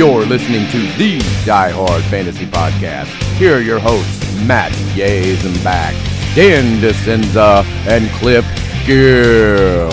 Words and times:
You're 0.00 0.24
listening 0.24 0.66
to 0.70 0.78
the 0.96 1.18
Die 1.44 1.70
Hard 1.72 2.02
Fantasy 2.04 2.46
Podcast. 2.46 3.08
Here 3.36 3.58
are 3.58 3.60
your 3.60 3.78
hosts, 3.78 4.34
Matt 4.46 4.72
Yaz 4.96 5.44
and 5.44 5.62
back, 5.62 5.94
Dan 6.34 6.80
DeCenza, 6.80 7.66
and 7.86 8.08
Cliff 8.12 8.46
Gill. 8.86 9.90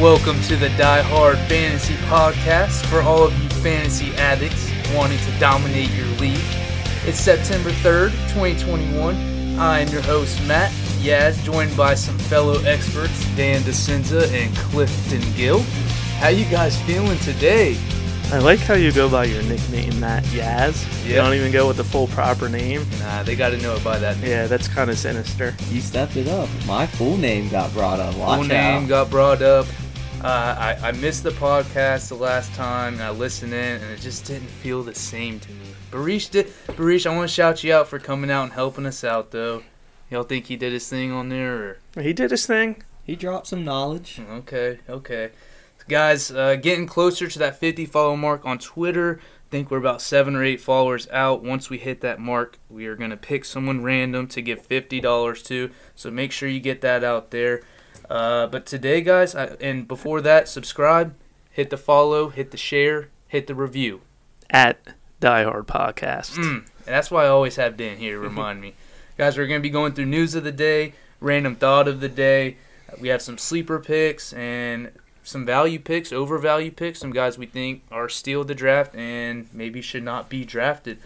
Welcome 0.00 0.40
to 0.44 0.56
the 0.56 0.70
Die 0.78 1.02
Hard 1.02 1.36
Fantasy 1.50 1.92
Podcast 2.06 2.86
for 2.86 3.02
all 3.02 3.24
of 3.24 3.38
you 3.42 3.50
fantasy 3.60 4.14
addicts 4.16 4.70
wanting 4.94 5.18
to 5.18 5.38
dominate 5.38 5.90
your 5.90 6.06
league. 6.16 6.40
It's 7.04 7.20
September 7.20 7.72
3rd, 7.72 8.12
2021. 8.32 9.58
I'm 9.58 9.88
your 9.88 10.00
host, 10.00 10.42
Matt 10.48 10.72
Yaz, 11.02 11.44
joined 11.44 11.76
by 11.76 11.94
some 11.94 12.16
fellow 12.16 12.58
experts, 12.62 13.22
Dan 13.36 13.60
DeCenza 13.60 14.32
and 14.32 14.56
Clifton 14.56 15.20
Gill. 15.36 15.60
How 16.20 16.28
you 16.28 16.46
guys 16.46 16.80
feeling 16.84 17.18
today? 17.18 17.76
I 18.32 18.38
like 18.38 18.58
how 18.60 18.74
you 18.74 18.90
go 18.90 19.08
by 19.08 19.24
your 19.26 19.42
nickname, 19.44 20.00
Matt 20.00 20.24
Yaz. 20.24 21.06
You 21.06 21.14
don't 21.14 21.34
even 21.34 21.52
go 21.52 21.68
with 21.68 21.76
the 21.76 21.84
full 21.84 22.08
proper 22.08 22.48
name. 22.48 22.84
Nah, 22.98 23.22
they 23.22 23.36
got 23.36 23.50
to 23.50 23.58
know 23.58 23.76
it 23.76 23.84
by 23.84 23.98
that 23.98 24.18
name. 24.18 24.28
Yeah, 24.30 24.46
that's 24.48 24.66
kind 24.66 24.90
of 24.90 24.98
sinister. 24.98 25.54
You 25.70 25.80
stepped 25.80 26.16
it 26.16 26.26
up. 26.26 26.48
My 26.66 26.84
full 26.84 27.16
name 27.16 27.48
got 27.48 27.72
brought 27.72 28.00
up. 28.00 28.16
Watch 28.16 28.38
Full 28.40 28.48
name 28.48 28.82
out. 28.84 28.88
got 28.88 29.10
brought 29.10 29.40
up. 29.40 29.66
Uh, 30.20 30.76
I, 30.82 30.88
I 30.88 30.92
missed 30.92 31.22
the 31.22 31.30
podcast 31.30 32.08
the 32.08 32.16
last 32.16 32.52
time, 32.54 32.94
and 32.94 33.02
I 33.04 33.10
listened 33.10 33.52
in, 33.52 33.80
and 33.80 33.92
it 33.92 34.00
just 34.00 34.24
didn't 34.24 34.48
feel 34.48 34.82
the 34.82 34.94
same 34.94 35.38
to 35.38 35.52
me. 35.52 35.66
Barish 35.92 36.30
did. 36.30 36.46
Barish, 36.68 37.06
I 37.08 37.14
want 37.14 37.28
to 37.28 37.34
shout 37.34 37.62
you 37.62 37.72
out 37.72 37.86
for 37.88 38.00
coming 38.00 38.30
out 38.32 38.44
and 38.44 38.52
helping 38.54 38.86
us 38.86 39.04
out, 39.04 39.30
though. 39.30 39.62
Y'all 40.10 40.22
think 40.24 40.46
he 40.46 40.56
did 40.56 40.72
his 40.72 40.88
thing 40.88 41.12
on 41.12 41.28
there, 41.28 41.78
or 41.94 42.02
He 42.02 42.12
did 42.12 42.30
his 42.32 42.46
thing. 42.46 42.82
he 43.04 43.14
dropped 43.14 43.46
some 43.46 43.64
knowledge. 43.64 44.20
okay, 44.28 44.80
okay, 44.88 45.30
guys, 45.88 46.30
uh, 46.30 46.56
getting 46.56 46.86
closer 46.86 47.28
to 47.28 47.38
that 47.38 47.58
50 47.58 47.86
follow 47.86 48.16
mark 48.16 48.44
on 48.44 48.58
Twitter. 48.58 49.20
I 49.20 49.50
think 49.50 49.70
we're 49.70 49.78
about 49.78 50.02
seven 50.02 50.34
or 50.34 50.42
eight 50.42 50.60
followers 50.60 51.08
out. 51.10 51.42
Once 51.42 51.70
we 51.70 51.78
hit 51.78 52.00
that 52.00 52.18
mark, 52.18 52.58
we 52.68 52.86
are 52.86 52.96
gonna 52.96 53.16
pick 53.16 53.44
someone 53.44 53.84
random 53.84 54.26
to 54.28 54.42
give 54.42 54.66
fifty 54.66 55.00
dollars 55.00 55.44
to. 55.44 55.70
So 55.94 56.10
make 56.10 56.32
sure 56.32 56.48
you 56.48 56.58
get 56.58 56.80
that 56.80 57.04
out 57.04 57.30
there. 57.30 57.62
Uh, 58.10 58.48
but 58.48 58.66
today, 58.66 59.00
guys, 59.00 59.34
I, 59.36 59.46
and 59.60 59.86
before 59.86 60.20
that, 60.22 60.48
subscribe, 60.48 61.14
hit 61.50 61.70
the 61.70 61.76
follow, 61.76 62.30
hit 62.30 62.50
the 62.50 62.56
share, 62.56 63.10
hit 63.28 63.46
the 63.46 63.54
review. 63.54 64.00
At 64.50 64.78
Die 65.20 65.44
Hard 65.44 65.66
Podcast. 65.66 66.32
Mm, 66.36 66.56
and 66.56 66.66
that's 66.86 67.10
why 67.10 67.24
I 67.24 67.28
always 67.28 67.56
have 67.56 67.76
Dan 67.76 67.98
here 67.98 68.14
to 68.14 68.20
remind 68.20 68.60
me. 68.60 68.74
Guys, 69.16 69.38
we're 69.38 69.46
going 69.46 69.60
to 69.60 69.62
be 69.62 69.70
going 69.70 69.92
through 69.92 70.06
news 70.06 70.34
of 70.34 70.42
the 70.42 70.52
day, 70.52 70.92
random 71.20 71.54
thought 71.54 71.86
of 71.86 72.00
the 72.00 72.08
day. 72.08 72.56
We 73.00 73.08
have 73.08 73.22
some 73.22 73.38
sleeper 73.38 73.78
picks 73.78 74.32
and 74.32 74.90
some 75.24 75.44
value 75.44 75.80
picks, 75.80 76.12
overvalue 76.12 76.70
picks, 76.70 77.00
some 77.00 77.10
guys 77.10 77.38
we 77.38 77.46
think 77.46 77.82
are 77.90 78.08
steal 78.08 78.44
the 78.44 78.54
draft 78.54 78.94
and 78.94 79.48
maybe 79.52 79.80
should 79.80 80.04
not 80.04 80.28
be 80.28 80.44
drafted. 80.44 80.98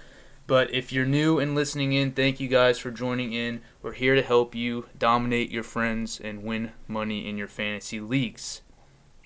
But 0.47 0.74
if 0.74 0.92
you're 0.92 1.06
new 1.06 1.38
and 1.38 1.55
listening 1.55 1.92
in, 1.92 2.12
thank 2.12 2.41
you 2.41 2.48
guys 2.48 2.78
for 2.78 2.91
joining 2.91 3.33
in. 3.33 3.61
We're 3.83 3.92
here 3.92 4.14
to 4.14 4.22
help 4.22 4.55
you 4.55 4.86
dominate 4.98 5.50
your 5.50 5.62
friends 5.62 6.20
and 6.20 6.42
win 6.42 6.72
money 6.86 7.28
in 7.28 7.39
your 7.39 7.48
fantasy 7.48 8.00
leagues. 8.00 8.62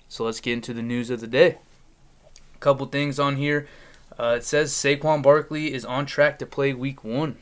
So 0.07 0.25
let's 0.25 0.41
get 0.41 0.53
into 0.53 0.73
the 0.73 0.81
news 0.81 1.09
of 1.09 1.21
the 1.21 1.27
day. 1.27 1.57
A 2.55 2.59
couple 2.59 2.85
things 2.85 3.19
on 3.19 3.37
here. 3.37 3.67
Uh, 4.19 4.35
it 4.37 4.43
says 4.43 4.71
Saquon 4.71 5.23
Barkley 5.23 5.73
is 5.73 5.85
on 5.85 6.05
track 6.05 6.37
to 6.39 6.45
play 6.45 6.73
Week 6.73 7.03
One. 7.03 7.37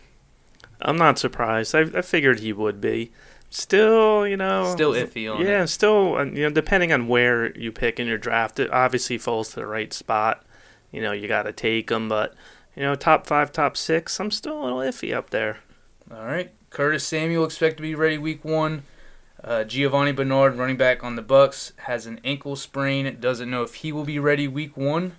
I'm 0.79 0.97
not 0.97 1.19
surprised. 1.19 1.75
I, 1.75 1.81
I 1.81 2.01
figured 2.01 2.39
he 2.39 2.53
would 2.53 2.79
be. 2.79 3.11
Still, 3.53 4.25
you 4.25 4.37
know. 4.37 4.71
Still 4.73 4.93
iffy 4.93 5.31
on 5.31 5.45
Yeah, 5.45 5.63
it. 5.63 5.67
still, 5.67 6.17
you 6.25 6.43
know, 6.43 6.49
depending 6.49 6.91
on 6.93 7.07
where 7.09 7.55
you 7.57 7.71
pick 7.71 7.99
in 7.99 8.07
your 8.07 8.17
draft, 8.17 8.59
it 8.59 8.71
obviously 8.71 9.17
falls 9.17 9.49
to 9.49 9.55
the 9.57 9.65
right 9.67 9.91
spot. 9.93 10.43
You 10.91 11.01
know, 11.01 11.11
you 11.11 11.27
got 11.27 11.43
to 11.43 11.51
take 11.51 11.87
them, 11.87 12.07
but, 12.09 12.33
you 12.75 12.81
know, 12.83 12.95
top 12.95 13.27
five, 13.27 13.51
top 13.51 13.75
six, 13.75 14.19
I'm 14.19 14.31
still 14.31 14.61
a 14.61 14.63
little 14.63 14.79
iffy 14.79 15.13
up 15.13 15.29
there. 15.31 15.59
All 16.09 16.25
right, 16.25 16.51
Curtis 16.69 17.05
Samuel 17.05 17.43
expect 17.45 17.77
to 17.77 17.83
be 17.83 17.93
ready 17.93 18.17
Week 18.17 18.43
One. 18.43 18.83
Uh, 19.43 19.63
Giovani 19.63 20.11
Bernard, 20.13 20.55
running 20.55 20.77
back 20.77 21.03
on 21.03 21.15
the 21.15 21.21
Bucks, 21.21 21.73
has 21.85 22.05
an 22.05 22.19
ankle 22.23 22.55
sprain. 22.55 23.17
Doesn't 23.19 23.49
know 23.49 23.63
if 23.63 23.75
he 23.75 23.91
will 23.91 24.03
be 24.05 24.19
ready 24.19 24.47
Week 24.47 24.77
One. 24.77 25.13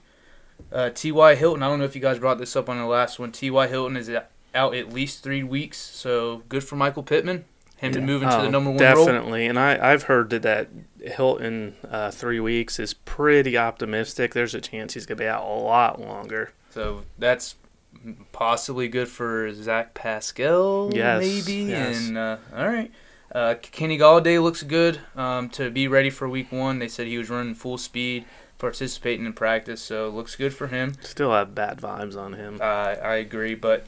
Uh, 0.71 0.91
T.Y. 0.91 1.35
Hilton, 1.35 1.63
I 1.63 1.69
don't 1.69 1.81
know 1.81 1.85
if 1.85 1.95
you 1.95 2.01
guys 2.01 2.19
brought 2.19 2.39
this 2.39 2.55
up 2.57 2.69
on 2.71 2.79
the 2.79 2.87
last 2.87 3.19
one. 3.19 3.33
T.Y. 3.33 3.67
Hilton 3.67 3.97
is 3.97 4.11
out 4.55 4.75
at 4.75 4.93
least 4.93 5.23
three 5.23 5.43
weeks, 5.43 5.77
so 5.77 6.43
good 6.49 6.63
for 6.65 6.77
Michael 6.77 7.03
Pittman. 7.03 7.45
Him 7.83 7.93
to 7.93 7.99
Yeah. 7.99 8.05
move 8.07 8.23
into 8.23 8.37
the 8.37 8.43
Oh, 8.45 8.51
number 8.51 8.71
one 8.71 8.79
role. 8.81 9.05
Definitely, 9.05 9.47
and 9.47 9.59
I 9.59 9.93
I've 9.93 10.05
heard 10.05 10.31
that 10.31 10.43
that 10.43 10.69
Hilton 11.05 11.75
uh, 11.91 12.11
three 12.11 12.41
weeks 12.41 12.79
is 12.79 12.95
pretty 12.95 13.59
optimistic. 13.59 14.33
There's 14.35 14.55
a 14.55 14.61
chance 14.61 14.95
he's 14.95 15.05
gonna 15.05 15.19
be 15.19 15.27
out 15.27 15.43
a 15.45 15.53
lot 15.53 16.01
longer. 16.01 16.53
So 16.71 17.03
that's 17.19 17.57
possibly 18.33 18.89
good 18.89 19.09
for 19.09 19.53
Zach 19.53 19.95
Pascal, 19.95 20.91
Yes, 20.95 21.21
maybe. 21.21 21.65
yes. 21.71 22.09
And 22.09 22.19
uh, 22.19 22.37
all 22.57 22.67
right, 22.69 22.91
uh, 23.35 23.55
Kenny 23.61 23.99
Golladay 23.99 24.43
looks 24.43 24.63
good 24.63 25.01
um, 25.17 25.49
to 25.51 25.71
be 25.71 25.89
ready 25.89 26.11
for 26.11 26.29
Week 26.29 26.51
One. 26.51 26.79
They 26.79 26.89
said 26.89 27.07
he 27.07 27.19
was 27.19 27.31
running 27.31 27.55
full 27.55 27.79
speed, 27.79 28.25
participating 28.59 29.27
in 29.27 29.33
practice, 29.33 29.83
so 29.83 30.09
looks 30.09 30.37
good 30.37 30.55
for 30.55 30.69
him. 30.69 30.95
Still 31.03 31.33
have 31.33 31.55
bad 31.55 31.79
vibes 31.79 32.17
on 32.17 32.35
him. 32.35 32.59
Uh, 32.61 32.65
I 32.65 33.15
agree, 33.17 33.55
but 33.55 33.87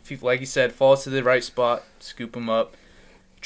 if 0.00 0.08
he, 0.08 0.16
like 0.16 0.40
you 0.40 0.46
said, 0.46 0.72
falls 0.72 1.04
to 1.04 1.10
the 1.10 1.22
right 1.22 1.42
spot, 1.44 1.82
scoop 2.00 2.36
him 2.36 2.48
up. 2.50 2.76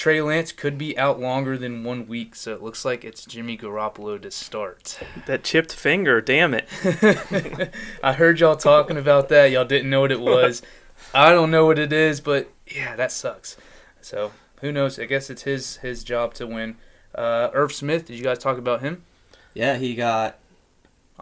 Trey 0.00 0.22
Lance 0.22 0.50
could 0.50 0.78
be 0.78 0.96
out 0.96 1.20
longer 1.20 1.58
than 1.58 1.84
one 1.84 2.06
week, 2.06 2.34
so 2.34 2.54
it 2.54 2.62
looks 2.62 2.86
like 2.86 3.04
it's 3.04 3.26
Jimmy 3.26 3.58
Garoppolo 3.58 4.18
to 4.22 4.30
start. 4.30 4.98
That 5.26 5.44
chipped 5.44 5.74
finger, 5.74 6.22
damn 6.22 6.54
it! 6.54 6.66
I 8.02 8.14
heard 8.14 8.40
y'all 8.40 8.56
talking 8.56 8.96
about 8.96 9.28
that. 9.28 9.50
Y'all 9.50 9.66
didn't 9.66 9.90
know 9.90 10.00
what 10.00 10.10
it 10.10 10.22
was. 10.22 10.62
I 11.12 11.32
don't 11.32 11.50
know 11.50 11.66
what 11.66 11.78
it 11.78 11.92
is, 11.92 12.22
but 12.22 12.50
yeah, 12.66 12.96
that 12.96 13.12
sucks. 13.12 13.58
So 14.00 14.32
who 14.62 14.72
knows? 14.72 14.98
I 14.98 15.04
guess 15.04 15.28
it's 15.28 15.42
his 15.42 15.76
his 15.76 16.02
job 16.02 16.32
to 16.34 16.46
win. 16.46 16.78
Uh, 17.14 17.50
Irv 17.52 17.70
Smith, 17.70 18.06
did 18.06 18.16
you 18.16 18.24
guys 18.24 18.38
talk 18.38 18.56
about 18.56 18.80
him? 18.80 19.02
Yeah, 19.52 19.76
he 19.76 19.94
got 19.94 20.38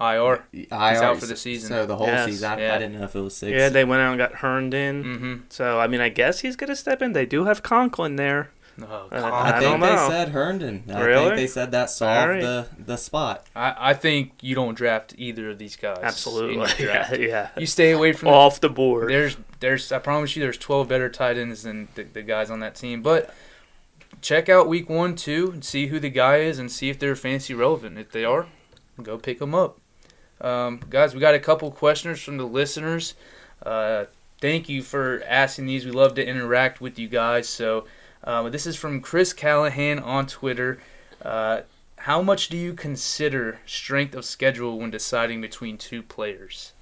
IR. 0.01 0.45
IR. 0.53 0.69
out 0.71 1.19
for 1.19 1.27
the 1.27 1.35
season. 1.35 1.71
So 1.71 1.85
the 1.85 1.97
whole 1.97 2.07
Yes. 2.07 2.27
season. 2.27 2.53
I, 2.53 2.61
Yeah. 2.61 2.75
I 2.77 2.79
didn't 2.79 2.97
know 3.01 3.05
if 3.07 3.17
it 3.17 3.21
was 3.23 3.37
six. 3.37 3.51
Yeah, 3.51 3.71
they 3.71 3.85
went 3.85 4.03
out 4.03 4.11
and 4.11 4.19
got 4.19 4.35
Herndon. 4.37 5.01
in. 5.01 5.05
Mm-hmm. 5.05 5.35
So 5.49 5.81
I 5.81 5.89
mean, 5.89 6.01
I 6.01 6.11
guess 6.11 6.41
he's 6.41 6.55
gonna 6.55 6.77
step 6.77 7.03
in. 7.03 7.13
They 7.13 7.27
do 7.27 7.47
have 7.47 7.65
Conklin 7.65 8.15
there. 8.15 8.51
Oh, 8.81 9.09
Uh, 9.11 9.17
I, 9.17 9.49
I 9.49 9.59
think 9.59 9.63
don't 9.73 9.81
they 9.81 9.95
know. 9.95 10.09
said 10.09 10.29
Herndon. 10.29 10.85
I 10.93 11.01
Really? 11.03 11.25
think 11.27 11.37
they 11.37 11.47
said 11.49 11.71
that 11.73 11.91
solved 11.91 12.21
Alright. 12.21 12.41
the, 12.43 12.69
the 12.79 12.97
spot. 12.97 13.47
I, 13.57 13.91
I 13.91 13.95
think 13.95 14.33
you 14.41 14.55
don't 14.55 14.75
draft 14.77 15.15
either 15.19 15.51
of 15.51 15.59
these 15.59 15.75
guys. 15.77 15.99
Absolutely, 16.03 16.67
yeah, 16.87 17.15
yeah. 17.15 17.49
You 17.57 17.67
stay 17.67 17.91
away 17.91 18.13
from 18.13 18.27
the 18.29 18.35
Off 18.35 18.61
the 18.61 18.69
board. 18.69 19.11
There's, 19.11 19.37
there's. 19.61 19.91
I 19.91 19.99
promise 19.99 20.37
you, 20.37 20.43
there's 20.43 20.59
12 20.59 20.87
better 20.89 21.09
tight 21.09 21.37
ends 21.39 21.63
than 21.65 21.89
the, 21.95 22.05
the 22.05 22.23
guys 22.23 22.51
on 22.51 22.61
that 22.61 22.77
team. 22.77 23.03
But 23.03 23.35
check 24.21 24.49
out 24.49 24.69
week 24.69 24.89
one, 24.89 25.17
two, 25.17 25.51
and 25.53 25.65
see 25.65 25.89
who 25.89 25.99
the 25.99 26.11
guy 26.11 26.37
is, 26.39 26.59
and 26.59 26.71
see 26.71 26.89
if 26.89 26.99
they're 26.99 27.17
fancy 27.17 27.55
relevant. 27.55 27.99
If 27.99 28.13
they 28.13 28.25
are, 28.25 28.47
go 29.03 29.19
pick 29.19 29.39
them 29.41 29.55
up. 29.55 29.79
Um, 30.41 30.81
guys, 30.89 31.15
we 31.15 31.21
got 31.21 31.35
a 31.35 31.41
couple 31.41 31.69
questions 31.73 32.21
from 32.21 32.37
the 32.37 32.47
listeners. 32.47 33.15
Uh, 33.61 34.05
thank 34.41 34.69
you 34.69 34.83
for 34.83 35.21
asking 35.27 35.67
these. 35.67 35.85
We 35.85 35.91
love 35.91 36.15
to 36.15 36.25
interact 36.25 36.81
with 36.81 36.97
you 36.97 37.09
guys. 37.09 37.49
So 37.49 37.87
uh, 38.25 38.49
this 38.49 38.67
is 38.67 38.77
from 38.77 39.01
Chris 39.01 39.33
Callahan 39.33 39.99
on 39.99 40.27
Twitter. 40.27 40.79
Uh, 41.23 41.63
how 41.99 42.23
much 42.23 42.49
do 42.49 42.57
you 42.57 42.75
consider 42.75 43.59
strength 43.67 44.15
of 44.15 44.25
schedule 44.25 44.79
when 44.79 44.91
deciding 44.91 45.41
between 45.41 45.77
two 45.77 46.03
players? 46.03 46.73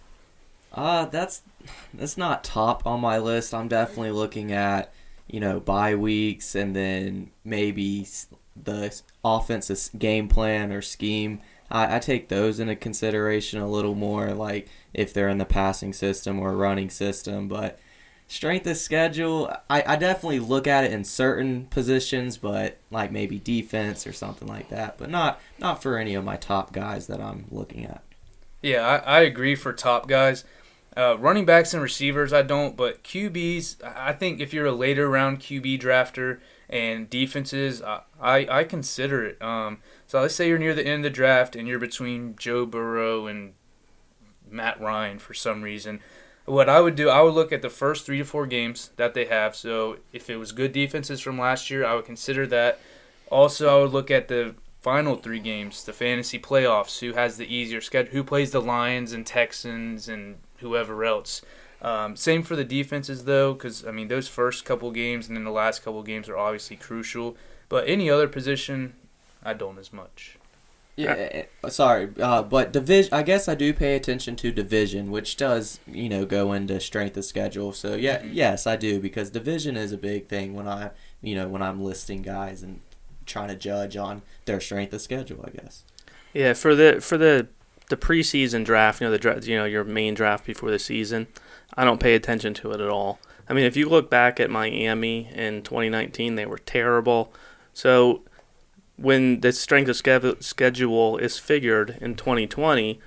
Uh, 0.73 1.07
that's 1.07 1.43
that's 1.95 2.19
not 2.19 2.45
top 2.45 2.87
on 2.87 3.01
my 3.01 3.19
list. 3.19 3.55
I'm 3.55 3.69
definitely 3.69 4.11
looking 4.11 4.53
at, 4.53 4.93
you 5.27 5.41
know, 5.41 5.59
bye 5.59 5.95
weeks 5.95 6.55
and 6.55 6.77
then 6.77 7.31
maybe 7.45 8.07
the 8.55 9.01
offensive 9.25 9.89
game 9.99 10.29
plan 10.29 10.73
or 10.73 10.83
scheme. 10.83 11.41
I, 11.71 11.97
I 11.97 11.99
take 11.99 12.29
those 12.29 12.61
into 12.61 12.77
consideration 12.77 13.61
a 13.61 13.69
little 13.69 13.95
more, 13.95 14.33
like 14.35 14.69
if 14.93 15.13
they're 15.13 15.29
in 15.29 15.39
the 15.39 15.45
passing 15.45 15.93
system 15.93 16.39
or 16.39 16.57
running 16.57 16.91
system. 16.91 17.49
But 17.49 17.79
strength 18.29 18.67
of 18.67 18.77
schedule, 18.77 19.55
I, 19.71 19.83
I 19.87 19.97
definitely 19.97 20.41
look 20.41 20.67
at 20.67 20.85
it 20.85 20.93
in 20.93 21.05
certain 21.05 21.67
positions, 21.67 22.37
but 22.37 22.79
like 22.91 23.13
maybe 23.13 23.39
defense 23.39 24.07
or 24.07 24.13
something 24.13 24.49
like 24.49 24.69
that. 24.71 24.99
But 24.99 25.11
not 25.11 25.41
not 25.59 25.83
for 25.83 25.99
any 25.99 26.15
of 26.15 26.25
my 26.25 26.37
top 26.37 26.73
guys 26.73 27.07
that 27.07 27.21
I'm 27.21 27.47
looking 27.51 27.85
at. 27.85 28.03
Yeah, 28.63 28.87
I, 28.87 29.19
I 29.19 29.21
agree 29.21 29.55
for 29.55 29.73
top 29.73 30.09
guys. 30.09 30.45
Uh, 30.97 31.17
running 31.19 31.45
backs 31.45 31.75
and 31.75 31.83
receivers, 31.83 32.33
I 32.33 32.41
don't, 32.41 32.75
but 32.75 33.05
QBs, 33.05 33.85
I 33.85 34.15
think 34.15 34.41
if 34.41 34.55
you're 34.55 34.65
a 34.65 34.73
later 34.73 35.11
round 35.11 35.41
QB 35.41 35.79
drafter 35.79 36.41
and 36.71 37.09
defenses, 37.11 37.83
I, 37.83 38.01
I, 38.19 38.47
I 38.61 38.65
consider 38.65 39.23
it. 39.23 39.43
Um, 39.43 39.83
so 40.07 40.23
let's 40.23 40.35
say 40.35 40.49
you're 40.49 40.59
near 40.59 40.75
the 40.75 40.87
end 40.87 41.05
of 41.05 41.13
the 41.13 41.15
draft 41.15 41.55
and 41.55 41.69
you're 41.69 41.79
between 41.79 42.35
Joe 42.37 42.65
Burrow 42.65 43.27
and 43.27 43.53
Matt 44.51 44.81
Ryan 44.81 45.19
for 45.19 45.35
some 45.35 45.61
reason. 45.63 46.01
What 46.47 46.69
I 46.69 46.81
would 46.81 46.95
do, 46.95 47.09
I 47.09 47.23
would 47.23 47.35
look 47.35 47.53
at 47.53 47.63
the 47.63 47.71
first 47.71 48.07
three 48.07 48.19
to 48.19 48.25
four 48.25 48.47
games 48.47 48.91
that 48.97 49.15
they 49.15 49.27
have. 49.27 49.57
So 49.57 49.99
if 50.13 50.31
it 50.31 50.37
was 50.37 50.53
good 50.53 50.73
defenses 50.73 51.21
from 51.21 51.39
last 51.39 51.71
year, 51.71 51.85
I 51.85 51.95
would 51.95 52.05
consider 52.05 52.47
that. 52.47 52.79
Also, 53.31 53.69
I 53.69 53.83
would 53.83 53.93
look 53.93 54.11
at 54.11 54.29
the 54.29 54.55
final 54.81 55.17
three 55.17 55.41
games, 55.41 55.83
the 55.83 55.93
fantasy 55.93 56.39
playoffs, 56.39 57.01
who 57.01 57.15
has 57.15 57.37
the 57.37 57.53
easier 57.53 57.81
schedule, 57.81 58.13
who 58.13 58.23
plays 58.23 58.53
the 58.53 58.61
Lions 58.61 59.13
and 59.13 59.27
Texans 59.27 60.09
and 60.09 60.37
whoever 60.59 61.05
else. 61.05 61.43
Um, 61.83 62.15
same 62.15 62.45
for 62.45 62.55
the 62.55 62.65
defenses 62.65 63.25
though, 63.25 63.53
because 63.53 63.85
I 63.85 63.91
mean 63.91 64.09
those 64.09 64.29
first 64.29 64.65
couple 64.65 64.91
games 64.93 65.27
and 65.27 65.37
then 65.37 65.45
the 65.45 65.51
last 65.51 65.85
couple 65.85 66.03
games 66.05 66.29
are 66.29 66.39
obviously 66.39 66.77
crucial. 66.77 67.37
But 67.69 67.89
any 67.89 68.09
other 68.09 68.29
position, 68.29 68.95
I 69.45 69.55
don't 69.55 69.79
as 69.79 69.93
much. 69.93 70.39
Yeah, 70.97 71.43
sorry, 71.69 72.09
uh, 72.21 72.43
but 72.43 72.73
division. 72.73 73.13
I 73.13 73.23
guess 73.23 73.49
I 73.49 73.55
do 73.55 73.75
pay 73.75 73.97
attention 73.97 74.35
to 74.37 74.51
division, 74.51 75.11
which 75.11 75.37
does 75.37 75.79
you 75.87 76.09
know 76.09 76.25
go 76.25 76.53
into 76.53 76.81
strength 76.81 77.17
of 77.19 77.25
schedule. 77.27 77.73
So 77.73 77.95
yeah, 77.97 78.23
Mhm. 78.23 78.31
yes, 78.33 78.67
I 78.67 78.77
do 78.77 78.99
because 78.99 79.31
division 79.31 79.77
is 79.77 79.93
a 79.93 79.99
big 79.99 80.27
thing 80.29 80.55
when 80.55 80.67
I 80.67 80.91
you 81.21 81.35
know 81.35 81.49
when 81.49 81.61
I'm 81.63 81.83
listing 81.83 82.23
guys 82.23 82.63
and 82.63 82.81
trying 83.27 83.49
to 83.49 83.57
judge 83.57 83.97
on 83.97 84.23
their 84.47 84.61
strength 84.61 84.95
of 84.95 85.03
schedule. 85.03 85.45
I 85.47 85.51
guess. 85.51 85.85
Yeah, 86.33 86.55
for 86.55 86.75
the 86.75 87.01
for 87.03 87.19
the 87.19 87.49
the 87.91 87.97
preseason 87.99 88.65
draft, 88.65 89.01
you 89.03 89.07
know 89.07 89.11
the 89.11 89.19
dra- 89.19 89.41
you 89.43 89.57
know 89.57 89.65
your 89.67 89.85
main 89.85 90.15
draft 90.15 90.47
before 90.47 90.71
the 90.71 90.79
season, 90.79 91.27
I 91.77 91.85
don't 91.85 92.01
pay 92.01 92.15
attention 92.15 92.55
to 92.55 92.73
it 92.73 92.81
at 92.81 92.89
all. 92.89 93.19
I 93.49 93.53
mean, 93.53 93.65
if 93.65 93.77
you 93.77 93.89
look 93.89 94.09
back 94.11 94.41
at 94.41 94.51
Miami 94.51 95.29
in 95.35 95.63
2019, 95.63 96.35
they 96.37 96.47
were 96.47 96.59
terrible. 96.59 97.33
So 97.75 98.23
when 98.97 99.41
the 99.41 99.53
strength 99.53 99.89
of 99.89 99.97
schedule 100.45 101.17
is 101.19 101.39
figured 101.39 101.99
in 102.01 102.15
2020, 102.15 102.99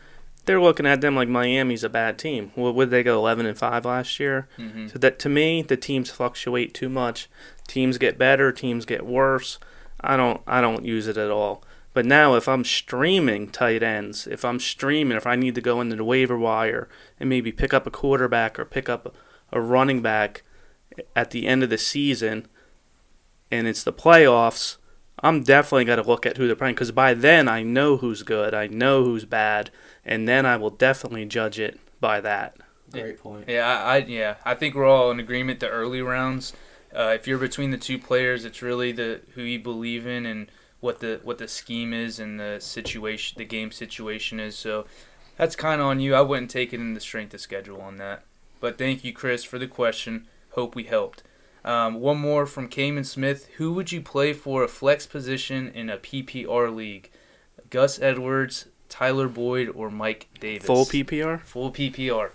they're 0.45 0.61
looking 0.61 0.85
at 0.85 1.01
them 1.01 1.15
like 1.15 1.27
Miami's 1.27 1.83
a 1.83 1.89
bad 1.89 2.17
team. 2.17 2.51
Well, 2.55 2.73
would 2.73 2.89
they 2.89 3.03
go 3.03 3.17
11 3.17 3.45
and 3.45 3.57
5 3.57 3.85
last 3.85 4.19
year? 4.19 4.47
Mm-hmm. 4.57 4.87
So 4.87 4.99
that 4.99 5.19
to 5.19 5.29
me, 5.29 5.61
the 5.61 5.77
teams 5.77 6.09
fluctuate 6.09 6.73
too 6.73 6.89
much. 6.89 7.29
Teams 7.67 7.97
get 7.97 8.17
better, 8.17 8.51
teams 8.51 8.85
get 8.85 9.05
worse. 9.05 9.59
I 10.01 10.15
don't 10.17 10.41
I 10.47 10.61
don't 10.61 10.85
use 10.85 11.07
it 11.07 11.17
at 11.17 11.29
all. 11.29 11.63
But 11.93 12.05
now 12.05 12.35
if 12.35 12.47
I'm 12.47 12.63
streaming 12.63 13.49
tight 13.49 13.83
ends, 13.83 14.27
if 14.27 14.45
I'm 14.45 14.59
streaming, 14.59 15.17
if 15.17 15.27
I 15.27 15.35
need 15.35 15.55
to 15.55 15.61
go 15.61 15.81
into 15.81 15.95
the 15.95 16.03
waiver 16.03 16.37
wire 16.37 16.87
and 17.19 17.29
maybe 17.29 17.51
pick 17.51 17.73
up 17.73 17.85
a 17.85 17.91
quarterback 17.91 18.59
or 18.59 18.65
pick 18.65 18.87
up 18.87 19.15
a 19.51 19.59
running 19.59 20.01
back 20.01 20.43
at 21.15 21.31
the 21.31 21.47
end 21.47 21.63
of 21.63 21.69
the 21.69 21.77
season 21.77 22.47
and 23.51 23.67
it's 23.67 23.83
the 23.83 23.93
playoffs, 23.93 24.77
I'm 25.21 25.43
definitely 25.43 25.85
going 25.85 26.01
to 26.01 26.07
look 26.07 26.25
at 26.25 26.37
who 26.37 26.47
they're 26.47 26.55
playing 26.55 26.75
because 26.75 26.91
by 26.91 27.13
then 27.13 27.47
I 27.47 27.63
know 27.63 27.97
who's 27.97 28.23
good, 28.23 28.53
I 28.53 28.67
know 28.67 29.03
who's 29.03 29.25
bad, 29.25 29.69
and 30.05 30.27
then 30.27 30.45
I 30.45 30.55
will 30.57 30.69
definitely 30.69 31.25
judge 31.25 31.59
it 31.59 31.79
by 31.99 32.21
that. 32.21 32.55
Great 32.91 33.19
point. 33.19 33.45
Yeah, 33.47 33.67
I, 33.67 33.95
I 33.95 33.97
yeah, 33.99 34.35
I 34.43 34.55
think 34.55 34.75
we're 34.75 34.87
all 34.87 35.11
in 35.11 35.19
agreement. 35.19 35.59
The 35.59 35.69
early 35.69 36.01
rounds, 36.01 36.53
uh, 36.95 37.13
if 37.15 37.27
you're 37.27 37.37
between 37.37 37.71
the 37.71 37.77
two 37.77 37.99
players, 37.99 38.45
it's 38.45 38.61
really 38.61 38.91
the 38.91 39.21
who 39.35 39.43
you 39.43 39.59
believe 39.59 40.07
in 40.07 40.25
and 40.25 40.49
what 40.79 40.99
the 40.99 41.19
what 41.23 41.37
the 41.37 41.47
scheme 41.47 41.93
is 41.93 42.19
and 42.19 42.39
the 42.39 42.59
situation, 42.59 43.37
the 43.37 43.45
game 43.45 43.71
situation 43.71 44.39
is. 44.39 44.55
So 44.55 44.85
that's 45.37 45.55
kind 45.55 45.81
of 45.81 45.87
on 45.87 45.99
you. 45.99 46.15
I 46.15 46.21
wouldn't 46.21 46.49
take 46.49 46.73
it 46.73 46.79
in 46.79 46.93
the 46.93 46.99
strength 46.99 47.33
of 47.33 47.41
schedule 47.41 47.81
on 47.81 47.97
that. 47.97 48.23
But 48.59 48.77
thank 48.77 49.03
you, 49.03 49.13
Chris, 49.13 49.43
for 49.43 49.59
the 49.59 49.67
question. 49.67 50.27
Hope 50.51 50.75
we 50.75 50.83
helped. 50.83 51.23
Um, 51.65 51.99
one 51.99 52.17
more 52.17 52.45
from 52.45 52.67
Cayman 52.67 53.03
Smith. 53.03 53.47
Who 53.57 53.73
would 53.73 53.91
you 53.91 54.01
play 54.01 54.33
for 54.33 54.63
a 54.63 54.67
flex 54.67 55.05
position 55.05 55.69
in 55.69 55.89
a 55.89 55.97
PPR 55.97 56.73
league? 56.73 57.11
Gus 57.69 57.99
Edwards, 58.01 58.67
Tyler 58.87 59.27
Boyd, 59.27 59.69
or 59.69 59.91
Mike 59.91 60.27
Davis? 60.39 60.65
Full 60.65 60.85
PPR? 60.85 61.41
Full 61.41 61.71
PPR. 61.71 62.31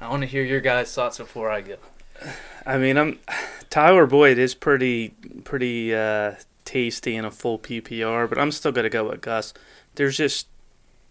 I 0.00 0.08
want 0.08 0.22
to 0.22 0.26
hear 0.26 0.42
your 0.42 0.60
guys' 0.60 0.92
thoughts 0.94 1.18
before 1.18 1.50
I 1.50 1.60
go. 1.60 1.76
I 2.66 2.78
mean, 2.78 2.96
I'm 2.96 3.18
Tyler 3.70 4.06
Boyd 4.06 4.38
is 4.38 4.54
pretty 4.54 5.14
pretty 5.44 5.94
uh, 5.94 6.34
tasty 6.64 7.16
in 7.16 7.24
a 7.24 7.30
full 7.30 7.58
PPR, 7.58 8.28
but 8.28 8.38
I'm 8.38 8.52
still 8.52 8.72
gonna 8.72 8.90
go 8.90 9.08
with 9.08 9.20
Gus. 9.20 9.54
There's 9.94 10.16
just 10.16 10.46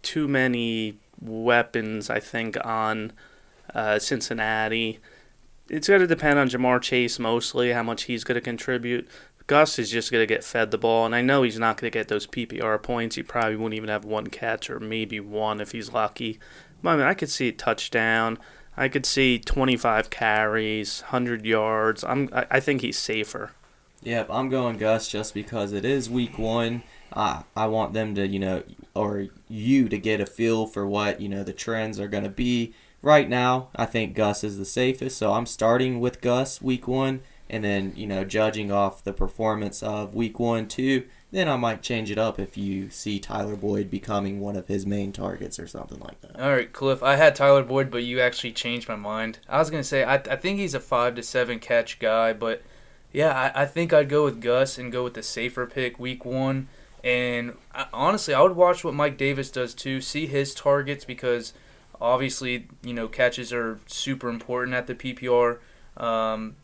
too 0.02 0.28
many 0.28 0.98
weapons, 1.20 2.10
I 2.10 2.20
think, 2.20 2.58
on 2.66 3.14
uh, 3.74 4.00
Cincinnati. 4.00 5.00
It's 5.72 5.88
gonna 5.88 6.06
depend 6.06 6.38
on 6.38 6.50
Ja'Marr 6.50 6.82
Chase 6.82 7.18
mostly, 7.18 7.72
how 7.72 7.82
much 7.82 8.04
he's 8.04 8.26
gonna 8.26 8.42
contribute. 8.42 9.08
Gus 9.48 9.80
is 9.80 9.90
just 9.90 10.12
gonna 10.12 10.26
get 10.26 10.44
fed 10.44 10.70
the 10.70 10.78
ball, 10.78 11.06
and 11.06 11.16
I 11.16 11.22
know 11.22 11.44
he's 11.44 11.58
not 11.58 11.78
gonna 11.78 11.90
get 11.90 12.10
those 12.10 12.28
PPR 12.28 12.78
points. 12.84 13.16
He 13.16 13.24
probably 13.24 13.56
won't 13.56 13.74
even 13.74 13.88
have 13.88 14.04
one 14.04 14.28
catch 14.28 14.70
or 14.70 14.82
maybe 14.82 15.22
one 15.22 15.62
if 15.62 15.72
he's 15.72 15.94
lucky. 15.94 16.40
But, 16.84 16.90
I 16.90 16.96
mean, 16.98 17.06
I 17.06 17.14
could 17.14 17.30
see 17.30 17.48
a 17.48 17.54
touchdown. 17.54 18.38
I 18.76 18.90
could 18.90 19.06
see 19.06 19.40
25 19.40 20.10
carries, 20.10 21.04
100 21.04 21.46
yards. 21.46 22.04
I'm 22.04 22.28
I, 22.34 22.48
I 22.52 22.60
think 22.60 22.82
he's 22.82 22.98
safer. 22.98 23.52
Yep, 24.04 24.28
I'm 24.30 24.50
going 24.50 24.78
Gus 24.78 25.08
just 25.08 25.34
because 25.34 25.72
it 25.72 25.86
is 25.86 26.10
week 26.10 26.38
one. 26.38 26.84
I 27.14 27.44
I 27.56 27.68
want 27.68 27.94
them 27.94 28.14
to, 28.16 28.28
you 28.28 28.40
know, 28.40 28.64
or 28.94 29.28
you 29.48 29.88
to 29.88 29.98
get 29.98 30.20
a 30.20 30.26
feel 30.26 30.68
for 30.68 30.86
what, 30.86 31.22
you 31.22 31.30
know, 31.30 31.44
the 31.44 31.54
trends 31.54 31.98
are 31.98 32.10
going 32.10 32.26
to 32.26 32.30
be. 32.30 32.74
Right 33.02 33.28
now, 33.28 33.70
I 33.76 33.86
think 33.86 34.14
Gus 34.14 34.44
is 34.44 34.58
the 34.58 34.66
safest, 34.66 35.18
so 35.18 35.34
I'm 35.34 35.48
starting 35.48 36.00
with 36.00 36.22
Gus 36.22 36.62
week 36.62 36.88
one, 36.88 37.22
and 37.50 37.64
then, 37.64 37.94
you 37.96 38.06
know, 38.06 38.24
judging 38.24 38.72
off 38.72 39.04
the 39.04 39.14
performance 39.14 39.82
of 39.82 40.14
week 40.14 40.40
one, 40.40 40.68
two, 40.68 41.06
then 41.32 41.48
I 41.48 41.56
might 41.56 41.82
change 41.82 42.12
it 42.12 42.18
up 42.18 42.40
if 42.40 42.58
you 42.58 42.90
see 42.90 43.18
Tyler 43.18 43.56
Boyd 43.56 43.90
becoming 43.90 44.40
one 44.40 44.56
of 44.56 44.68
his 44.68 44.86
main 44.86 45.12
targets 45.12 45.58
or 45.58 45.66
something 45.66 46.00
like 46.00 46.20
that. 46.22 46.40
All 46.40 46.52
right, 46.52 46.72
Cliff. 46.72 47.02
I 47.02 47.16
had 47.16 47.36
Tyler 47.36 47.64
Boyd, 47.64 47.90
but 47.90 48.04
you 48.04 48.20
actually 48.20 48.52
changed 48.52 48.88
my 48.88 48.98
mind. 48.98 49.40
I 49.50 49.58
was 49.58 49.70
gonna 49.70 49.84
say 49.84 50.04
I, 50.04 50.16
I 50.16 50.36
think 50.36 50.60
he's 50.60 50.74
a 50.74 50.80
five 50.80 51.16
to 51.16 51.24
seven 51.24 51.60
catch 51.60 52.00
guy, 52.00 52.34
but 52.34 52.62
yeah, 53.14 53.52
I, 53.56 53.64
I 53.64 53.66
think 53.66 53.94
I'd 53.94 54.10
go 54.10 54.26
with 54.26 54.42
Gus 54.42 54.78
and 54.78 54.92
go 54.92 55.06
with 55.06 55.14
the 55.14 55.24
safer 55.24 55.66
pick 55.66 56.00
week 56.00 56.26
one. 56.26 56.68
And 57.04 57.54
honestly, 57.94 58.34
I 58.34 58.42
would 58.42 58.56
watch 58.56 58.84
what 58.84 58.94
Mike 58.94 59.18
Davis 59.18 59.50
does 59.50 59.74
too. 59.74 60.02
See 60.02 60.28
his 60.28 60.54
targets 60.54 61.06
because 61.06 61.54
obviously 62.02 62.68
you 62.84 62.94
know 62.94 63.08
catches 63.08 63.54
are 63.54 63.80
super 63.88 64.28
important 64.30 64.76
at 64.76 64.88
the 64.88 64.96
PPR 64.96 65.60
um, 65.98 66.56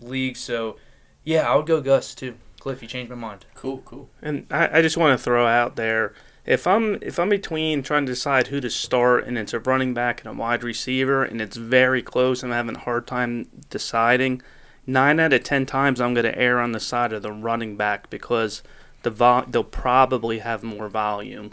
league. 0.00 0.36
So 0.36 0.76
yeah, 1.22 1.50
I 1.50 1.54
would 1.54 1.66
go 1.66 1.80
Gus 1.80 2.14
too. 2.14 2.36
Cliff, 2.58 2.80
you 2.80 2.88
changed 2.88 3.10
my 3.10 3.16
mind. 3.16 3.44
Cool, 3.54 3.82
cool. 3.84 4.08
And 4.22 4.46
I, 4.50 4.78
I 4.78 4.82
just 4.82 4.96
want 4.96 5.18
to 5.18 5.22
throw 5.22 5.46
out 5.46 5.76
there 5.76 6.14
if 6.46 6.66
I'm 6.66 6.98
if 7.00 7.18
I'm 7.18 7.30
between 7.30 7.82
trying 7.82 8.06
to 8.06 8.12
decide 8.12 8.48
who 8.48 8.60
to 8.60 8.70
start 8.70 9.26
and 9.26 9.38
it's 9.38 9.54
a 9.54 9.60
running 9.60 9.94
back 9.94 10.20
and 10.20 10.30
a 10.30 10.38
wide 10.38 10.62
receiver 10.62 11.24
and 11.24 11.40
it's 11.40 11.56
very 11.56 12.02
close 12.02 12.42
and 12.42 12.52
I'm 12.52 12.66
having 12.66 12.76
a 12.76 12.84
hard 12.84 13.06
time 13.06 13.48
deciding, 13.70 14.42
nine 14.86 15.20
out 15.20 15.32
of 15.32 15.42
ten 15.42 15.64
times 15.66 16.00
I'm 16.00 16.14
going 16.14 16.24
to 16.24 16.38
err 16.38 16.60
on 16.60 16.72
the 16.72 16.80
side 16.80 17.12
of 17.12 17.22
the 17.22 17.32
running 17.32 17.76
back 17.76 18.10
because 18.10 18.62
the 19.02 19.10
vol- 19.10 19.44
they'll 19.48 19.64
probably 19.64 20.40
have 20.40 20.62
more 20.62 20.88
volume. 20.88 21.52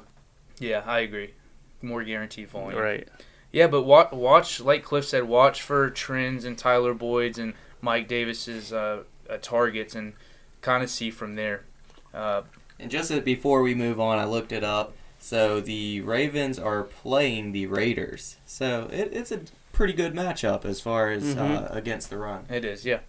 Yeah, 0.59 0.83
I 0.85 0.99
agree. 0.99 1.33
More 1.81 2.03
guaranteed 2.03 2.49
volume. 2.49 2.79
Right. 2.79 3.07
Yeah, 3.51 3.67
but 3.67 3.81
watch, 3.83 4.11
watch, 4.11 4.59
like 4.61 4.83
Cliff 4.83 5.05
said, 5.05 5.23
watch 5.23 5.61
for 5.61 5.89
trends 5.89 6.45
and 6.45 6.57
Tyler 6.57 6.93
Boyd's 6.93 7.37
and 7.37 7.53
Mike 7.81 8.07
Davis's 8.07 8.71
uh, 8.71 9.03
uh, 9.29 9.37
targets 9.41 9.93
and 9.95 10.13
kind 10.61 10.83
of 10.83 10.89
see 10.89 11.11
from 11.11 11.35
there. 11.35 11.65
Uh, 12.13 12.43
And 12.79 12.89
just 12.89 13.23
before 13.25 13.61
we 13.61 13.75
move 13.75 13.99
on, 13.99 14.17
I 14.19 14.25
looked 14.25 14.51
it 14.51 14.63
up. 14.63 14.93
So 15.19 15.59
the 15.61 16.01
Ravens 16.01 16.57
are 16.57 16.83
playing 16.83 17.51
the 17.51 17.67
Raiders. 17.67 18.37
So 18.45 18.89
it, 18.91 19.09
it's 19.13 19.31
a 19.31 19.41
pretty 19.73 19.93
good 19.93 20.13
matchup 20.13 20.65
as 20.65 20.79
far 20.81 21.11
as 21.11 21.35
uh, 21.35 21.41
Mhm. 21.69 21.75
against 21.75 22.09
the 22.09 22.17
run. 22.17 22.45
it 22.49 22.63
is, 22.65 22.85
yeah. 22.85 22.99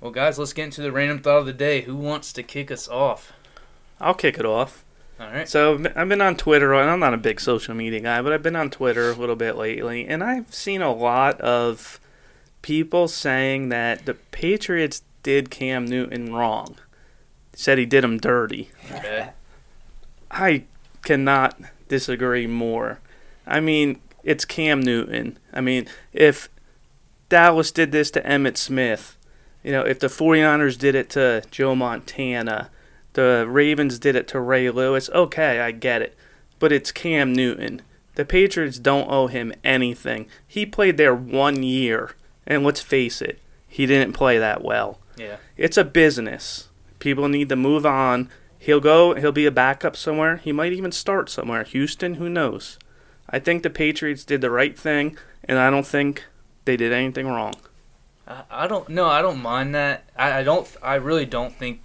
Well, 0.00 0.10
guys, 0.10 0.38
let's 0.38 0.52
get 0.52 0.64
into 0.66 0.82
the 0.82 0.92
random 0.92 1.18
thought 1.20 1.38
of 1.38 1.46
the 1.46 1.52
day. 1.52 1.80
Who 1.82 1.96
wants 1.96 2.32
to 2.34 2.42
kick 2.42 2.70
us 2.70 2.86
off? 2.88 3.32
I'll 4.00 4.14
kick 4.14 4.38
it 4.38 4.44
off. 4.46 4.84
All 5.20 5.26
right. 5.26 5.48
So 5.48 5.82
I've 5.96 6.08
been 6.08 6.20
on 6.20 6.36
Twitter, 6.36 6.72
and 6.74 6.90
I'm 6.90 7.00
not 7.00 7.14
a 7.14 7.18
big 7.18 7.40
social 7.40 7.74
media 7.74 8.00
guy, 8.00 8.22
but 8.22 8.32
I've 8.32 8.42
been 8.42 8.56
on 8.56 8.70
Twitter 8.70 9.10
a 9.10 9.14
little 9.14 9.36
bit 9.36 9.56
lately, 9.56 10.06
and 10.06 10.22
I've 10.22 10.54
seen 10.54 10.80
a 10.80 10.92
lot 10.92 11.40
of 11.40 12.00
people 12.62 13.08
saying 13.08 13.68
that 13.70 14.06
the 14.06 14.14
Patriots 14.14 15.02
did 15.22 15.50
Cam 15.50 15.84
Newton 15.84 16.32
wrong. 16.32 16.76
Said 17.54 17.78
he 17.78 17.86
did 17.86 18.04
him 18.04 18.18
dirty. 18.18 18.70
Okay. 18.92 19.30
I 20.30 20.64
cannot 21.02 21.60
disagree 21.88 22.46
more. 22.46 23.00
I 23.46 23.58
mean, 23.60 24.00
it's 24.22 24.44
Cam 24.44 24.80
Newton. 24.80 25.38
I 25.52 25.60
mean, 25.60 25.88
if 26.12 26.48
Dallas 27.28 27.72
did 27.72 27.90
this 27.90 28.10
to 28.12 28.20
Emmitt 28.22 28.56
Smith, 28.56 29.16
you 29.64 29.72
know, 29.72 29.82
if 29.82 29.98
the 29.98 30.06
49ers 30.06 30.78
did 30.78 30.94
it 30.94 31.10
to 31.10 31.42
Joe 31.50 31.74
Montana, 31.74 32.70
the 33.18 33.46
Ravens 33.48 33.98
did 33.98 34.14
it 34.14 34.28
to 34.28 34.38
Ray 34.38 34.70
Lewis, 34.70 35.10
okay, 35.10 35.58
I 35.58 35.72
get 35.72 36.02
it. 36.02 36.16
But 36.60 36.70
it's 36.70 36.92
Cam 36.92 37.32
Newton. 37.32 37.82
The 38.14 38.24
Patriots 38.24 38.78
don't 38.78 39.10
owe 39.10 39.26
him 39.26 39.52
anything. 39.64 40.28
He 40.46 40.64
played 40.64 40.98
there 40.98 41.16
one 41.16 41.64
year, 41.64 42.12
and 42.46 42.62
let's 42.62 42.80
face 42.80 43.20
it, 43.20 43.40
he 43.66 43.86
didn't 43.86 44.12
play 44.12 44.38
that 44.38 44.62
well. 44.62 45.00
Yeah. 45.16 45.38
It's 45.56 45.76
a 45.76 45.82
business. 45.82 46.68
People 47.00 47.28
need 47.28 47.48
to 47.48 47.56
move 47.56 47.84
on. 47.84 48.30
He'll 48.56 48.78
go, 48.78 49.14
he'll 49.14 49.32
be 49.32 49.46
a 49.46 49.50
backup 49.50 49.96
somewhere. 49.96 50.36
He 50.36 50.52
might 50.52 50.72
even 50.72 50.92
start 50.92 51.28
somewhere. 51.28 51.64
Houston, 51.64 52.14
who 52.14 52.28
knows? 52.28 52.78
I 53.28 53.40
think 53.40 53.64
the 53.64 53.70
Patriots 53.70 54.22
did 54.22 54.42
the 54.42 54.50
right 54.50 54.78
thing, 54.78 55.18
and 55.42 55.58
I 55.58 55.70
don't 55.70 55.86
think 55.86 56.24
they 56.66 56.76
did 56.76 56.92
anything 56.92 57.26
wrong. 57.26 57.54
I, 58.28 58.42
I 58.48 58.66
don't 58.68 58.88
no, 58.88 59.06
I 59.06 59.22
don't 59.22 59.42
mind 59.42 59.74
that. 59.74 60.04
I, 60.16 60.38
I 60.38 60.42
don't. 60.44 60.68
I 60.80 60.94
really 60.94 61.26
don't 61.26 61.52
think 61.52 61.80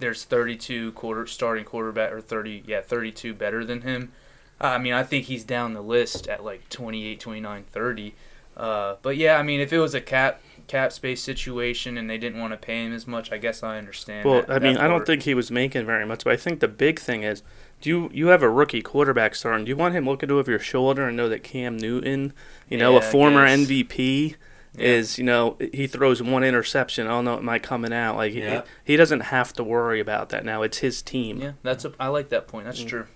there's 0.00 0.24
32 0.24 0.92
quarter 0.92 1.26
starting 1.26 1.64
quarterback 1.64 2.10
or 2.12 2.20
30 2.20 2.64
yeah 2.66 2.80
32 2.80 3.34
better 3.34 3.64
than 3.64 3.82
him. 3.82 4.12
I 4.60 4.76
mean, 4.78 4.92
I 4.92 5.04
think 5.04 5.24
he's 5.26 5.44
down 5.44 5.72
the 5.72 5.80
list 5.80 6.28
at 6.28 6.44
like 6.44 6.68
28, 6.68 7.18
29, 7.18 7.64
30. 7.70 8.14
Uh, 8.56 8.96
but 9.00 9.16
yeah, 9.16 9.36
I 9.38 9.42
mean, 9.42 9.60
if 9.60 9.72
it 9.72 9.78
was 9.78 9.94
a 9.94 10.00
cap 10.02 10.42
cap 10.66 10.92
space 10.92 11.20
situation 11.22 11.96
and 11.98 12.08
they 12.08 12.18
didn't 12.18 12.38
want 12.38 12.52
to 12.52 12.56
pay 12.56 12.84
him 12.84 12.92
as 12.92 13.06
much, 13.06 13.32
I 13.32 13.38
guess 13.38 13.62
I 13.62 13.78
understand. 13.78 14.28
Well, 14.28 14.42
that- 14.42 14.50
I 14.50 14.58
mean, 14.58 14.76
I 14.76 14.86
don't 14.86 15.06
think 15.06 15.22
he 15.22 15.34
was 15.34 15.50
making 15.50 15.86
very 15.86 16.04
much, 16.04 16.24
but 16.24 16.32
I 16.32 16.36
think 16.36 16.60
the 16.60 16.68
big 16.68 16.98
thing 17.00 17.22
is, 17.22 17.42
do 17.80 17.88
you 17.88 18.10
you 18.12 18.26
have 18.28 18.42
a 18.42 18.50
rookie 18.50 18.82
quarterback 18.82 19.34
starting? 19.34 19.64
Do 19.64 19.70
you 19.70 19.76
want 19.76 19.94
him 19.94 20.04
looking 20.04 20.30
over 20.30 20.50
your 20.50 20.60
shoulder 20.60 21.08
and 21.08 21.16
know 21.16 21.28
that 21.30 21.42
Cam 21.42 21.78
Newton, 21.78 22.32
you 22.68 22.76
know, 22.76 22.92
a 22.96 23.00
Yeah, 23.00 23.06
I 23.08 23.10
former. 23.10 23.46
MVP, 23.46 24.34
Yeah. 24.76 24.86
is 24.86 25.18
you 25.18 25.24
know 25.24 25.56
he 25.72 25.86
throws 25.86 26.22
one 26.22 26.44
interception. 26.44 27.06
Oh 27.08 27.22
no, 27.22 27.34
it 27.34 27.42
might 27.42 27.62
coming 27.62 27.92
out. 27.92 28.16
Like 28.16 28.32
he- 28.32 28.40
Yeah. 28.40 28.62
he, 28.84 28.96
doesn't 28.96 29.20
have 29.20 29.52
to 29.54 29.64
worry 29.64 29.98
about 30.00 30.28
that 30.28 30.44
now. 30.44 30.62
It's 30.62 30.78
his 30.78 31.02
team. 31.02 31.40
Yeah, 31.40 31.52
that's 31.62 31.84
a, 31.84 31.92
I 31.98 32.06
like 32.08 32.28
that 32.28 32.46
point. 32.46 32.66
That's 32.66 32.82
Mm. 32.82 32.88
true. 32.88 33.06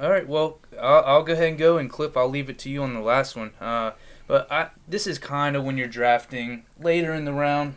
All 0.00 0.10
right, 0.10 0.26
well, 0.28 0.58
I'll, 0.80 1.04
I'll 1.04 1.22
go 1.22 1.32
ahead 1.32 1.48
and 1.50 1.58
go 1.58 1.78
and 1.78 1.88
clip. 1.88 2.16
I'll 2.16 2.28
leave 2.28 2.50
it 2.50 2.58
to 2.60 2.68
you 2.70 2.82
on 2.82 2.92
the 2.92 3.00
last 3.00 3.34
one. 3.36 3.52
Uh, 3.60 3.92
but 4.26 4.50
I, 4.52 4.68
this 4.86 5.06
is 5.06 5.18
kind 5.18 5.54
of 5.56 5.64
when 5.64 5.78
you're 5.78 5.86
drafting 5.88 6.64
later 6.78 7.14
in 7.14 7.24
the 7.24 7.32
round, 7.32 7.74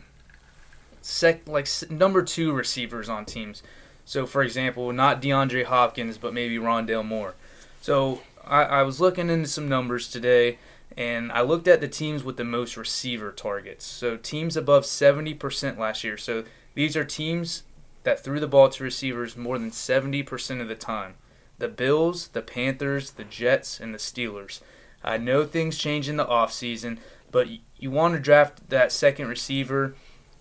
sec 1.00 1.46
like 1.48 1.68
number 1.90 2.22
two 2.22 2.52
receivers 2.52 3.08
on 3.08 3.24
teams. 3.24 3.62
So, 4.04 4.26
for 4.26 4.42
example, 4.42 4.92
not 4.92 5.22
DeAndre 5.22 5.64
Hopkins, 5.64 6.18
but 6.18 6.34
maybe 6.34 6.56
Rondale 6.58 7.06
Moore. 7.06 7.34
So, 7.80 8.20
I, 8.44 8.64
I 8.64 8.82
was 8.82 9.00
looking 9.00 9.30
into 9.30 9.48
some 9.48 9.68
numbers 9.68 10.08
today, 10.08 10.58
and 10.96 11.30
I 11.32 11.42
looked 11.42 11.68
at 11.68 11.80
the 11.80 11.88
teams 11.88 12.24
with 12.24 12.36
the 12.36 12.44
most 12.44 12.76
receiver 12.76 13.32
targets. 13.32 13.84
So, 13.84 14.16
teams 14.16 14.56
above 14.56 14.84
70% 14.84 15.78
last 15.78 16.04
year. 16.04 16.16
So, 16.16 16.44
these 16.74 16.96
are 16.96 17.04
teams 17.04 17.64
that 18.02 18.22
threw 18.22 18.40
the 18.40 18.48
ball 18.48 18.68
to 18.70 18.84
receivers 18.84 19.36
more 19.36 19.58
than 19.58 19.70
70% 19.70 20.60
of 20.60 20.68
the 20.68 20.74
time. 20.74 21.14
The 21.58 21.68
Bills, 21.68 22.28
the 22.28 22.42
Panthers, 22.42 23.12
the 23.12 23.24
Jets, 23.24 23.78
and 23.80 23.92
the 23.92 23.98
Steelers. 23.98 24.60
I 25.02 25.18
know 25.18 25.44
things 25.44 25.78
change 25.78 26.08
in 26.08 26.16
the 26.16 26.24
offseason, 26.24 26.98
but 27.30 27.48
you 27.76 27.90
want 27.90 28.14
to 28.14 28.20
draft 28.20 28.68
that 28.70 28.92
second 28.92 29.28
receiver 29.28 29.94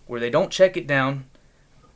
where 0.08 0.20
they 0.20 0.30
don't 0.30 0.52
check 0.52 0.76
it 0.76 0.88
down, 0.88 1.26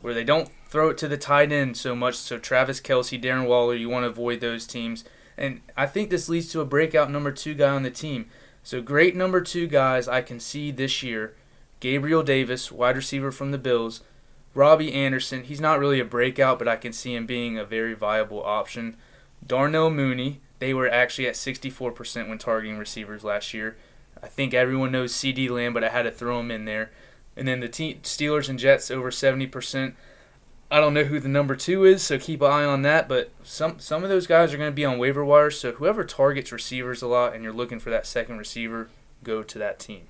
where 0.01 0.13
they 0.13 0.23
don't 0.23 0.49
throw 0.67 0.89
it 0.89 0.97
to 0.99 1.07
the 1.07 1.17
tight 1.17 1.51
end 1.51 1.77
so 1.77 1.95
much. 1.95 2.15
So 2.15 2.37
Travis 2.37 2.81
Kelce, 2.81 3.21
Darren 3.21 3.47
Waller, 3.47 3.75
you 3.75 3.89
want 3.89 4.03
to 4.03 4.09
avoid 4.09 4.39
those 4.39 4.67
teams. 4.67 5.03
And 5.37 5.61
I 5.75 5.87
think 5.87 6.09
this 6.09 6.29
leads 6.29 6.51
to 6.51 6.61
a 6.61 6.65
breakout 6.65 7.09
number 7.09 7.31
two 7.31 7.53
guy 7.53 7.69
on 7.69 7.83
the 7.83 7.91
team. 7.91 8.29
So 8.63 8.81
great 8.81 9.15
number 9.15 9.41
two 9.41 9.67
guys 9.67 10.07
I 10.07 10.21
can 10.21 10.39
see 10.39 10.71
this 10.71 11.03
year. 11.03 11.35
Gabriel 11.81 12.23
Davis, 12.23 12.71
wide 12.71 12.95
receiver 12.95 13.29
from 13.29 13.51
the 13.51 13.57
Bills. 13.57 14.01
Robbie 14.55 14.93
Anderson, 14.93 15.43
he's 15.43 15.59
not 15.59 15.79
really 15.79 15.99
a 15.99 16.05
breakout, 16.05 16.59
but 16.59 16.67
I 16.67 16.77
can 16.77 16.93
see 16.93 17.13
him 17.13 17.25
being 17.25 17.57
a 17.57 17.65
very 17.65 17.93
viable 17.93 18.41
option. 18.41 18.95
Darnell 19.45 19.89
Mooney, 19.89 20.39
they 20.59 20.73
were 20.73 20.89
actually 20.89 21.27
at 21.27 21.33
64% 21.33 22.29
when 22.29 22.37
targeting 22.37 22.77
receivers 22.77 23.25
last 23.25 23.53
year. 23.53 23.75
I 24.21 24.27
think 24.27 24.53
everyone 24.53 24.93
knows 24.93 25.11
CeeDee 25.11 25.49
Lamb, 25.49 25.73
but 25.73 25.83
I 25.83 25.89
had 25.89 26.03
to 26.03 26.11
throw 26.11 26.39
him 26.39 26.49
in 26.49 26.63
there. 26.63 26.91
And 27.35 27.45
then 27.45 27.59
the 27.59 27.67
te- 27.67 27.99
Steelers 28.03 28.47
and 28.47 28.57
Jets 28.57 28.89
over 28.89 29.11
70%. 29.11 29.95
I 30.73 30.79
don't 30.79 30.93
know 30.95 31.03
who 31.03 31.19
the 31.19 31.29
number 31.29 31.55
two 31.55 31.85
is, 31.85 32.01
so 32.01 32.17
keep 32.17 32.41
an 32.41 32.51
eye 32.51 32.65
on 32.65 32.81
that. 32.81 33.07
But 33.07 33.29
some 33.43 33.79
some 33.79 34.03
of 34.03 34.09
those 34.09 34.25
guys 34.27 34.53
are 34.53 34.57
going 34.57 34.71
to 34.71 34.75
be 34.75 34.85
on 34.85 34.97
waiver 34.97 35.23
wires. 35.23 35.59
So 35.59 35.73
whoever 35.73 36.03
targets 36.03 36.51
receivers 36.51 37.01
a 37.03 37.07
lot 37.07 37.33
and 37.35 37.43
you're 37.43 37.53
looking 37.53 37.79
for 37.79 37.91
that 37.91 38.07
second 38.07 38.39
receiver, 38.39 38.89
go 39.23 39.43
to 39.43 39.59
that 39.59 39.77
team. 39.79 40.03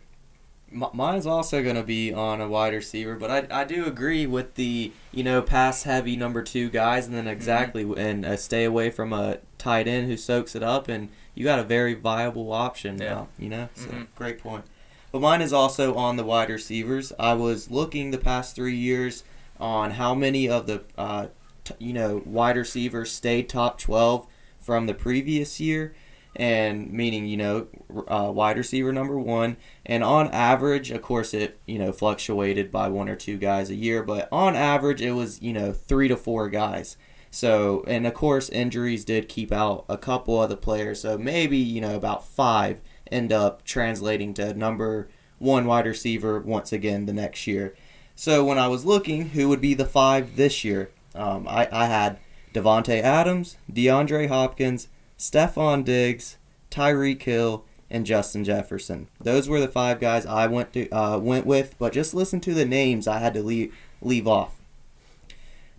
M- 0.72 0.86
Mine's 0.94 1.28
also 1.28 1.62
going 1.62 1.76
to 1.76 1.84
be 1.84 2.12
on 2.14 2.40
a 2.42 2.48
wide 2.48 2.74
receiver, 2.74 3.16
but 3.16 3.30
I, 3.52 3.62
I 3.62 3.64
do 3.66 3.86
agree 3.86 4.26
with 4.26 4.56
the 4.56 4.94
you 5.12 5.24
know 5.24 5.42
pass 5.42 5.84
heavy 5.84 6.16
number 6.16 6.42
two 6.42 6.70
guys, 6.70 7.06
and 7.08 7.14
then 7.16 7.28
exactly 7.28 7.84
and 7.98 8.26
uh, 8.26 8.38
stay 8.38 8.64
away 8.64 8.90
from 8.90 9.12
a 9.14 9.40
tight 9.58 9.88
end 9.88 10.08
who 10.08 10.16
soaks 10.16 10.56
it 10.56 10.64
up, 10.64 10.88
and 10.88 11.10
you 11.36 11.44
got 11.44 11.60
a 11.60 11.64
very 11.64 11.94
viable 11.94 12.54
option 12.54 12.98
Yeah. 13.02 13.10
now. 13.14 13.28
You 13.38 13.50
know, 13.50 13.70
so 13.76 13.88
Mhm. 13.90 14.08
great 14.16 14.40
point. 14.40 14.64
But 15.12 15.20
mine 15.22 15.42
is 15.42 15.52
also 15.54 15.94
on 15.94 16.16
the 16.16 16.24
wide 16.24 16.50
receivers. 16.50 17.12
I 17.20 17.34
was 17.34 17.70
looking 17.70 18.10
the 18.12 18.18
past 18.18 18.56
three 18.56 18.76
years 18.76 19.24
on 19.60 19.92
how 19.92 20.14
many 20.14 20.50
of 20.50 20.68
the 20.68 20.84
uh, 20.98 21.28
t- 21.64 21.76
you 21.80 21.94
know 21.94 22.22
wide 22.26 22.58
receivers 22.58 23.12
stayed 23.12 23.50
top 23.50 23.80
twelve 23.80 24.28
from 24.60 24.86
the 24.86 24.94
previous 24.94 25.60
year, 25.60 25.94
and 26.36 26.92
meaning 26.92 27.26
you 27.26 27.38
know 27.38 27.68
uh, 28.08 28.32
wide 28.32 28.58
receiver 28.58 28.92
number 28.92 29.20
one. 29.20 29.58
And 29.86 30.04
on 30.04 30.32
average, 30.32 30.92
of 30.92 31.02
course, 31.02 31.34
it 31.34 31.60
you 31.66 31.80
know 31.80 31.92
fluctuated 31.92 32.72
by 32.72 32.90
one 32.90 33.10
or 33.10 33.16
two 33.16 33.38
guys 33.38 33.70
a 33.70 33.76
year, 33.76 34.04
but 34.04 34.28
on 34.32 34.56
average, 34.56 35.02
it 35.02 35.12
was 35.12 35.42
you 35.42 35.54
know 35.54 35.74
three 35.74 36.08
to 36.08 36.18
four 36.18 36.50
guys. 36.50 36.98
So 37.32 37.84
and 37.88 38.06
of 38.06 38.14
course, 38.14 38.50
injuries 38.50 39.06
did 39.06 39.28
keep 39.28 39.52
out 39.52 39.86
a 39.90 39.98
couple 39.98 40.42
of 40.42 40.50
the 40.50 40.58
players. 40.58 41.02
So 41.02 41.18
maybe 41.18 41.58
you 41.58 41.82
know 41.82 41.96
about 41.96 42.26
five 42.26 42.82
end 43.12 43.32
up 43.32 43.64
translating 43.64 44.34
to 44.36 44.54
number 44.54 45.10
one 45.40 45.66
wide 45.66 45.86
receiver 45.86 46.40
once 46.40 46.72
again 46.72 47.06
the 47.06 47.14
next 47.14 47.46
year. 47.48 47.76
So 48.24 48.46
when 48.46 48.58
I 48.58 48.70
was 48.70 48.86
looking, 48.86 49.32
who 49.32 49.50
would 49.50 49.60
be 49.60 49.74
the 49.74 49.84
five 49.84 50.38
this 50.38 50.64
year? 50.64 50.92
Um, 51.14 51.46
I, 51.46 51.68
I 51.74 51.88
had 51.88 52.20
Davante 52.54 53.02
Adams, 53.02 53.58
DeAndre 53.70 54.30
Hopkins, 54.30 54.88
Stefon 55.20 55.84
Diggs, 55.84 56.38
Tyreek 56.72 57.22
Hill, 57.22 57.66
and 57.90 58.06
Justin 58.06 58.46
Jefferson. 58.46 59.10
Those 59.20 59.50
were 59.50 59.60
the 59.60 59.68
five 59.68 60.00
guys 60.00 60.26
I 60.26 60.48
went 60.48 60.72
to 60.72 60.90
uh, 60.92 61.18
went 61.18 61.46
with. 61.46 61.76
But 61.78 61.92
just 61.92 62.14
listen 62.14 62.40
to 62.40 62.54
the 62.54 62.64
names 62.64 63.10
I 63.10 63.18
had 63.18 63.34
to 63.34 63.44
leave 63.44 63.76
leave 64.02 64.26
off. 64.26 64.56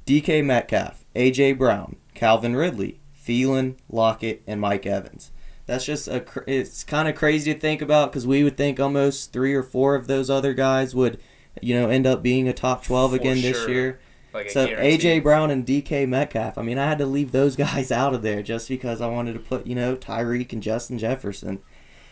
DK 0.04 0.44
Metcalf, 0.44 1.02
AJ 1.16 1.56
Brown, 1.56 1.96
Calvin 2.12 2.54
Ridley, 2.54 3.00
Thielen, 3.18 3.76
Lockett, 3.88 4.42
and 4.46 4.60
Mike 4.60 4.84
Evans. 4.84 5.32
That's 5.64 5.86
just 5.86 6.08
a 6.08 6.22
it's 6.46 6.84
kind 6.84 7.08
of 7.08 7.14
crazy 7.14 7.54
to 7.54 7.58
think 7.58 7.80
about 7.80 8.12
because 8.12 8.26
we 8.26 8.44
would 8.44 8.58
think 8.58 8.78
almost 8.78 9.32
three 9.32 9.54
or 9.54 9.62
four 9.62 9.94
of 9.94 10.08
those 10.08 10.28
other 10.28 10.52
guys 10.52 10.94
would, 10.94 11.18
you 11.62 11.74
know, 11.78 11.88
end 11.88 12.06
up 12.06 12.22
being 12.22 12.48
a 12.48 12.52
top 12.52 12.84
twelve 12.84 13.10
For 13.12 13.16
again 13.16 13.40
this 13.40 13.56
sure. 13.58 13.70
year. 13.70 14.00
Like 14.32 14.50
So. 14.50 14.66
AJ 14.66 15.22
Brown 15.22 15.50
and 15.50 15.64
DK 15.64 16.08
Metcalf. 16.08 16.58
I 16.58 16.62
mean, 16.62 16.76
I 16.78 16.88
had 16.88 16.98
to 16.98 17.06
leave 17.06 17.30
those 17.32 17.54
guys 17.66 17.92
out 17.92 18.14
of 18.14 18.22
there 18.22 18.42
just 18.42 18.68
because 18.68 19.00
I 19.00 19.06
wanted 19.06 19.34
to 19.34 19.40
put 19.40 19.66
you 19.66 19.74
know 19.74 19.96
Tyreek 19.96 20.52
and 20.52 20.62
Justin 20.62 20.98
Jefferson. 20.98 21.60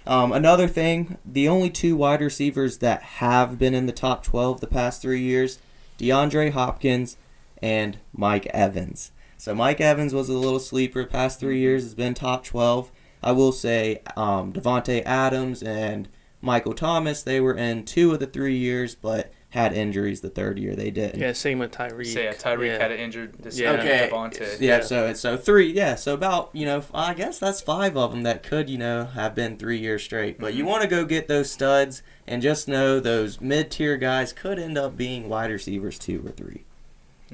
Um, 0.05 0.33
another 0.33 0.67
thing, 0.67 1.19
the 1.25 1.49
only 1.49 1.71
two 1.71 1.95
wide 1.97 2.21
receivers 2.21 2.79
that 2.79 3.03
have 3.03 3.59
been 3.59 3.75
in 3.75 3.87
the 3.87 3.93
top 3.93 4.25
twelve 4.25 4.61
the 4.61 4.67
past 4.67 5.01
three 5.03 5.21
years, 5.21 5.59
DeAndre 5.99 6.51
Hopkins 6.53 7.17
and 7.63 7.99
Mike 8.13 8.47
Evans. 8.47 9.13
So 9.37 9.55
Mike 9.55 9.81
Evans 9.81 10.15
was 10.15 10.29
a 10.29 10.35
little 10.35 10.61
sleeper. 10.61 11.05
Past 11.05 11.39
three 11.41 11.59
years 11.61 11.83
has 11.83 11.95
been 11.95 12.15
top 12.15 12.45
twelve. 12.45 12.91
I 13.23 13.31
will 13.33 13.53
say 13.53 14.01
um, 14.17 14.53
Davante 14.53 15.03
Adams 15.05 15.63
and 15.63 16.09
Michael 16.43 16.75
Thomas. 16.75 17.23
They 17.23 17.41
were 17.41 17.55
in 17.55 17.85
two 17.85 18.13
of 18.13 18.21
the 18.21 18.27
three 18.27 18.57
years, 18.57 18.95
but 18.95 19.33
had 19.51 19.75
injuries 19.75 20.23
the 20.23 20.31
third 20.31 20.59
year 20.59 20.75
they 20.75 20.91
didn't. 20.91 21.21
Yeah, 21.21 21.35
same 21.35 21.59
with 21.59 21.73
Tyreek. 21.73 22.07
So 22.07 22.21
yeah, 22.21 22.31
uh, 22.31 22.33
Tyreek 22.33 22.69
yeah. 22.69 22.79
had 22.79 22.91
it 22.91 22.99
injured 23.01 23.35
this 23.39 23.59
Yeah. 23.59 23.73
year. 23.73 23.81
Okay. 23.81 24.09
Davante. 24.11 24.41
Yeah, 24.61 24.79
Yeah. 24.79 24.81
so 24.81 25.13
so 25.13 25.37
three, 25.37 25.71
yeah, 25.73 25.95
so 25.95 26.15
about 26.15 26.49
you 26.55 26.65
know 26.65 26.83
I 26.95 27.13
guess 27.15 27.39
that's 27.39 27.61
five 27.61 27.97
of 27.97 28.13
them 28.13 28.23
that 28.23 28.43
could 28.43 28.71
you 28.71 28.79
know 28.79 29.05
have 29.05 29.35
been 29.35 29.59
three 29.59 29.79
years 29.79 30.03
straight. 30.03 30.39
But 30.39 30.55
you 30.55 30.61
mm-hmm. 30.63 30.71
want 30.71 30.83
to 30.83 30.89
go 30.89 31.05
get 31.05 31.29
those 31.29 31.51
studs 31.51 32.03
and 32.27 32.41
just 32.41 32.67
know 32.67 32.99
those 32.99 33.41
mid 33.43 33.71
tier 33.71 33.97
guys 33.99 34.33
could 34.33 34.59
end 34.59 34.79
up 34.79 34.97
being 34.97 35.29
wide 35.29 35.51
receivers 35.51 35.99
two 35.99 36.27
or 36.27 36.31
three. 36.31 36.65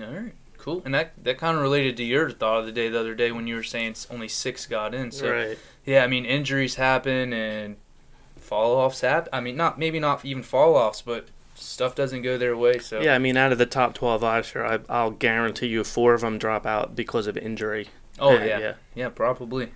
All 0.00 0.12
right, 0.12 0.32
cool. 0.58 0.82
And 0.84 0.92
that 0.94 1.12
that 1.22 1.38
kind 1.38 1.56
of 1.56 1.62
related 1.62 1.96
to 1.98 2.04
your 2.04 2.30
thought 2.30 2.58
of 2.58 2.66
the 2.66 2.72
day 2.72 2.88
the 2.88 2.98
other 2.98 3.14
day 3.14 3.30
when 3.30 3.46
you 3.46 3.54
were 3.54 3.62
saying 3.62 3.92
s- 3.92 4.08
only 4.10 4.26
six 4.28 4.66
got 4.66 4.92
in. 4.92 5.12
So 5.12 5.30
Right. 5.30 5.58
yeah, 5.86 6.02
I 6.02 6.08
mean 6.08 6.24
injuries 6.24 6.74
happen 6.74 7.32
and 7.32 7.76
fall 8.48 8.76
offs 8.76 9.02
happen. 9.02 9.28
I 9.32 9.40
mean 9.40 9.56
not 9.56 9.78
maybe 9.78 10.00
not 10.00 10.24
even 10.24 10.42
fall 10.42 10.74
offs, 10.74 11.02
but 11.02 11.28
stuff 11.54 11.94
doesn't 11.94 12.22
go 12.22 12.38
their 12.38 12.56
way. 12.56 12.78
So 12.78 13.00
Yeah, 13.00 13.14
I 13.14 13.18
mean, 13.18 13.36
out 13.36 13.52
of 13.52 13.58
the 13.58 13.66
top 13.66 13.94
12 13.94 14.22
last 14.22 14.54
year, 14.54 14.64
I, 14.64 14.78
I'll 14.88 15.10
guarantee 15.10 15.66
you 15.66 15.82
four 15.84 16.14
of 16.14 16.20
them 16.20 16.38
drop 16.38 16.64
out 16.66 16.94
because 16.96 17.26
of 17.26 17.36
injury. 17.36 17.88
Oh 18.18 18.32
Yeah, 18.34 18.44
yeah. 18.44 18.58
yeah. 18.58 18.72
yeah, 18.94 19.08
probably. 19.08 19.68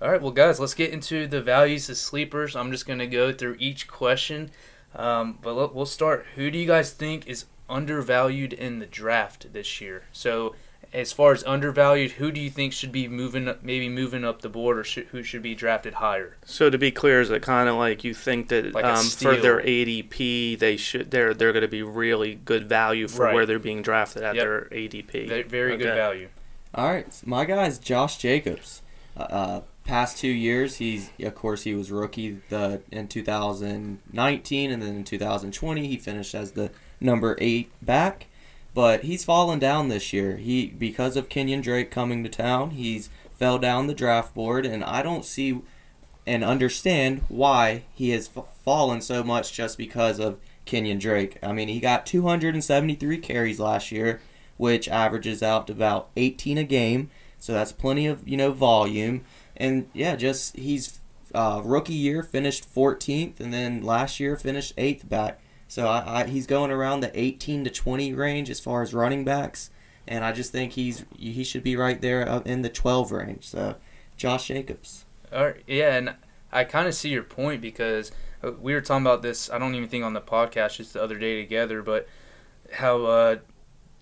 All 0.00 0.10
right, 0.10 0.20
well, 0.20 0.32
guys, 0.32 0.58
let's 0.58 0.74
get 0.74 0.90
into 0.92 1.28
the 1.28 1.40
values 1.40 1.88
of 1.88 1.96
sleepers. 1.96 2.56
I'm 2.56 2.72
just 2.72 2.86
gonna 2.86 3.06
go 3.06 3.32
through 3.32 3.56
each 3.60 3.86
question, 3.86 4.50
um, 4.96 5.38
but 5.40 5.54
let- 5.54 5.74
we'll 5.74 5.86
start. 5.86 6.26
Who 6.34 6.50
do 6.50 6.58
you 6.58 6.66
guys 6.66 6.92
think 6.92 7.26
is 7.28 7.44
undervalued 7.70 8.52
in 8.52 8.80
the 8.80 8.86
draft 8.86 9.52
this 9.52 9.80
year? 9.80 10.04
So, 10.12 10.54
as 10.92 11.12
far 11.12 11.32
as 11.32 11.42
undervalued, 11.44 12.12
who 12.12 12.30
do 12.30 12.40
you 12.40 12.50
think 12.50 12.72
should 12.72 12.92
be 12.92 13.08
moving, 13.08 13.48
up, 13.48 13.62
maybe 13.62 13.88
moving 13.88 14.24
up 14.24 14.42
the 14.42 14.48
board, 14.48 14.78
or 14.78 14.84
should, 14.84 15.06
who 15.06 15.22
should 15.22 15.42
be 15.42 15.54
drafted 15.54 15.94
higher? 15.94 16.36
So 16.44 16.68
to 16.68 16.76
be 16.76 16.90
clear, 16.90 17.20
is 17.20 17.30
it 17.30 17.40
kind 17.42 17.68
of 17.68 17.76
like 17.76 18.04
you 18.04 18.12
think 18.14 18.48
that 18.48 18.74
Like 18.74 18.84
um, 18.84 19.04
for 19.06 19.36
their. 19.36 19.60
ADP, 19.60 20.58
they 20.58 20.76
should 20.76 21.10
they're 21.10 21.32
they're 21.34 21.52
going 21.52 21.62
to 21.62 21.68
be 21.68 21.82
really 21.82 22.34
good 22.34 22.68
value 22.68 23.08
for 23.08 23.24
Right. 23.24 23.34
where 23.34 23.46
they're 23.46 23.58
being 23.58 23.80
drafted 23.82 24.22
at 24.22 24.34
Yep. 24.34 24.44
their 24.44 24.60
ADP. 24.70 25.28
Very, 25.28 25.42
very 25.42 25.76
good 25.76 25.94
value. 25.94 26.28
All 26.74 26.88
right, 26.90 27.12
so 27.12 27.24
my 27.26 27.44
guy's 27.44 27.78
Josh 27.78 28.16
Jacobs. 28.18 28.82
Uh, 29.16 29.20
uh, 29.22 29.60
past 29.84 30.16
two 30.18 30.28
years, 30.28 30.76
he's 30.76 31.10
of 31.20 31.34
course 31.34 31.62
he 31.64 31.74
was 31.74 31.90
rookie 31.90 32.40
the 32.48 32.80
in 32.90 33.08
2019, 33.08 34.70
and 34.70 34.82
then 34.82 34.96
in 34.96 35.04
2020 35.04 35.86
he 35.86 35.96
finished 35.96 36.34
as 36.34 36.52
the 36.52 36.70
number 37.00 37.36
eight 37.40 37.70
back. 37.82 38.26
But 38.74 39.04
he's 39.04 39.24
fallen 39.24 39.58
down 39.58 39.88
this 39.88 40.12
year. 40.12 40.36
He 40.36 40.66
because 40.66 41.16
of 41.16 41.28
Kenyon 41.28 41.60
Drake 41.60 41.90
coming 41.90 42.22
to 42.24 42.30
town, 42.30 42.70
he's 42.70 43.10
fell 43.32 43.58
down 43.58 43.86
the 43.86 43.94
draft 43.94 44.34
board, 44.34 44.64
and 44.64 44.84
I 44.84 45.02
don't 45.02 45.24
see 45.24 45.60
and 46.26 46.44
understand 46.44 47.22
why 47.28 47.82
he 47.92 48.10
has 48.10 48.30
f- 48.34 48.46
fallen 48.64 49.00
so 49.00 49.24
much 49.24 49.52
just 49.52 49.76
because 49.76 50.20
of 50.20 50.38
Kenyon 50.64 50.98
Drake. 50.98 51.38
I 51.42 51.52
mean, 51.52 51.68
he 51.68 51.80
got 51.80 52.06
273 52.06 53.18
carries 53.18 53.58
last 53.58 53.90
year, 53.90 54.20
which 54.56 54.88
averages 54.88 55.42
out 55.42 55.66
to 55.66 55.72
about 55.72 56.10
18 56.16 56.58
a 56.58 56.64
game, 56.64 57.10
so 57.38 57.52
that's 57.52 57.72
plenty 57.72 58.06
of 58.06 58.26
you 58.28 58.36
know 58.36 58.52
volume. 58.52 59.24
And 59.56 59.88
yeah, 59.92 60.16
just 60.16 60.56
he's 60.56 61.00
uh, 61.34 61.60
rookie 61.64 61.94
year 61.94 62.22
finished 62.22 62.72
14th, 62.72 63.40
and 63.40 63.52
then 63.52 63.82
last 63.82 64.20
year 64.20 64.36
finished 64.36 64.72
eighth 64.76 65.08
back. 65.08 65.40
So 65.72 65.88
I, 65.88 66.20
I, 66.20 66.26
he's 66.26 66.46
going 66.46 66.70
around 66.70 67.00
the 67.00 67.10
18 67.18 67.64
to 67.64 67.70
20 67.70 68.12
range 68.12 68.50
as 68.50 68.60
far 68.60 68.82
as 68.82 68.92
running 68.92 69.24
backs, 69.24 69.70
and 70.06 70.22
I 70.22 70.32
just 70.32 70.52
think 70.52 70.72
he's 70.72 71.06
he 71.16 71.42
should 71.44 71.62
be 71.62 71.76
right 71.76 71.98
there 71.98 72.28
uh, 72.28 72.40
in 72.40 72.60
the 72.60 72.68
12 72.68 73.10
range. 73.10 73.48
So 73.48 73.76
Josh 74.14 74.48
Jacobs. 74.48 75.06
All 75.32 75.46
right, 75.46 75.62
yeah, 75.66 75.96
and 75.96 76.14
I 76.52 76.64
kind 76.64 76.88
of 76.88 76.94
see 76.94 77.08
your 77.08 77.22
point 77.22 77.62
because 77.62 78.12
uh, 78.44 78.52
we 78.60 78.74
were 78.74 78.82
talking 78.82 79.02
about 79.02 79.22
this. 79.22 79.48
I 79.48 79.56
don't 79.56 79.74
even 79.74 79.88
think 79.88 80.04
on 80.04 80.12
the 80.12 80.20
podcast 80.20 80.76
just 80.76 80.92
the 80.92 81.02
other 81.02 81.16
day 81.18 81.40
together, 81.40 81.80
but 81.80 82.06
how 82.70 83.06
uh, 83.06 83.36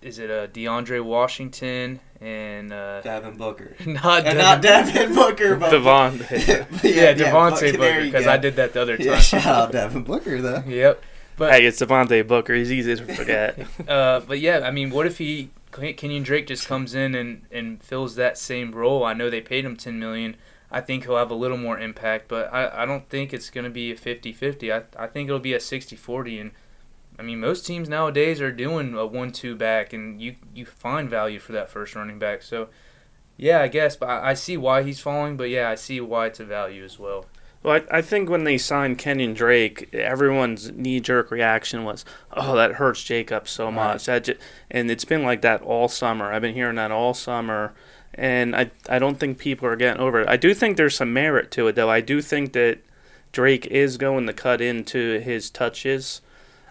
is 0.01 0.19
it 0.19 0.29
uh, 0.29 0.47
DeAndre 0.47 1.01
Washington 1.01 2.01
and 2.19 2.73
uh, 2.73 2.99
Devin 2.99 3.37
Booker. 3.37 3.77
not 3.85 4.25
Devin, 4.25 4.37
not 4.37 4.61
Devin 4.61 5.15
Booker, 5.15 5.55
but 5.55 5.71
Devon. 5.71 6.17
yeah, 6.19 7.13
Devontae 7.13 7.31
Buck- 7.31 7.61
there 7.61 7.77
Booker 7.77 8.03
because. 8.03 8.27
I 8.27 8.35
did 8.35 8.57
that 8.57 8.73
the 8.73 8.81
other 8.81 8.97
time. 8.97 9.05
Yeah, 9.05 9.19
shout 9.19 9.45
out 9.45 9.71
Devin 9.71 10.03
Booker 10.03 10.41
though. 10.41 10.63
Yep. 10.67 11.01
But 11.41 11.53
hey, 11.53 11.65
it's 11.65 11.81
Devontae 11.81 12.27
Booker. 12.27 12.53
He's 12.53 12.71
easy 12.71 12.95
to 12.95 13.15
forget. 13.15 13.57
uh, 13.87 14.19
but 14.19 14.39
yeah, 14.39 14.59
I 14.59 14.69
mean, 14.69 14.91
what 14.91 15.07
if 15.07 15.17
he 15.17 15.49
Kenyon 15.71 16.21
Drake 16.21 16.45
just 16.45 16.67
comes 16.67 16.93
in 16.93 17.15
and, 17.15 17.41
and 17.51 17.81
fills 17.81 18.13
that 18.13 18.37
same 18.37 18.71
role? 18.71 19.03
I 19.03 19.13
know 19.13 19.27
they 19.27 19.41
paid 19.41 19.65
him 19.65 19.75
ten 19.75 19.97
million. 19.97 20.35
I 20.69 20.81
think 20.81 21.05
he'll 21.05 21.17
have 21.17 21.31
a 21.31 21.35
little 21.35 21.57
more 21.57 21.79
impact, 21.79 22.27
but 22.27 22.53
I, 22.53 22.83
I 22.83 22.85
don't 22.85 23.09
think 23.09 23.33
it's 23.33 23.49
going 23.49 23.63
to 23.63 23.71
be 23.71 23.91
a 23.91 23.95
50-50. 23.95 24.71
I, 24.71 25.03
I 25.03 25.07
think 25.07 25.29
it'll 25.29 25.39
be 25.39 25.53
a 25.53 25.57
60-40 25.57 26.41
and 26.41 26.51
I 27.17 27.23
mean 27.23 27.39
most 27.39 27.65
teams 27.65 27.89
nowadays 27.89 28.39
are 28.39 28.51
doing 28.51 28.93
a 28.93 29.05
one-two 29.07 29.55
back 29.55 29.93
and 29.93 30.21
you 30.21 30.35
you 30.53 30.65
find 30.65 31.09
value 31.09 31.39
for 31.39 31.53
that 31.53 31.71
first 31.71 31.95
running 31.95 32.19
back. 32.19 32.43
So 32.43 32.69
yeah, 33.35 33.61
I 33.61 33.67
guess, 33.67 33.95
but 33.95 34.09
I, 34.09 34.29
I 34.29 34.33
see 34.35 34.57
why 34.57 34.83
he's 34.83 34.99
falling, 34.99 35.37
but 35.37 35.49
yeah, 35.49 35.71
I 35.71 35.75
see 35.75 35.99
why 36.01 36.27
it's 36.27 36.39
a 36.39 36.45
value 36.45 36.85
as 36.85 36.99
well. 36.99 37.25
Well, 37.63 37.81
I, 37.91 37.97
I 37.97 38.01
think 38.01 38.29
when 38.29 38.43
they 38.43 38.57
signed 38.57 38.97
Kenyon 38.97 39.33
Drake, 39.33 39.93
everyone's 39.93 40.71
knee 40.71 40.99
jerk 40.99 41.29
reaction 41.29 41.83
was, 41.83 42.03
"Oh, 42.33 42.55
that 42.55 42.73
hurts 42.73 43.03
Jacob 43.03 43.47
so 43.47 43.65
Right. 43.65 43.73
much." 43.75 44.05
That 44.05 44.23
ju- 44.23 44.37
and 44.69 44.89
it's 44.89 45.05
been 45.05 45.23
like 45.23 45.41
that 45.41 45.61
all 45.61 45.87
summer. 45.87 46.31
I've 46.31 46.41
been 46.41 46.55
hearing 46.55 46.75
that 46.77 46.91
all 46.91 47.13
summer, 47.13 47.73
and 48.15 48.55
I 48.55 48.71
I 48.89 48.97
don't 48.99 49.19
think 49.19 49.37
people 49.37 49.67
are 49.67 49.75
getting 49.75 50.01
over 50.01 50.21
it. 50.21 50.27
I 50.29 50.37
do 50.37 50.53
think 50.53 50.75
there's 50.77 50.95
some 50.95 51.13
merit 51.13 51.51
to 51.51 51.67
it, 51.67 51.75
though. 51.75 51.89
I 51.89 52.01
do 52.01 52.21
think 52.21 52.53
that 52.53 52.79
Drake 53.31 53.67
is 53.67 53.97
going 53.97 54.25
to 54.27 54.33
cut 54.33 54.59
into 54.59 55.19
his 55.19 55.49
touches. 55.49 56.21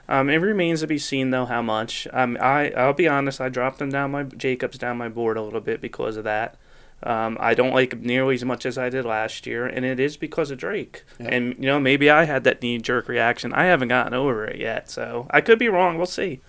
Um, 0.09 0.28
it 0.28 0.37
remains 0.38 0.80
to 0.80 0.88
be 0.88 0.99
seen 0.99 1.30
though 1.30 1.47
how 1.47 1.62
much. 1.62 2.09
Um, 2.12 2.37
I 2.40 2.73
I'll 2.76 2.92
be 2.92 3.06
honest, 3.06 3.40
I 3.40 3.49
dropped 3.49 3.80
him 3.80 3.90
down 3.90 4.11
my 4.11 4.25
Jacobs 4.25 4.76
down 4.76 4.99
my 4.99 5.09
board 5.09 5.37
a 5.37 5.42
little 5.42 5.61
bit 5.61 5.80
because 5.80 6.16
of 6.16 6.25
that. 6.25 6.56
Um, 7.02 7.38
I 7.40 7.54
don't 7.54 7.73
like 7.73 7.92
him 7.92 8.02
nearly 8.02 8.35
as 8.35 8.45
much 8.45 8.66
as 8.66 8.76
I 8.76 8.90
did 8.90 9.04
last 9.04 9.47
year, 9.47 9.66
and 9.66 9.85
it 9.85 9.99
is 9.99 10.16
because 10.16 10.50
of 10.50 10.59
Drake. 10.59 11.04
Yeah. 11.19 11.28
And 11.28 11.54
you 11.59 11.66
know, 11.66 11.80
maybe 11.80 12.11
I 12.11 12.25
had 12.25 12.45
that 12.45 12.61
knee 12.62 12.78
jerk 12.78 13.09
reaction. 13.09 13.52
I 13.52 13.64
haven't 13.64 13.88
gotten 13.88 14.12
over 14.12 14.45
it 14.45 14.61
yet, 14.61 14.90
so 14.90 15.26
I 15.30 15.40
could 15.40 15.59
be 15.59 15.69
wrong. 15.69 15.97
We'll 15.97 16.07
see. 16.07 16.40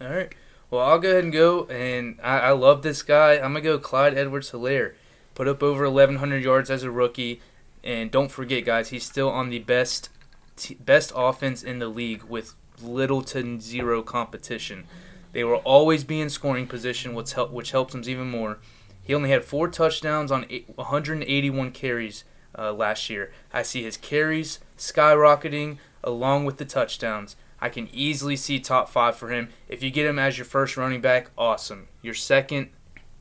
All 0.00 0.08
right. 0.08 0.32
Well, 0.70 0.80
I'll 0.80 0.98
go 0.98 1.10
ahead 1.10 1.24
and 1.24 1.32
go, 1.32 1.64
and 1.66 2.18
I, 2.22 2.38
I 2.38 2.50
love 2.52 2.82
this 2.82 3.02
guy. 3.02 3.34
I'm 3.34 3.52
gonna 3.52 3.60
go 3.60 3.78
Clyde 3.78 4.16
Edwards-Hilaire. 4.16 4.94
Put 5.34 5.46
up 5.46 5.62
over 5.62 5.88
1,100 5.88 6.42
yards 6.42 6.70
as 6.70 6.82
a 6.82 6.90
rookie, 6.90 7.40
and 7.84 8.10
don't 8.10 8.30
forget, 8.30 8.64
guys, 8.64 8.88
he's 8.88 9.04
still 9.04 9.28
on 9.28 9.50
the 9.50 9.58
best 9.58 10.08
t- 10.56 10.74
best 10.74 11.12
offense 11.14 11.62
in 11.62 11.78
the 11.78 11.88
league 11.88 12.24
with 12.24 12.54
little 12.82 13.22
to 13.22 13.60
zero 13.60 14.02
competition. 14.02 14.84
They 15.32 15.44
will 15.44 15.56
always 15.56 16.02
be 16.02 16.20
in 16.20 16.30
scoring 16.30 16.66
position, 16.66 17.14
which 17.14 17.34
help 17.34 17.50
which 17.50 17.70
helps 17.70 17.94
him 17.94 18.02
even 18.06 18.30
more. 18.30 18.58
He 19.06 19.14
only 19.14 19.30
had 19.30 19.44
four 19.44 19.68
touchdowns 19.68 20.32
on 20.32 20.46
181 20.74 21.70
carries 21.70 22.24
uh, 22.58 22.72
last 22.72 23.08
year. 23.08 23.32
I 23.52 23.62
see 23.62 23.84
his 23.84 23.96
carries 23.96 24.58
skyrocketing 24.76 25.78
along 26.02 26.44
with 26.44 26.56
the 26.56 26.64
touchdowns. 26.64 27.36
I 27.60 27.68
can 27.68 27.88
easily 27.92 28.36
see 28.36 28.58
top 28.58 28.88
five 28.88 29.16
for 29.16 29.30
him. 29.30 29.48
If 29.68 29.82
you 29.82 29.90
get 29.90 30.06
him 30.06 30.18
as 30.18 30.36
your 30.36 30.44
first 30.44 30.76
running 30.76 31.00
back, 31.00 31.30
awesome. 31.38 31.88
Your 32.02 32.14
second, 32.14 32.70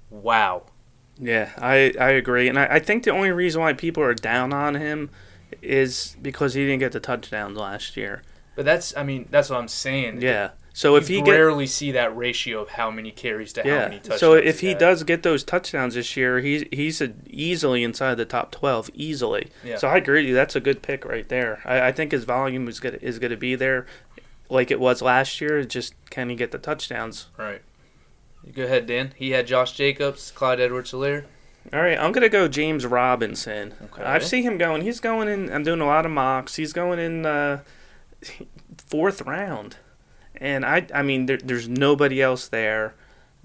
wow. 0.09 0.63
Yeah, 1.17 1.51
I, 1.57 1.93
I 1.99 2.09
agree, 2.09 2.49
and 2.49 2.59
I, 2.59 2.65
I 2.71 2.79
think 2.79 3.03
the 3.03 3.11
only 3.11 3.31
reason 3.31 3.61
why 3.61 3.71
people 3.73 4.03
are 4.03 4.13
down 4.13 4.51
on 4.51 4.75
him 4.75 5.09
is 5.61 6.17
because 6.21 6.55
he 6.55 6.65
didn't 6.65 6.79
get 6.79 6.91
the 6.91 6.99
touchdowns 6.99 7.57
last 7.57 7.95
year. 7.95 8.21
But 8.55 8.65
that's, 8.65 8.95
I 8.97 9.03
mean, 9.03 9.27
that's 9.29 9.49
what 9.49 9.59
I'm 9.59 9.67
saying. 9.67 10.21
Yeah. 10.21 10.51
So 10.75 10.97
if 10.97 11.09
you 11.09 11.19
he 11.19 11.21
get 11.21 11.31
rarely 11.31 11.67
see 11.67 11.91
that 11.93 12.15
ratio 12.17 12.61
of 12.61 12.67
how 12.71 12.91
many 12.91 13.09
carries 13.09 13.53
to 13.53 13.63
how 13.63 13.87
many 13.87 13.95
touchdowns. 13.95 14.19
so 14.19 14.33
if 14.33 14.59
he 14.59 14.67
had. 14.67 14.77
does 14.77 15.03
get 15.03 15.23
those 15.23 15.41
touchdowns 15.45 15.93
this 15.93 16.17
year, 16.17 16.41
he's 16.41 16.65
he's 16.69 17.01
easily 17.27 17.81
inside 17.81 18.15
the 18.15 18.25
top 18.25 18.51
twelve, 18.51 18.89
easily. 18.93 19.51
Yeah. 19.63 19.77
So 19.77 19.87
I 19.87 19.95
agree 19.95 20.19
with 20.19 20.29
you. 20.29 20.35
That's 20.35 20.53
a 20.53 20.59
good 20.59 20.81
pick 20.81 21.05
right 21.05 21.29
there. 21.29 21.61
I, 21.63 21.87
I 21.87 21.91
think 21.93 22.11
his 22.11 22.25
volume 22.25 22.67
is 22.67 22.81
gonna 22.81 22.99
is 23.01 23.19
gonna 23.19 23.37
be 23.37 23.55
there, 23.55 23.85
like 24.49 24.69
it 24.69 24.81
was 24.81 25.01
last 25.01 25.39
year. 25.39 25.63
Just 25.63 25.93
can 26.09 26.29
he 26.29 26.35
get 26.35 26.51
the 26.51 26.57
touchdowns? 26.57 27.27
right. 27.37 27.61
Go 28.53 28.63
ahead, 28.65 28.85
Dan. 28.85 29.13
He 29.15 29.31
had 29.31 29.47
Josh 29.47 29.71
Jacobs, 29.71 30.29
Clyde 30.31 30.59
Edwards-Hilaire. 30.59 31.25
All 31.73 31.81
right, 31.81 31.97
I'm 31.97 32.11
gonna 32.11 32.27
go 32.29 32.49
James 32.49 32.85
Robinson. 32.85 33.73
Okay. 33.81 34.03
I've 34.03 34.25
seen 34.25 34.43
him 34.43 34.57
going. 34.57 34.81
He's 34.81 34.99
going 34.99 35.29
in. 35.29 35.51
I'm 35.51 35.63
doing 35.63 35.79
a 35.79 35.85
lot 35.85 36.05
of 36.05 36.11
mocks. 36.11 36.55
He's 36.57 36.73
going 36.73 36.99
in 36.99 37.25
uh, 37.25 37.61
fourth 38.87 39.21
round, 39.21 39.77
and 40.37 40.65
I 40.65 40.87
I 40.93 41.01
mean 41.01 41.25
there, 41.25 41.37
there's 41.37 41.67
nobody 41.67 42.21
else 42.21 42.47
there. 42.47 42.93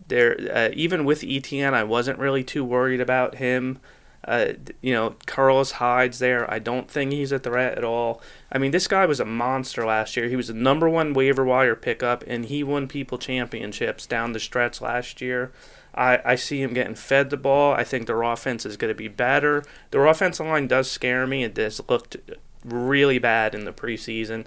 There 0.09 0.37
uh, 0.53 0.70
even 0.72 1.05
with 1.05 1.22
ETN, 1.22 1.74
I 1.74 1.85
wasn't 1.85 2.18
really 2.18 2.44
too 2.44 2.64
worried 2.64 3.00
about 3.00 3.37
him. 3.37 3.79
Uh, 4.22 4.53
you 4.83 4.92
know, 4.92 5.16
Carlos 5.26 5.72
Hyde's 5.72 6.18
there. 6.18 6.50
I 6.53 6.59
don't 6.59 6.90
think 6.90 7.12
he's 7.12 7.33
a 7.33 7.38
threat 7.38 7.79
at 7.79 7.85
all. 7.85 8.20
I 8.53 8.59
mean, 8.59 8.70
this 8.70 8.87
guy 8.87 9.07
was 9.07 9.18
a 9.18 9.24
monster 9.24 9.85
last 9.87 10.14
year. 10.16 10.29
He 10.29 10.37
was 10.37 10.48
the 10.48 10.55
number 10.55 10.88
one 10.90 11.14
waiver 11.14 11.44
wire 11.44 11.74
pickup, 11.74 12.22
and 12.26 12.44
he 12.44 12.62
won 12.62 12.87
people 12.87 13.16
championships 13.16 14.07
down 14.07 14.33
the 14.33 14.40
stretch 14.40 14.83
last 14.83 15.22
year. 15.22 15.53
I, 15.94 16.20
I 16.24 16.35
see 16.37 16.62
him 16.62 16.74
getting 16.74 16.94
fed 16.94 17.31
the 17.31 17.37
ball. 17.37 17.72
I 17.72 17.83
think 17.83 18.07
their 18.07 18.22
offense 18.22 18.64
is 18.66 18.76
going 18.76 18.90
to 18.90 18.96
be 18.96 19.09
better. 19.09 19.64
Their 19.90 20.07
offensive 20.07 20.46
line 20.46 20.66
does 20.66 20.90
scare 20.90 21.26
me. 21.26 21.44
It 21.44 21.57
has 21.57 21.81
looked 21.88 22.16
really 22.64 23.18
bad 23.18 23.55
in 23.55 23.64
the 23.64 23.72
preseason. 23.72 24.46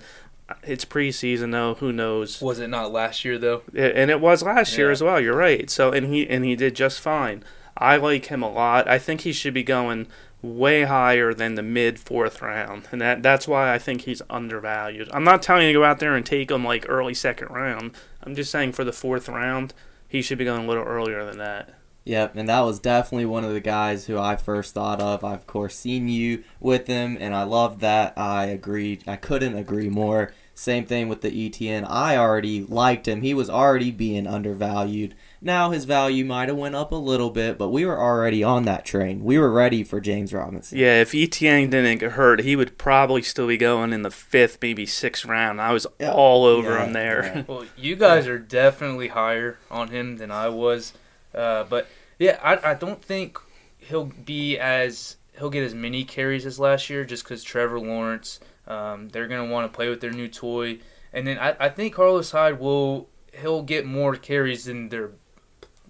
It's 0.63 0.85
preseason 0.85 1.51
though. 1.51 1.75
Who 1.75 1.91
knows? 1.91 2.41
Was 2.41 2.59
it 2.59 2.67
not 2.67 2.91
last 2.91 3.23
year 3.23 3.37
though? 3.37 3.63
and 3.75 4.11
it 4.11 4.19
was 4.19 4.43
last 4.43 4.77
year 4.77 4.91
as 4.91 5.01
well. 5.01 5.19
You're 5.19 5.35
right. 5.35 5.69
So 5.69 5.91
and 5.91 6.13
he 6.13 6.27
and 6.29 6.43
he 6.43 6.55
did 6.55 6.75
just 6.75 6.99
fine. 6.99 7.43
I 7.77 7.97
like 7.97 8.25
him 8.25 8.43
a 8.43 8.51
lot. 8.51 8.87
I 8.87 8.99
think 8.99 9.21
he 9.21 9.33
should 9.33 9.53
be 9.53 9.63
going 9.63 10.07
way 10.41 10.83
higher 10.83 11.33
than 11.33 11.55
the 11.55 11.63
mid 11.63 11.97
fourth 11.97 12.41
round, 12.41 12.87
and 12.91 13.01
that 13.01 13.23
that's 13.23 13.47
why 13.47 13.73
I 13.73 13.79
think 13.79 14.01
he's 14.01 14.21
undervalued. 14.29 15.09
I'm 15.13 15.23
not 15.23 15.41
telling 15.41 15.67
you 15.67 15.73
to 15.73 15.79
go 15.79 15.85
out 15.85 15.99
there 15.99 16.15
and 16.15 16.25
take 16.25 16.51
him 16.51 16.63
like 16.65 16.85
early 16.89 17.13
second 17.13 17.49
round. 17.49 17.91
I'm 18.21 18.35
just 18.35 18.51
saying 18.51 18.73
for 18.73 18.83
the 18.83 18.91
fourth 18.93 19.29
round, 19.29 19.73
he 20.07 20.21
should 20.21 20.37
be 20.37 20.45
going 20.45 20.65
a 20.65 20.67
little 20.67 20.83
earlier 20.83 21.25
than 21.25 21.37
that. 21.39 21.73
Yep, 22.05 22.35
and 22.35 22.49
that 22.49 22.61
was 22.61 22.79
definitely 22.79 23.25
one 23.25 23.45
of 23.45 23.53
the 23.53 23.61
guys 23.61 24.07
who 24.07 24.17
I 24.19 24.35
first 24.35 24.73
thought 24.73 24.99
of. 24.99 25.23
I've 25.23 25.39
of 25.39 25.47
course 25.47 25.75
seen 25.75 26.09
you 26.09 26.43
with 26.59 26.87
him, 26.87 27.17
and 27.19 27.33
I 27.33 27.43
love 27.43 27.79
that. 27.79 28.13
I 28.17 28.45
agreed. 28.47 29.03
I 29.07 29.15
couldn't 29.15 29.55
agree 29.55 29.87
more. 29.89 30.33
Same 30.55 30.85
thing 30.85 31.07
with 31.09 31.21
the 31.21 31.31
ETN. 31.49 31.83
I 31.89 32.15
already 32.17 32.61
liked 32.61 33.07
him. 33.07 33.21
He 33.21 33.33
was 33.33 33.49
already 33.49 33.89
being 33.89 34.27
undervalued. 34.27 35.15
Now 35.41 35.71
his 35.71 35.85
value 35.85 36.23
might 36.25 36.47
have 36.47 36.57
went 36.57 36.75
up 36.75 36.91
a 36.91 36.95
little 36.95 37.31
bit, 37.31 37.57
but 37.57 37.69
we 37.69 37.85
were 37.85 37.99
already 37.99 38.43
on 38.43 38.65
that 38.65 38.85
train. 38.85 39.23
We 39.23 39.39
were 39.39 39.51
ready 39.51 39.83
for 39.83 39.99
James 39.99 40.31
Robinson. 40.33 40.77
Yeah, 40.77 41.01
if 41.01 41.11
ETN 41.13 41.71
didn't 41.71 41.99
get 41.99 42.11
hurt, 42.11 42.41
he 42.41 42.55
would 42.55 42.77
probably 42.77 43.23
still 43.23 43.47
be 43.47 43.57
going 43.57 43.93
in 43.93 44.03
the 44.03 44.11
fifth, 44.11 44.59
maybe 44.61 44.85
sixth 44.85 45.25
round. 45.25 45.59
I 45.59 45.73
was 45.73 45.87
Yeah. 45.99 46.11
all 46.11 46.45
over 46.45 46.71
Yeah, 46.73 46.85
him 46.85 46.93
there. 46.93 47.23
yeah. 47.35 47.43
Well, 47.47 47.65
you 47.75 47.95
guys 47.95 48.27
are 48.27 48.37
definitely 48.39 49.07
higher 49.07 49.57
on 49.71 49.87
him 49.87 50.17
than 50.17 50.29
I 50.31 50.49
was, 50.49 50.93
uh, 51.33 51.63
but 51.65 51.87
yeah, 52.19 52.39
I, 52.41 52.71
I 52.71 52.73
don't 52.73 53.03
think 53.03 53.39
he'll 53.77 54.05
be 54.05 54.57
as 54.57 55.17
he'll 55.37 55.49
get 55.49 55.63
as 55.63 55.73
many 55.73 56.03
carries 56.03 56.45
as 56.45 56.59
last 56.59 56.89
year, 56.89 57.03
just 57.03 57.23
because 57.23 57.43
Trevor 57.43 57.79
Lawrence. 57.79 58.39
Um, 58.65 59.09
they're 59.09 59.27
gonna 59.27 59.51
want 59.51 59.71
to 59.71 59.75
play 59.75 59.89
with 59.89 59.99
their 59.99 60.11
new 60.11 60.27
toy, 60.27 60.79
and 61.11 61.27
then 61.27 61.37
I, 61.37 61.55
I 61.59 61.69
think 61.69 61.93
Carlos 61.93 62.31
Hyde 62.31 62.59
will 62.59 63.09
he'll 63.39 63.63
get 63.63 63.85
more 63.85 64.15
carries 64.15 64.65
than 64.65 64.89
their 64.89 65.11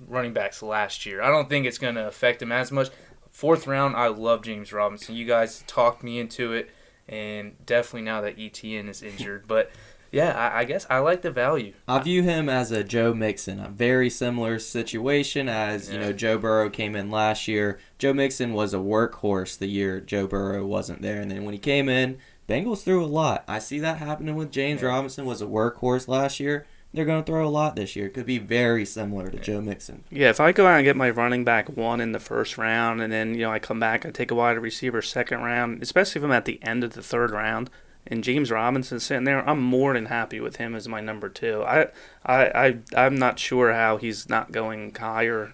running 0.08 0.34
backs 0.34 0.64
last 0.64 1.06
year. 1.06 1.22
I 1.22 1.30
don't 1.30 1.50
think 1.50 1.66
it's 1.66 1.78
gonna 1.78 2.08
affect 2.08 2.42
him 2.42 2.52
as 2.52 2.72
much. 2.72 2.90
Fourth 3.32 3.68
round, 3.68 3.96
I 3.96 4.08
love 4.08 4.44
James 4.44 4.74
Robinson. 4.74 5.16
You 5.16 5.26
guys 5.26 5.64
talked 5.68 6.04
me 6.04 6.20
into 6.20 6.54
it, 6.54 6.70
and 7.08 7.64
definitely 7.66 8.04
now 8.04 8.22
that 8.22 8.38
ETN 8.38 8.90
is 8.90 9.04
injured, 9.04 9.48
but 9.48 9.72
yeah, 10.13 10.32
I, 10.38 10.60
I 10.60 10.63
guess 10.63 10.86
I 10.89 10.99
like 10.99 11.23
the 11.23 11.32
value. 11.32 11.73
I 11.88 11.99
view 11.99 12.21
him 12.23 12.47
as 12.47 12.71
a 12.71 12.84
Joe 12.84 13.13
Mixon, 13.13 13.60
a 13.60 13.67
very 13.67 14.10
similar 14.10 14.60
situation 14.60 15.49
as 15.49 15.89
you 15.91 15.99
know 15.99 16.13
Joe 16.13 16.38
Burrow 16.38 16.69
came 16.69 16.95
in 16.95 17.10
last 17.10 17.47
year. 17.47 17.80
Joe 17.97 18.13
Mixon 18.13 18.54
was 18.54 18.73
a 18.73 18.78
workhorse 18.78 19.58
the 19.58 19.67
year 19.67 19.99
Joe 19.99 20.28
Burrow 20.28 20.65
wasn't 20.65 21.02
there, 21.02 21.19
and 21.19 21.32
then 21.32 21.43
when 21.43 21.54
he 21.54 21.60
came 21.60 21.89
in, 21.89 22.19
Bengals 22.47 22.84
threw 22.84 23.04
a 23.04 23.08
lot. 23.08 23.43
I 23.47 23.58
see 23.60 23.80
that 23.80 23.97
happening 23.97 24.36
with 24.36 24.52
James 24.52 24.82
Yeah. 24.82 24.89
Robinson 24.89 25.26
was 25.26 25.41
a 25.41 25.45
workhorse 25.47 26.08
last 26.08 26.39
year. 26.39 26.65
They're 26.93 27.06
going 27.06 27.23
to 27.23 27.26
throw 27.26 27.47
a 27.47 27.49
lot 27.49 27.76
this 27.76 27.95
year. 27.95 28.06
It 28.06 28.13
could 28.13 28.28
be 28.28 28.38
very 28.38 28.86
similar 28.86 29.28
to 29.32 29.39
Joe 29.39 29.62
Mixon. 29.62 30.04
Yeah, 30.12 30.30
if 30.30 30.39
I 30.39 30.52
go 30.52 30.67
out 30.67 30.76
and 30.76 30.84
get 30.86 30.95
my 30.95 31.10
running 31.10 31.43
back 31.43 31.76
one 31.76 31.99
in 31.99 32.12
the 32.12 32.19
first 32.19 32.56
round, 32.56 33.02
and 33.02 33.12
then 33.12 33.34
you 33.34 33.41
know 33.41 33.52
I 33.52 33.58
come 33.58 33.80
back 33.80 34.06
I 34.06 34.12
take 34.12 34.30
a 34.30 34.36
wide 34.36 34.60
receiver 34.60 35.02
second 35.02 35.39
round, 35.41 35.82
especially 35.82 36.19
if 36.19 36.26
I'm 36.26 36.32
at 36.32 36.45
the 36.45 36.62
end 36.62 36.84
of 36.84 36.93
the 36.93 37.02
third 37.02 37.32
round, 37.32 37.71
and 38.06 38.24
James 38.24 38.52
Robinson 38.52 39.00
sitting 39.00 39.24
there, 39.24 39.48
I'm 39.48 39.62
more 39.62 39.94
than 39.94 40.08
happy 40.08 40.39
with 40.39 40.58
him 40.58 40.76
as 40.76 40.88
my 40.88 41.00
number 41.00 41.30
two. 41.30 41.63
I, 41.63 41.88
I, 42.26 42.46
I 42.46 42.78
I'm 42.96 43.18
not 43.18 43.39
sure 43.39 43.74
how 43.74 43.98
he's 43.98 44.28
not 44.28 44.52
going 44.52 44.94
higher. 44.94 45.54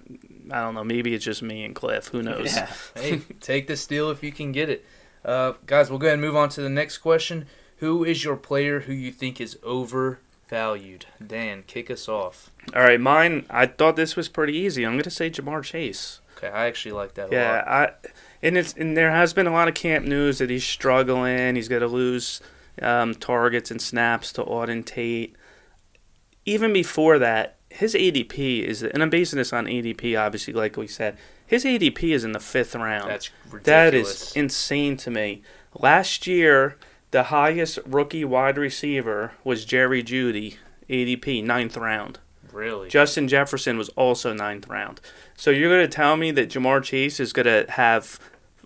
I 0.51 0.62
don't 0.62 0.73
know. 0.73 0.83
Maybe 0.83 1.13
it's 1.13 1.25
just 1.25 1.43
me 1.43 1.63
and 1.63 1.75
Cliff. 1.75 2.07
Who 2.07 2.23
knows? 2.23 2.55
Yeah. 2.55 2.71
hey, 2.95 3.21
take 3.39 3.67
the 3.67 3.77
steal 3.77 4.09
if 4.09 4.23
you 4.23 4.31
can 4.31 4.51
get 4.51 4.69
it. 4.69 4.85
Uh, 5.23 5.53
guys, 5.65 5.89
we'll 5.89 5.99
go 5.99 6.07
ahead 6.07 6.15
and 6.15 6.21
move 6.21 6.35
on 6.35 6.49
to 6.49 6.62
the 6.62 6.69
next 6.69 6.99
question. 6.99 7.45
Who 7.77 8.03
is 8.03 8.23
your 8.23 8.35
player 8.35 8.81
who 8.81 8.93
you 8.93 9.12
think 9.12 9.39
is 9.39 9.57
overvalued? 9.63 11.05
Dan, 11.25 11.63
kick 11.67 11.91
us 11.91 12.09
off. 12.09 12.51
All 12.75 12.81
right, 12.81 12.99
mine. 12.99 13.45
I 13.49 13.67
thought 13.67 13.95
this 13.95 14.15
was 14.15 14.27
pretty 14.27 14.53
easy. 14.53 14.85
I'm 14.85 14.97
gonna 14.97 15.09
say 15.09 15.29
Ja'Marr 15.29 15.63
Chase. 15.63 16.19
Okay, 16.38 16.47
I 16.47 16.67
actually 16.67 16.93
like 16.93 17.13
that 17.15 17.31
a 17.31 17.35
Yeah. 17.35 17.63
I 17.67 17.91
and 18.41 18.58
it's 18.58 18.73
and 18.73 18.95
there 18.95 19.12
has 19.12 19.34
been 19.34 19.47
a 19.47 19.52
lot 19.52 19.67
of 19.67 19.73
camp 19.73 20.06
news 20.06 20.38
that 20.39 20.49
he's 20.49 20.63
struggling. 20.63 21.56
He's 21.56 21.67
going 21.67 21.82
to 21.82 21.88
lose 21.88 22.41
um, 22.82 23.15
targets 23.15 23.71
and 23.71 23.82
snaps 23.82 24.32
to 24.34 24.43
Auden 24.43 24.86
Tate. 24.86 25.36
Even 26.45 26.73
before 26.73 27.19
that, 27.19 27.58
his 27.69 27.93
ADP 27.93 28.63
is, 28.63 28.82
and 28.82 29.04
I'm 29.04 29.10
basing 29.10 29.38
this 29.38 29.54
on 29.54 29.65
ADP, 29.65 30.19
obviously, 30.19 30.54
like 30.54 30.78
we 30.78 30.88
said. 30.88 31.17
His 31.45 31.65
ADP 31.65 32.13
is 32.13 32.23
in 32.23 32.32
the 32.32 32.39
fifth 32.39 32.75
round. 32.75 33.10
That's 33.10 33.32
ridiculous. 33.49 33.63
That 33.65 33.93
is 33.93 34.36
insane 34.36 34.97
to 34.97 35.12
me. 35.12 35.41
Last 35.73 36.28
year, 36.28 36.78
the 37.12 37.23
highest 37.23 37.80
rookie 37.86 38.25
wide 38.25 38.58
receiver 38.58 39.34
was 39.43 39.65
Jerry 39.65 40.04
Jeudy, 40.04 40.58
ADP, 40.89 41.43
ninth 41.43 41.75
round. 41.78 42.19
really. 42.52 42.89
Justin 42.89 43.28
Jefferson 43.28 43.78
was 43.78 43.89
also 43.89 44.34
ninth 44.34 44.67
round. 44.67 45.02
So 45.36 45.49
you're 45.52 45.69
going 45.69 45.88
to 45.88 45.95
tell 45.95 46.17
me 46.17 46.32
that 46.32 46.49
Ja'Marr 46.49 46.84
Chase 46.84 47.19
is 47.19 47.34
going 47.34 47.45
to 47.45 47.71
have 47.71 48.19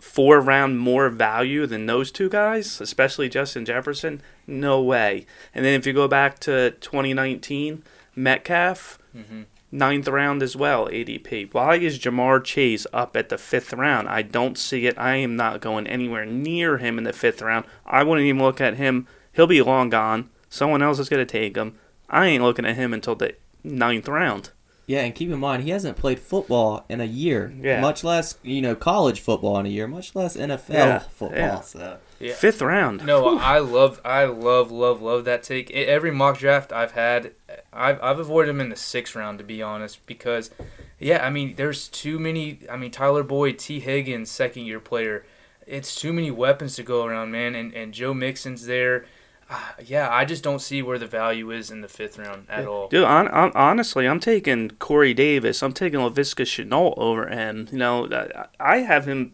four 0.04 0.42
round 0.42 0.80
more 0.80 1.10
value 1.10 1.66
than 1.66 1.86
those 1.86 2.12
two 2.12 2.30
guys, 2.30 2.82
especially 2.82 3.30
Justin 3.30 3.66
Jefferson? 3.66 4.22
No 4.46 4.82
way. 4.82 5.26
And 5.56 5.64
then 5.64 5.74
if 5.80 5.88
you 5.88 5.94
go 5.94 6.08
back 6.08 6.40
to 6.40 6.72
2019, 6.72 7.84
Metcalf, 8.16 9.00
hmm 9.14 9.44
ninth 9.74 10.08
round 10.08 10.44
as 10.44 10.56
well, 10.56 10.88
ADP. 10.88 11.52
Why 11.52 11.76
is 11.78 11.98
Ja'Marr 11.98 12.44
Chase 12.44 12.86
up 12.94 13.18
at 13.18 13.30
the 13.30 13.40
fifth 13.40 13.74
round? 13.74 14.08
I 14.08 14.22
don't 14.22 14.58
see 14.58 14.86
it. 14.86 14.98
I 15.00 15.16
am 15.16 15.36
not 15.36 15.62
going 15.62 15.88
anywhere 15.88 16.26
near 16.26 16.78
him 16.78 17.00
in 17.00 17.04
the 17.04 17.12
fifth 17.12 17.42
round. 17.42 17.66
I 17.86 18.04
wouldn't 18.04 18.28
even 18.28 18.42
look 18.42 18.62
at 18.62 18.76
him. 18.76 19.08
He'll 19.34 19.48
be 19.48 19.64
long 19.64 19.90
gone. 19.90 20.30
Someone 20.48 20.84
else 20.84 21.00
is 21.00 21.10
going 21.10 21.26
to 21.26 21.32
take 21.32 21.58
him. 21.58 21.80
I 22.08 22.28
ain't 22.28 22.44
looking 22.44 22.66
at 22.66 22.76
him 22.76 22.94
until 22.94 23.16
the 23.16 23.36
ninth 23.64 24.08
round. 24.08 24.52
Yeah, 24.86 25.02
and 25.02 25.16
keep 25.16 25.30
in 25.30 25.40
mind 25.40 25.64
he 25.64 25.70
hasn't 25.70 25.96
played 25.98 26.20
football 26.20 26.86
in 26.90 27.00
a 27.00 27.06
year. 27.06 27.54
Yeah. 27.60 27.80
Much 27.80 28.04
less, 28.04 28.38
you 28.44 28.62
know, 28.62 28.76
college 28.76 29.22
football 29.22 29.58
in 29.60 29.66
a 29.66 29.70
year, 29.70 29.88
much 29.88 30.14
less 30.14 30.36
NFL 30.36 30.70
Yeah, 30.74 31.00
football. 31.00 31.38
yeah. 31.38 31.62
So 31.62 31.98
Yeah. 32.20 32.34
Fifth 32.34 32.62
round. 32.62 33.06
No, 33.06 33.38
I 33.38 33.60
love, 33.60 34.02
I 34.04 34.26
love, 34.26 34.72
love, 34.72 35.02
love 35.02 35.24
that 35.26 35.42
take. 35.44 35.72
Every 35.72 36.12
mock 36.12 36.38
draft 36.40 36.74
I've 36.74 36.92
had, 36.92 37.32
I've, 37.72 38.02
I've 38.04 38.20
avoided 38.20 38.50
him 38.50 38.60
in 38.62 38.70
the 38.70 38.76
sixth 38.76 39.16
round 39.16 39.38
to 39.38 39.44
be 39.46 39.62
honest, 39.62 40.06
because, 40.06 40.52
yeah, 41.00 41.26
I 41.26 41.30
mean, 41.30 41.56
there's 41.56 41.88
too 41.88 42.20
many. 42.20 42.60
I 42.70 42.76
mean, 42.78 42.92
Tyler 42.92 43.24
Boyd, 43.24 43.60
Tee 43.60 43.80
Higgins, 43.80 44.30
second 44.30 44.66
year 44.66 44.80
player. 44.82 45.26
It's 45.66 45.96
too 45.96 46.12
many 46.12 46.30
weapons 46.30 46.76
to 46.76 46.84
go 46.84 47.06
around, 47.06 47.32
man. 47.32 47.56
And 47.56 47.74
and 47.74 47.94
Joe 47.94 48.14
Mixon's 48.14 48.66
there. 48.66 49.06
Ah, 49.56 49.76
yeah, 49.86 50.10
I 50.14 50.26
just 50.26 50.44
don't 50.44 50.60
see 50.60 50.82
where 50.82 50.98
the 50.98 51.06
value 51.08 51.52
is 51.52 51.70
in 51.72 51.82
the 51.82 51.88
fifth 51.88 52.18
round 52.18 52.48
at 52.50 52.66
all. 52.66 52.88
Dude, 52.88 53.04
on, 53.04 53.28
on, 53.30 53.52
honestly, 53.54 54.08
I'm 54.08 54.20
taking 54.20 54.70
Corey 54.72 55.14
Davis. 55.14 55.62
I'm 55.62 55.74
taking 55.74 56.00
Laviska 56.00 56.44
Shenault 56.46 56.96
over 56.98 57.28
him. 57.28 57.68
You 57.72 57.78
know, 57.78 58.08
I- 58.12 58.48
I 58.60 58.78
have 58.80 59.06
him. 59.06 59.34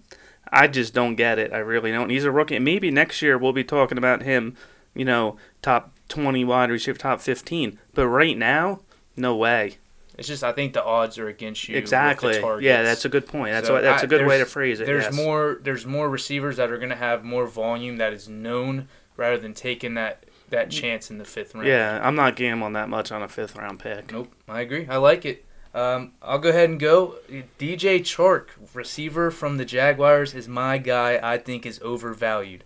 I 0.51 0.67
just 0.67 0.93
don't 0.93 1.15
get 1.15 1.37
it. 1.39 1.53
I 1.53 1.59
really 1.59 1.91
don't. 1.91 2.09
He's 2.09 2.25
a 2.25 2.31
rookie. 2.31 2.55
And 2.55 2.65
Maybe 2.65 2.89
next 2.91 3.21
year 3.21 3.37
we'll 3.37 3.53
be 3.53 3.63
talking 3.63 3.97
about 3.97 4.23
him. 4.23 4.55
You 4.95 5.05
know, 5.05 5.37
top 5.61 5.91
20 6.09 6.43
wide 6.43 6.71
receiver, 6.71 6.97
top 6.97 7.21
15. 7.21 7.77
But 7.93 8.07
right 8.07 8.35
now, 8.37 8.81
no 9.15 9.35
way. 9.35 9.77
It's 10.17 10.27
just 10.27 10.43
I 10.43 10.51
think 10.51 10.73
the 10.73 10.83
odds 10.83 11.17
are 11.17 11.27
against 11.29 11.69
you. 11.69 11.75
with 11.75 11.83
the 11.83 11.85
Exactly. 11.85 12.41
Yeah, 12.65 12.81
that's 12.83 13.05
a 13.05 13.09
good 13.09 13.25
point. 13.27 13.51
That's 13.53 13.67
So 13.67 13.75
what, 13.75 13.83
that's 13.83 14.01
I- 14.01 14.05
a 14.05 14.09
good 14.09 14.25
way 14.27 14.39
to 14.39 14.45
phrase 14.45 14.79
it. 14.81 14.85
There's 14.87 15.05
yes. 15.05 15.13
more. 15.13 15.59
There's 15.61 15.85
more 15.85 16.09
receivers 16.09 16.57
that 16.57 16.71
are 16.71 16.77
going 16.77 16.89
to 16.89 16.95
have 16.95 17.23
more 17.23 17.45
volume 17.45 17.97
that 17.97 18.11
is 18.11 18.27
known 18.27 18.89
rather 19.19 19.37
than 19.37 19.53
taking 19.53 19.93
that 19.95 20.23
that 20.49 20.71
chance 20.71 21.11
in 21.11 21.19
the 21.19 21.25
fifth 21.25 21.53
round. 21.53 21.67
Yeah, 21.67 21.99
I'm 22.01 22.15
not 22.15 22.35
gambling 22.35 22.73
that 22.73 22.89
much 22.89 23.11
on 23.11 23.21
a 23.21 23.27
fifth 23.27 23.55
round 23.55 23.79
pick. 23.79 24.11
Nope. 24.11 24.33
I 24.47 24.61
agree. 24.61 24.87
I 24.89 24.97
like 24.97 25.25
it. 25.25 25.45
Um, 25.75 26.13
I'll 26.23 26.39
go 26.39 26.49
ahead 26.49 26.69
and 26.69 26.79
go. 26.79 27.17
DJ 27.59 27.99
Chark, 27.99 28.47
receiver 28.73 29.29
from 29.29 29.57
the 29.57 29.65
Jaguars, 29.65 30.33
is 30.33 30.47
my 30.47 30.79
guy. 30.79 31.19
I 31.21 31.37
think 31.37 31.65
is 31.65 31.79
overvalued. 31.83 32.63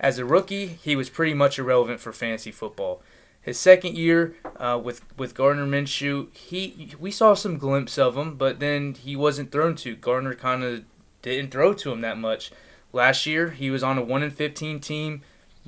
As 0.00 0.18
a 0.18 0.24
rookie, 0.24 0.66
he 0.66 0.96
was 0.96 1.10
pretty 1.10 1.34
much 1.34 1.58
irrelevant 1.58 2.00
for 2.00 2.12
fantasy 2.12 2.52
football. 2.52 3.02
His 3.42 3.58
second 3.58 3.96
year 3.96 4.36
uh, 4.56 4.80
with 4.82 5.02
with 5.18 5.34
Gardner 5.34 5.66
Minshew, 5.66 6.34
he 6.34 6.94
we 6.98 7.10
saw 7.10 7.34
some 7.34 7.58
glimpse 7.58 7.98
of 7.98 8.16
him, 8.16 8.36
but 8.36 8.60
then 8.60 8.94
he 8.94 9.16
wasn't 9.16 9.52
thrown 9.52 9.74
to. 9.76 9.96
Gardner 9.96 10.34
kind 10.34 10.64
of 10.64 10.84
didn't 11.20 11.50
throw 11.50 11.74
to 11.74 11.92
him 11.92 12.00
that 12.00 12.16
much. 12.18 12.50
Last 12.92 13.26
year, 13.26 13.50
he 13.50 13.70
was 13.70 13.82
on 13.82 13.98
a 13.98 14.02
one 14.02 14.22
in 14.22 14.30
fifteen 14.30 14.80
team, 14.80 15.22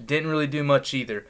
didn't 0.07 0.31
really 0.31 0.47
do 0.47 0.63
much 0.63 0.95
either. 0.95 1.27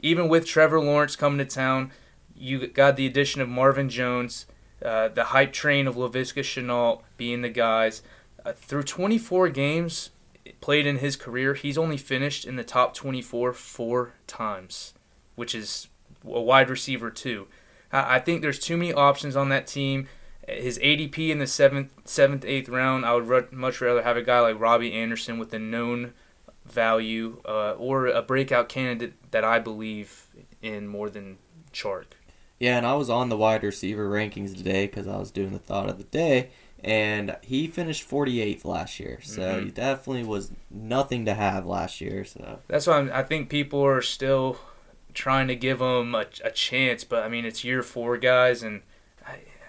Even 0.00 0.28
with 0.28 0.46
Trevor 0.46 0.80
Lawrence 0.80 1.16
coming 1.16 1.38
to 1.38 1.44
town, 1.44 1.90
you 2.34 2.66
got 2.66 2.96
the 2.96 3.06
addition 3.06 3.40
of 3.40 3.48
Marvin 3.48 3.88
Jones, 3.88 4.46
uh, 4.84 5.08
the 5.08 5.24
hype 5.24 5.52
train 5.52 5.86
of 5.86 5.94
Laviska 5.94 6.42
Shenault 6.42 7.02
being 7.16 7.42
the 7.42 7.50
guys. 7.50 8.02
Uh, 8.44 8.52
through 8.52 8.84
24 8.84 9.50
games 9.50 10.10
played 10.60 10.86
in 10.86 10.98
his 10.98 11.16
career, 11.16 11.54
he's 11.54 11.76
only 11.76 11.98
finished 11.98 12.46
in 12.46 12.56
the 12.56 12.64
top 12.64 12.94
24 12.94 13.52
four 13.52 14.14
times, 14.26 14.94
which 15.34 15.54
is 15.54 15.88
a 16.24 16.40
wide 16.40 16.70
receiver 16.70 17.10
too. 17.10 17.46
I 17.92 18.16
I 18.16 18.18
think 18.18 18.40
there's 18.40 18.58
too 18.58 18.76
many 18.76 18.92
options 18.92 19.36
on 19.36 19.50
that 19.50 19.66
team. 19.66 20.08
His 20.48 20.78
ADP 20.78 21.28
in 21.30 21.38
the 21.38 21.46
seventh, 21.46 21.92
seventh, 22.04 22.44
eighth 22.44 22.68
round, 22.68 23.04
I 23.04 23.14
would 23.14 23.52
much 23.52 23.80
rather 23.80 24.02
have 24.02 24.16
a 24.16 24.22
guy 24.22 24.40
like 24.40 24.58
Robbie 24.58 24.94
Anderson 24.94 25.38
with 25.38 25.52
a 25.52 25.58
known 25.58 26.14
value 26.70 27.40
uh, 27.46 27.72
or 27.72 28.06
a 28.06 28.22
breakout 28.22 28.68
candidate 28.68 29.14
that 29.30 29.44
I 29.44 29.58
believe 29.58 30.26
in 30.62 30.88
more 30.88 31.10
than 31.10 31.38
Chark. 31.72 32.04
Yeah, 32.58 32.76
and 32.76 32.86
I 32.86 32.94
was 32.94 33.08
on 33.08 33.28
the 33.30 33.36
wide 33.36 33.62
receiver 33.62 34.08
rankings 34.08 34.54
today 34.56 34.86
because 34.86 35.06
I 35.08 35.16
was 35.16 35.30
doing 35.30 35.52
the 35.52 35.58
thought 35.58 35.88
of 35.88 35.96
the 35.96 36.04
day, 36.04 36.50
and 36.84 37.36
he 37.42 37.66
finished 37.66 38.08
48th 38.08 38.64
last 38.66 39.00
year. 39.00 39.18
So 39.22 39.42
Mhm. 39.42 39.64
he 39.64 39.70
definitely 39.70 40.24
was 40.24 40.52
nothing 40.70 41.24
to 41.24 41.34
have 41.34 41.64
last 41.64 42.00
year. 42.00 42.24
So 42.24 42.58
That's 42.68 42.86
why 42.86 42.98
I'm, 42.98 43.10
I 43.12 43.22
think 43.22 43.48
people 43.48 43.82
are 43.82 44.02
still 44.02 44.58
trying 45.14 45.48
to 45.48 45.56
give 45.56 45.80
him 45.80 46.14
a, 46.14 46.26
a 46.44 46.50
chance, 46.50 47.02
but 47.04 47.22
I 47.24 47.28
mean 47.28 47.44
it's 47.46 47.64
year 47.64 47.82
four, 47.82 48.16
guys, 48.18 48.62
and 48.62 48.82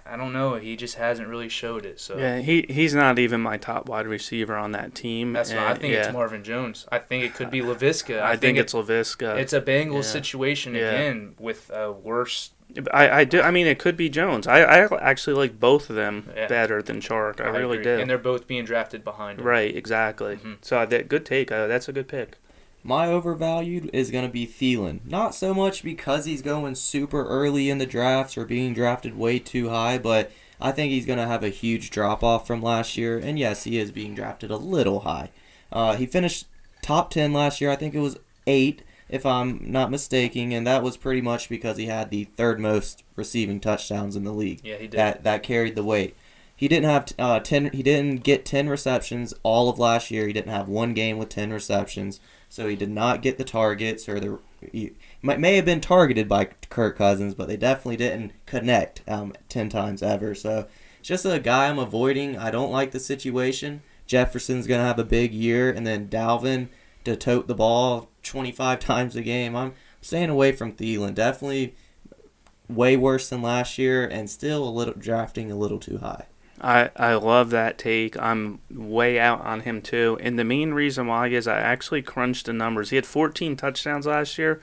I, 0.05 0.13
I 0.13 0.17
don't 0.17 0.33
know. 0.33 0.55
He 0.55 0.75
just 0.75 0.95
hasn't 0.95 1.27
really 1.27 1.49
showed 1.49 1.85
it. 1.85 1.99
So 1.99 2.17
Yeah, 2.17 2.39
he 2.39 2.65
he's 2.69 2.93
not 2.93 3.19
even 3.19 3.41
my 3.41 3.57
top 3.57 3.87
wide 3.89 4.07
receiver 4.07 4.55
on 4.55 4.71
that 4.73 4.95
team. 4.95 5.33
that's 5.33 5.53
why 5.53 5.69
I 5.71 5.75
think 5.75 5.93
yeah, 5.93 6.05
it's 6.05 6.13
Marvin 6.13 6.43
Jones. 6.43 6.85
I 6.91 6.99
think 6.99 7.23
it 7.23 7.33
could 7.33 7.49
be 7.51 7.61
Laviska. 7.61 8.21
I, 8.21 8.37
think, 8.37 8.57
it's 8.57 8.73
Laviska. 8.73 9.37
it's 9.37 9.53
a 9.53 9.61
Bengals 9.61 9.95
yeah. 9.95 10.01
situation 10.01 10.75
Yeah. 10.75 10.91
again 10.91 11.35
with 11.39 11.69
a 11.71 11.91
worse. 11.91 12.51
I, 12.93 13.09
I 13.09 13.23
do. 13.25 13.41
I 13.41 13.51
mean, 13.51 13.67
it 13.67 13.79
could 13.79 13.97
be 13.97 14.07
Jones. 14.07 14.47
I, 14.47 14.61
I 14.61 14.97
actually 15.01 15.35
like 15.35 15.59
both 15.59 15.89
of 15.89 15.97
them 15.97 16.31
better 16.47 16.81
than 16.81 17.01
Chark. 17.01 17.41
I, 17.41 17.49
really 17.49 17.79
agree. 17.79 17.83
do. 17.95 17.99
and 17.99 18.09
they're 18.09 18.17
both 18.17 18.47
being 18.47 18.63
drafted 18.63 19.03
behind 19.03 19.39
him. 19.39 19.45
right, 19.45 19.75
exactly. 19.75 20.37
Mhm. 20.37 20.57
So 20.61 20.85
that 20.85 21.09
good 21.09 21.25
take. 21.25 21.51
Uh, 21.51 21.67
that's 21.67 21.89
a 21.89 21.93
good 21.93 22.07
pick. 22.07 22.37
My 22.83 23.07
overvalued 23.07 23.89
is 23.93 24.11
going 24.11 24.25
to 24.25 24.31
be 24.31 24.47
Thielen. 24.47 24.99
Not 25.05 25.35
so 25.35 25.53
much 25.53 25.83
because 25.83 26.25
he's 26.25 26.41
going 26.41 26.75
super 26.75 27.25
early 27.27 27.69
in 27.69 27.77
the 27.77 27.85
drafts 27.85 28.37
or 28.37 28.45
being 28.45 28.73
drafted 28.73 29.17
way 29.17 29.39
too 29.39 29.69
high, 29.69 29.97
but 29.97 30.31
I 30.59 30.71
think 30.71 30.91
he's 30.91 31.05
going 31.05 31.19
to 31.19 31.27
have 31.27 31.43
a 31.43 31.49
huge 31.49 31.89
drop 31.89 32.23
off 32.23 32.47
from 32.47 32.61
last 32.61 32.97
year. 32.97 33.17
And 33.17 33.37
yes, 33.37 33.63
he 33.63 33.77
is 33.77 33.91
being 33.91 34.15
drafted 34.15 34.51
a 34.51 34.57
little 34.57 35.01
high. 35.01 35.29
Uh, 35.71 35.95
he 35.95 36.05
finished 36.05 36.47
top 36.81 37.09
10 37.11 37.33
last 37.33 37.61
year. 37.61 37.69
I 37.69 37.75
think 37.75 37.93
it 37.93 37.99
was 37.99 38.17
8, 38.47 38.83
if 39.09 39.25
I'm 39.25 39.71
not 39.71 39.91
mistaken. 39.91 40.51
And 40.51 40.65
that 40.65 40.83
was 40.83 40.97
pretty 40.97 41.21
much 41.21 41.49
because 41.49 41.77
he 41.77 41.85
had 41.85 42.09
the 42.09 42.25
third 42.25 42.59
most 42.59 43.03
receiving 43.15 43.59
touchdowns 43.59 44.15
in 44.15 44.23
the 44.23 44.33
league. 44.33 44.61
Yeah, 44.63 44.77
he 44.77 44.87
did. 44.87 44.97
That, 44.97 45.23
that 45.23 45.43
carried 45.43 45.75
the 45.75 45.83
weight. 45.83 46.15
He 46.61 46.67
didn't 46.67 46.91
have 46.91 47.11
uh, 47.17 47.39
ten. 47.39 47.71
He 47.73 47.81
didn't 47.81 48.17
get 48.17 48.45
ten 48.45 48.69
receptions 48.69 49.33
all 49.41 49.67
of 49.67 49.79
last 49.79 50.11
year. 50.11 50.27
He 50.27 50.33
didn't 50.33 50.51
have 50.51 50.69
one 50.69 50.93
game 50.93 51.17
with 51.17 51.29
ten 51.29 51.51
receptions, 51.51 52.19
so 52.49 52.67
he 52.67 52.75
did 52.75 52.91
not 52.91 53.23
get 53.23 53.39
the 53.39 53.43
targets 53.43 54.07
or 54.07 54.19
the 54.19 54.37
he 54.71 54.93
may 55.23 55.55
have 55.55 55.65
been 55.65 55.81
targeted 55.81 56.29
by 56.29 56.49
Kirk 56.69 56.99
Cousins, 56.99 57.33
but 57.33 57.47
they 57.47 57.57
definitely 57.57 57.97
didn't 57.97 58.33
connect 58.45 59.01
um, 59.09 59.33
10 59.49 59.69
times 59.69 60.03
ever. 60.03 60.35
So 60.35 60.67
it's 60.99 61.07
just 61.07 61.25
a 61.25 61.39
guy 61.39 61.67
I'm 61.67 61.79
avoiding. 61.79 62.37
I 62.37 62.51
don't 62.51 62.71
like 62.71 62.91
the 62.91 62.99
situation. 62.99 63.81
Jefferson's 64.05 64.67
to 64.67 64.85
have 64.85 64.99
a 64.99 65.03
big 65.03 65.33
year, 65.33 65.71
and 65.71 65.87
then 65.87 66.09
Dalvin 66.09 66.67
to 67.05 67.15
tote 67.15 67.47
the 67.47 67.55
ball 67.55 68.11
25 68.21 68.79
times 68.81 69.15
a 69.15 69.23
game. 69.23 69.55
I'm 69.55 69.73
staying 69.99 70.29
away 70.29 70.51
from 70.51 70.73
Thielen. 70.73 71.15
Definitely 71.15 71.73
way 72.69 72.95
worse 72.97 73.29
than 73.29 73.41
last 73.41 73.79
year, 73.79 74.05
and 74.05 74.29
still 74.29 74.63
a 74.63 74.69
little 74.69 74.93
drafting 74.93 75.51
a 75.51 75.55
little 75.55 75.79
too 75.79 75.97
high. 75.97 76.27
I, 76.61 76.91
I 76.95 77.15
love 77.15 77.49
that 77.49 77.77
take. 77.77 78.17
I'm 78.21 78.59
way 78.69 79.19
out 79.19 79.41
on 79.41 79.61
him 79.61 79.81
too. 79.81 80.17
And 80.21 80.37
the 80.37 80.43
main 80.43 80.73
reason 80.73 81.07
why 81.07 81.27
is 81.27 81.47
I 81.47 81.59
actually 81.59 82.03
crunched 82.03 82.45
the 82.45 82.53
numbers. 82.53 82.91
He 82.91 82.95
had 82.95 83.05
14 83.05 83.55
touchdowns 83.55 84.05
last 84.05 84.37
year. 84.37 84.61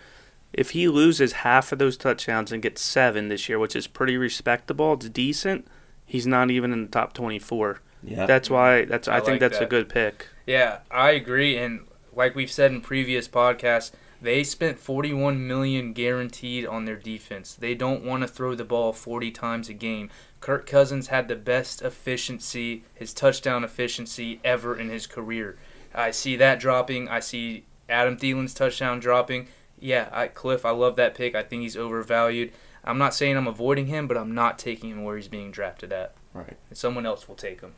If 0.52 0.70
he 0.70 0.88
loses 0.88 1.32
half 1.32 1.72
of 1.72 1.78
those 1.78 1.96
touchdowns 1.96 2.52
and 2.52 2.62
gets 2.62 2.80
seven 2.80 3.28
this 3.28 3.48
year, 3.48 3.58
which 3.58 3.76
is 3.76 3.86
pretty 3.86 4.16
respectable, 4.16 4.94
it's 4.94 5.08
decent. 5.08 5.66
He's 6.06 6.26
not 6.26 6.50
even 6.50 6.72
in 6.72 6.82
the 6.82 6.88
top 6.88 7.12
24. 7.12 7.82
Yeah, 8.02 8.26
That's 8.26 8.48
why 8.48 8.84
that's 8.84 9.08
I, 9.08 9.16
I 9.16 9.20
think 9.20 9.28
like 9.32 9.40
that's 9.40 9.60
a 9.60 9.66
good 9.66 9.88
pick. 9.88 10.28
Yeah, 10.46 10.78
I 10.90 11.10
agree. 11.10 11.56
And 11.58 11.86
like 12.14 12.34
we've 12.34 12.50
said 12.50 12.70
in 12.70 12.80
previous 12.80 13.28
podcasts, 13.28 13.90
they 14.20 14.42
spent 14.42 14.78
41 14.78 15.46
million 15.46 15.92
guaranteed 15.92 16.66
on 16.66 16.84
their 16.84 16.96
defense. 16.96 17.54
They 17.54 17.74
don't 17.74 18.04
want 18.04 18.22
to 18.22 18.28
throw 18.28 18.54
the 18.54 18.64
ball 18.64 18.92
40 18.92 19.30
times 19.30 19.68
a 19.68 19.74
game. 19.74 20.10
Kirk 20.40 20.66
Cousins 20.66 21.08
had 21.08 21.28
the 21.28 21.36
best 21.36 21.82
efficiency, 21.82 22.84
his 22.94 23.12
touchdown 23.12 23.64
efficiency 23.64 24.40
ever 24.44 24.78
in 24.78 24.88
his 24.88 25.06
career. 25.06 25.56
I 25.94 26.10
see 26.10 26.36
that 26.36 26.60
dropping. 26.60 27.08
I 27.08 27.20
see 27.20 27.64
Adam 27.88 28.16
Thielen's 28.16 28.54
touchdown 28.54 29.00
dropping. 29.00 29.48
Yeah, 29.80 30.08
I, 30.12 30.28
Cliff, 30.28 30.64
I 30.64 30.70
love 30.70 30.96
that 30.96 31.14
pick. 31.14 31.34
I 31.34 31.42
think 31.42 31.62
he's 31.62 31.76
overvalued. 31.76 32.52
I'm 32.84 32.98
not 32.98 33.14
saying 33.14 33.36
I'm 33.36 33.46
avoiding 33.46 33.86
him, 33.86 34.06
but 34.06 34.16
I'm 34.16 34.34
not 34.34 34.58
taking 34.58 34.90
him 34.90 35.04
where 35.04 35.16
he's 35.16 35.28
being 35.28 35.50
drafted 35.50 35.92
at. 35.92 36.14
right. 36.32 36.56
And 36.68 36.78
someone 36.78 37.06
else 37.06 37.28
will 37.28 37.34
take 37.34 37.60
him. 37.60 37.74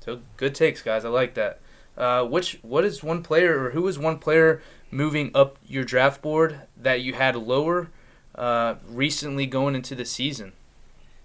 So 0.00 0.20
good 0.36 0.54
takes, 0.54 0.82
guys. 0.82 1.04
I 1.04 1.08
like 1.08 1.34
that. 1.34 1.60
Uh, 1.96 2.24
which 2.24 2.58
what 2.62 2.84
is 2.84 3.02
one 3.02 3.22
player 3.22 3.64
or 3.64 3.70
who 3.70 3.86
is 3.86 3.98
one 3.98 4.18
player 4.18 4.62
moving 4.90 5.30
up 5.34 5.58
your 5.66 5.84
draft 5.84 6.22
board 6.22 6.60
that 6.76 7.02
you 7.02 7.12
had 7.12 7.36
lower 7.36 7.90
uh, 8.34 8.76
recently 8.88 9.44
going 9.46 9.74
into 9.74 9.94
the 9.94 10.04
season? 10.04 10.52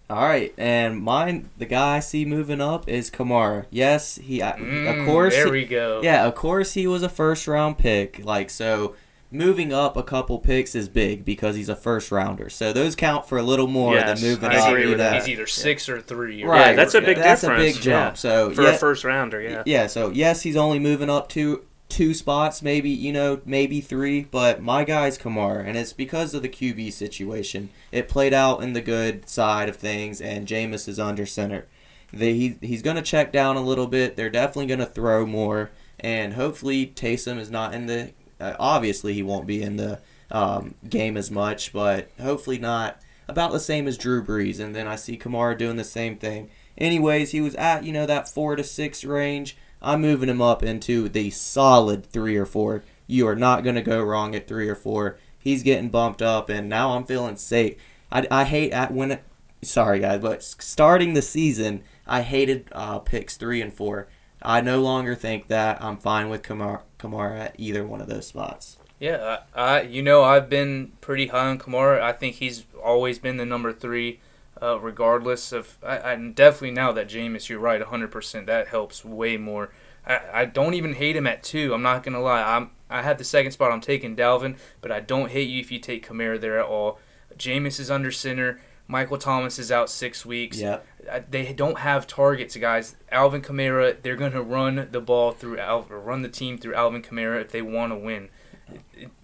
All 0.07 0.21
right, 0.21 0.53
and 0.57 1.01
mine, 1.01 1.49
the 1.57 1.65
guy 1.65 1.97
I 1.97 1.99
see 1.99 2.25
moving 2.25 2.61
up 2.61 2.87
is 2.87 3.09
Kamara. 3.09 3.65
Yes, 3.71 4.15
he, 4.17 4.39
Mm, 4.39 4.99
of 5.01 5.05
course, 5.07 5.33
there 5.33 5.49
we 5.49 5.65
go. 5.65 5.99
yeah, 6.03 6.25
of 6.27 6.35
course, 6.35 6.73
he 6.73 6.85
was 6.85 7.01
a 7.01 7.09
first 7.09 7.47
round 7.47 7.79
pick. 7.79 8.23
Like 8.23 8.51
so, 8.51 8.95
moving 9.31 9.73
up 9.73 9.97
a 9.97 10.03
couple 10.03 10.37
picks 10.37 10.75
is 10.75 10.87
big 10.87 11.25
because 11.25 11.55
he's 11.55 11.69
a 11.69 11.75
first 11.75 12.11
rounder. 12.11 12.49
So 12.51 12.71
those 12.71 12.95
count 12.95 13.27
for 13.27 13.39
a 13.39 13.43
little 13.43 13.65
more 13.65 13.95
Yes, 13.95 14.21
than 14.21 14.29
moving 14.29 14.51
I 14.51 14.57
up. 14.59 14.69
agree 14.69 14.87
with 14.87 14.99
that. 14.99 15.15
He's 15.15 15.27
either 15.29 15.47
six 15.47 15.89
or 15.89 15.99
three. 15.99 16.43
or 16.43 16.49
Right, 16.51 16.67
Yeah, 16.69 16.73
that's 16.73 16.93
a 16.93 17.01
big 17.01 17.17
That's 17.17 17.41
difference. 17.41 17.63
a 17.63 17.65
big 17.73 17.81
jump. 17.81 18.13
Yeah. 18.13 18.13
So 18.13 18.51
For 18.51 18.61
yeah, 18.61 18.69
a 18.69 18.77
first 18.77 19.03
rounder, 19.03 19.41
yeah. 19.41 19.63
yeah. 19.65 19.87
So 19.87 20.09
yes, 20.11 20.43
he's 20.43 20.55
only 20.55 20.77
moving 20.77 21.09
up 21.09 21.29
two 21.29 21.65
two 21.89 22.13
spots, 22.13 22.61
maybe 22.61 22.89
you 22.89 23.11
know, 23.11 23.41
maybe 23.45 23.81
three. 23.81 24.23
But 24.23 24.61
my 24.61 24.83
guy's 24.83 25.17
Kamara, 25.17 25.65
and 25.65 25.77
it's 25.77 25.93
because 25.93 26.33
of 26.33 26.41
the 26.41 26.49
QB 26.49 26.93
situation. 26.93 27.69
It 27.91 28.07
played 28.07 28.33
out 28.33 28.63
in 28.63 28.73
the 28.73 28.81
good 28.81 29.29
side 29.29 29.69
of 29.69 29.75
things, 29.75 30.21
and 30.21 30.47
Jameis 30.47 30.87
is 30.87 30.99
under 30.99 31.25
center. 31.25 31.67
They, 32.11 32.33
he, 32.33 32.57
he's 32.61 32.81
going 32.81 32.95
to 32.95 33.01
check 33.01 33.31
down 33.31 33.57
a 33.57 33.61
little 33.61 33.87
bit. 33.87 34.15
They're 34.15 34.29
definitely 34.29 34.67
going 34.67 34.79
to 34.79 34.85
throw 34.85 35.25
more, 35.25 35.71
and 35.99 36.33
hopefully 36.33 36.87
Taysom 36.87 37.37
is 37.37 37.51
not 37.51 37.73
in 37.73 37.87
the. 37.87 38.13
Uh, 38.39 38.55
obviously, 38.59 39.13
he 39.13 39.23
won't 39.23 39.47
be 39.47 39.61
in 39.61 39.77
the 39.77 39.99
um, 40.31 40.75
game 40.89 41.17
as 41.17 41.31
much, 41.31 41.73
but 41.73 42.09
hopefully 42.19 42.57
not. 42.59 42.99
About 43.27 43.51
the 43.51 43.59
same 43.59 43.87
as 43.87 43.97
Drew 43.97 44.23
Brees, 44.23 44.59
and 44.59 44.75
then 44.75 44.87
I 44.87 44.95
see 44.95 45.17
Kamara 45.17 45.57
doing 45.57 45.77
the 45.77 45.83
same 45.83 46.15
thing. 46.15 46.51
Anyways, 46.77 47.31
he 47.31 47.41
was 47.41 47.55
at 47.55 47.83
you 47.83 47.91
know 47.91 48.05
that 48.05 48.29
four 48.29 48.55
to 48.55 48.63
six 48.63 49.03
range. 49.03 49.57
I'm 49.85 50.01
moving 50.01 50.29
him 50.29 50.41
up 50.41 50.63
into 50.63 51.07
the 51.07 51.29
solid 51.29 52.07
three 52.07 52.35
or 52.35 52.47
four. 52.47 52.83
You 53.05 53.27
are 53.27 53.35
not 53.35 53.63
going 53.63 53.75
to 53.75 53.83
go 53.83 54.01
wrong 54.01 54.33
at 54.33 54.47
three 54.47 54.67
or 54.67 54.75
four. 54.75 55.17
He's 55.37 55.61
getting 55.61 55.89
bumped 55.89 56.23
up, 56.23 56.49
and 56.49 56.67
now 56.67 56.97
I'm 56.97 57.05
feeling 57.05 57.37
safe. 57.37 57.75
I, 58.11 58.27
I 58.31 58.43
hate 58.45 58.71
at 58.71 58.91
when. 58.91 59.11
It, 59.11 59.23
sorry 59.61 59.99
guys, 59.99 60.21
but 60.21 60.43
starting 60.43 61.13
the 61.13 61.21
season, 61.21 61.83
I 62.07 62.21
hated 62.21 62.67
uh, 62.71 62.99
picks 62.99 63.37
three 63.37 63.61
and 63.61 63.71
four. 63.71 64.07
I 64.41 64.61
no 64.61 64.81
longer 64.81 65.13
think 65.13 65.47
that. 65.47 65.83
I'm 65.83 65.97
fine 65.97 66.29
with 66.29 66.41
Kamara, 66.41 66.81
Kamara 66.99 67.39
at 67.39 67.55
either 67.59 67.85
one 67.85 68.01
of 68.01 68.07
those 68.07 68.25
spots. 68.25 68.77
Yeah, 68.99 69.39
I, 69.53 69.61
I 69.61 69.81
you 69.81 70.01
know 70.01 70.23
I've 70.23 70.49
been 70.49 70.93
pretty 70.99 71.27
high 71.27 71.47
on 71.47 71.59
Kamara. 71.59 72.01
I 72.01 72.11
think 72.11 72.35
he's 72.35 72.65
always 72.83 73.19
been 73.19 73.37
the 73.37 73.45
number 73.45 73.71
three, 73.71 74.19
uh, 74.61 74.79
regardless 74.79 75.51
of. 75.51 75.77
I, 75.83 76.13
I 76.13 76.15
definitely 76.15 76.71
now 76.71 76.91
that 76.91 77.09
Jameis, 77.09 77.49
you're 77.49 77.59
right, 77.59 77.79
100. 77.79 78.11
percent 78.11 78.47
That 78.47 78.67
helps 78.67 79.03
way 79.03 79.37
more. 79.37 79.71
I, 80.05 80.19
I 80.33 80.45
don't 80.45 80.73
even 80.73 80.93
hate 80.93 81.15
him 81.15 81.27
at 81.27 81.43
two. 81.43 81.73
I'm 81.73 81.81
not 81.81 82.03
gonna 82.03 82.21
lie. 82.21 82.41
I'm 82.41 82.71
I 82.89 83.01
have 83.01 83.17
the 83.17 83.23
second 83.23 83.51
spot. 83.51 83.71
I'm 83.71 83.81
taking 83.81 84.15
Dalvin, 84.15 84.57
but 84.81 84.91
I 84.91 84.99
don't 84.99 85.31
hate 85.31 85.49
you 85.49 85.59
if 85.59 85.71
you 85.71 85.79
take 85.79 86.07
Kamara 86.07 86.39
there 86.39 86.59
at 86.59 86.65
all. 86.65 86.99
Jameis 87.37 87.79
is 87.79 87.91
under 87.91 88.11
center. 88.11 88.61
Michael 88.87 89.17
Thomas 89.17 89.57
is 89.57 89.71
out 89.71 89.89
six 89.89 90.25
weeks. 90.25 90.59
Yep. 90.59 90.85
Uh, 91.09 91.19
they 91.29 91.53
don't 91.53 91.79
have 91.79 92.05
targets, 92.05 92.55
guys. 92.55 92.95
Alvin 93.11 93.41
Kamara, 93.41 93.99
they're 94.01 94.15
going 94.15 94.31
to 94.33 94.41
run 94.43 94.89
the 94.91 95.01
ball 95.01 95.31
through 95.31 95.57
Al, 95.57 95.87
or 95.89 95.99
run 95.99 96.21
the 96.21 96.29
team 96.29 96.57
through 96.57 96.75
Alvin 96.75 97.01
Kamara 97.01 97.41
if 97.41 97.51
they 97.51 97.61
want 97.63 97.91
to 97.91 97.97
win. 97.97 98.29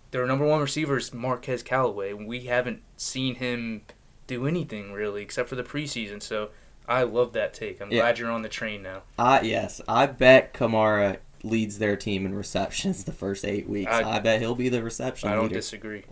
Their 0.10 0.26
number 0.26 0.46
one 0.46 0.62
receiver 0.62 0.98
is 0.98 1.14
Marquez 1.14 1.62
Callaway. 1.62 2.14
We 2.14 2.42
haven't 2.42 2.82
seen 2.98 3.36
him 3.36 3.84
do 4.32 4.48
anything 4.48 4.94
really 4.94 5.22
except 5.22 5.50
for 5.50 5.56
the 5.56 5.64
preseason. 5.64 6.22
So 6.22 6.50
I 6.88 7.04
love 7.04 7.34
that 7.34 7.54
take. 7.54 7.82
I'm 7.82 7.92
Yeah. 7.92 8.00
glad 8.02 8.18
you're 8.20 8.32
on 8.32 8.42
the 8.42 8.50
train 8.50 8.82
now. 8.82 9.04
I 9.20 9.42
yes, 9.42 9.82
I 9.88 10.06
bet 10.08 10.54
Kamara 10.54 11.18
leads 11.44 11.80
their 11.80 11.96
team 11.96 12.26
in 12.26 12.34
receptions 12.36 13.04
the 13.04 13.12
first 13.12 13.44
eight 13.46 13.68
weeks. 13.68 13.92
I- 13.92 14.18
I, 14.18 14.20
bet 14.20 14.40
he'll 14.42 14.56
be 14.56 14.70
the 14.70 14.82
reception 14.84 15.30
I 15.30 15.34
don't 15.36 15.44
leader. 15.46 15.56
disagree. 15.56 16.04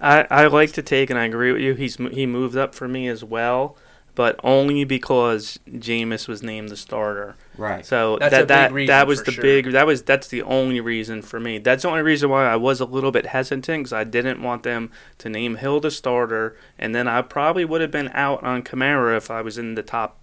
I, 0.00 0.26
I 0.30 0.46
like 0.46 0.72
to 0.72 0.82
take, 0.82 1.10
and 1.10 1.18
I 1.18 1.26
agree 1.26 1.52
with 1.52 1.60
you. 1.60 1.74
He's 1.74 1.96
he 1.96 2.24
moved 2.26 2.56
up 2.56 2.74
for 2.74 2.88
me 2.88 3.06
as 3.06 3.22
well, 3.22 3.76
but 4.14 4.38
only 4.42 4.84
because 4.84 5.58
Jameis 5.68 6.28
was 6.28 6.42
named 6.42 6.68
the 6.68 6.76
starter. 6.76 7.36
right. 7.56 7.84
So 7.84 8.18
That's 8.18 8.32
that 8.32 8.42
a 8.42 8.46
that 8.46 8.72
reason 8.72 8.88
that 8.88 9.06
was 9.06 9.22
the 9.22 9.32
sure. 9.32 9.42
big 9.42 9.72
that 9.72 9.86
was 9.86 10.02
that's 10.02 10.28
the 10.28 10.42
only 10.42 10.80
reason 10.80 11.22
for 11.22 11.40
me. 11.40 11.58
That's 11.58 11.82
the 11.82 11.88
only 11.88 12.02
reason 12.02 12.30
why 12.30 12.46
I 12.46 12.56
was 12.56 12.80
a 12.80 12.84
little 12.84 13.10
bit 13.10 13.26
hesitant 13.26 13.66
because 13.66 13.92
I 13.92 14.04
didn't 14.04 14.42
want 14.42 14.62
them 14.62 14.90
to 15.18 15.28
name 15.28 15.56
Hill 15.56 15.80
the 15.80 15.90
starter, 15.90 16.56
and 16.78 16.94
then 16.94 17.08
I 17.08 17.22
probably 17.22 17.64
would 17.64 17.80
have 17.80 17.90
been 17.90 18.10
out 18.12 18.42
on 18.42 18.62
Kamara 18.62 19.16
if 19.16 19.30
I 19.30 19.42
was 19.42 19.58
in 19.58 19.74
the 19.74 19.82
top 19.82 20.18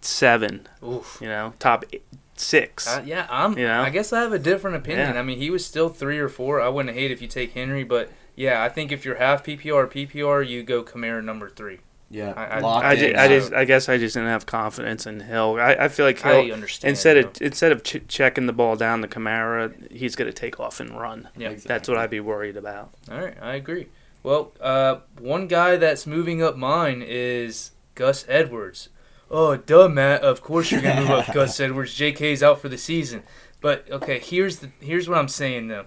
seven. 0.00 0.68
Oof. 0.84 1.18
You 1.20 1.28
know, 1.28 1.54
top 1.58 1.84
eight, 1.92 2.04
six. 2.36 2.88
Uh, 2.88 3.02
yeah, 3.04 3.26
I'm. 3.30 3.56
You 3.58 3.66
know? 3.66 3.82
I 3.82 3.90
guess 3.90 4.12
I 4.12 4.22
have 4.22 4.32
a 4.32 4.38
different 4.38 4.76
opinion. 4.76 5.14
Yeah. 5.14 5.20
I 5.20 5.22
mean, 5.22 5.38
he 5.38 5.50
was 5.50 5.64
still 5.64 5.88
three 5.88 6.18
or 6.18 6.28
four. 6.28 6.60
I 6.60 6.68
wouldn't 6.68 6.96
hate 6.96 7.10
if 7.10 7.22
you 7.22 7.28
take 7.28 7.52
Henry, 7.52 7.84
but 7.84 8.10
yeah, 8.34 8.62
I 8.62 8.68
think 8.68 8.92
if 8.92 9.04
you're 9.04 9.16
half 9.16 9.44
PPR 9.44 9.90
PPR, 9.90 10.46
you 10.46 10.62
go 10.62 10.82
Kamara 10.82 11.22
number 11.22 11.48
three. 11.50 11.80
Yeah. 12.12 12.32
I- 12.36 12.60
I- 12.60 12.60
I, 12.60 12.92
in, 12.92 12.98
ju- 12.98 13.14
I 13.18 13.28
just 13.28 13.52
I 13.52 13.64
guess 13.64 13.88
I 13.88 13.98
just 13.98 14.14
didn't 14.14 14.28
have 14.28 14.46
confidence 14.46 15.06
in 15.06 15.18
Hill. 15.20 15.56
I, 15.58 15.72
I 15.74 15.88
feel 15.88 16.06
like 16.06 16.20
Hill 16.20 16.42
I 16.42 16.50
understand. 16.50 16.90
instead 16.90 17.16
though. 17.16 17.28
of 17.28 17.42
instead 17.42 17.72
of 17.72 17.82
ch- 17.82 18.02
checking 18.06 18.46
the 18.46 18.52
ball 18.52 18.76
down 18.76 19.00
the 19.00 19.08
Kamara, 19.08 19.90
he's 19.90 20.14
going 20.14 20.28
to 20.28 20.32
take 20.32 20.60
off 20.60 20.78
and 20.78 20.98
run. 21.00 21.28
Yeah. 21.36 21.54
That's 21.54 21.88
what 21.88 21.96
I'd 21.98 22.10
be 22.10 22.20
worried 22.20 22.56
about. 22.56 22.92
All 23.10 23.18
right, 23.20 23.36
I 23.42 23.54
agree. 23.54 23.88
Well, 24.22 24.52
uh, 24.60 24.98
one 25.18 25.48
guy 25.48 25.76
that's 25.76 26.06
moving 26.06 26.42
up 26.42 26.56
mine 26.56 27.02
is 27.04 27.72
Gus 27.96 28.24
Edwards. 28.28 28.88
Oh, 29.30 29.56
duh, 29.56 29.88
Matt. 29.88 30.20
Of 30.22 30.42
course 30.42 30.70
you're 30.70 30.82
gonna 30.82 31.00
move 31.00 31.10
up 31.10 31.26
Gus 31.34 31.58
Edwards. 31.58 31.94
J.K.'s 31.94 32.42
out 32.42 32.60
for 32.60 32.68
the 32.68 32.78
season. 32.78 33.22
But 33.62 33.90
okay, 33.90 34.18
here's 34.18 34.58
the 34.58 34.68
here's 34.80 35.08
what 35.08 35.18
I'm 35.18 35.28
saying 35.28 35.68
though. 35.68 35.86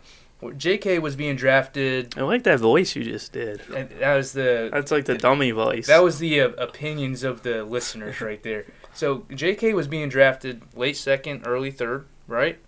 J.K. 0.52 1.00
was 1.00 1.16
being 1.16 1.36
drafted. 1.36 2.18
I 2.18 2.22
like 2.22 2.44
that 2.44 2.60
voice 2.60 2.96
you 2.96 3.04
just 3.04 3.32
did. 3.34 3.62
And 3.76 3.90
that 4.00 4.16
was 4.16 4.34
the 4.34 4.70
That's 4.72 4.92
like 4.92 5.06
the 5.06 5.18
dummy 5.18 5.52
voice. 5.52 5.88
that 5.88 6.04
was 6.04 6.20
the 6.20 6.42
uh, 6.42 6.50
opinions 6.58 7.24
of 7.24 7.44
the 7.44 7.64
listeners 7.64 8.22
right 8.22 8.42
there. 8.44 8.66
So 8.94 9.26
J.K. 9.34 9.74
was 9.74 9.88
being 9.88 10.10
drafted 10.10 10.62
late 10.76 10.98
second, 10.98 11.44
early 11.46 11.72
third, 11.72 12.06
right? 12.28 12.60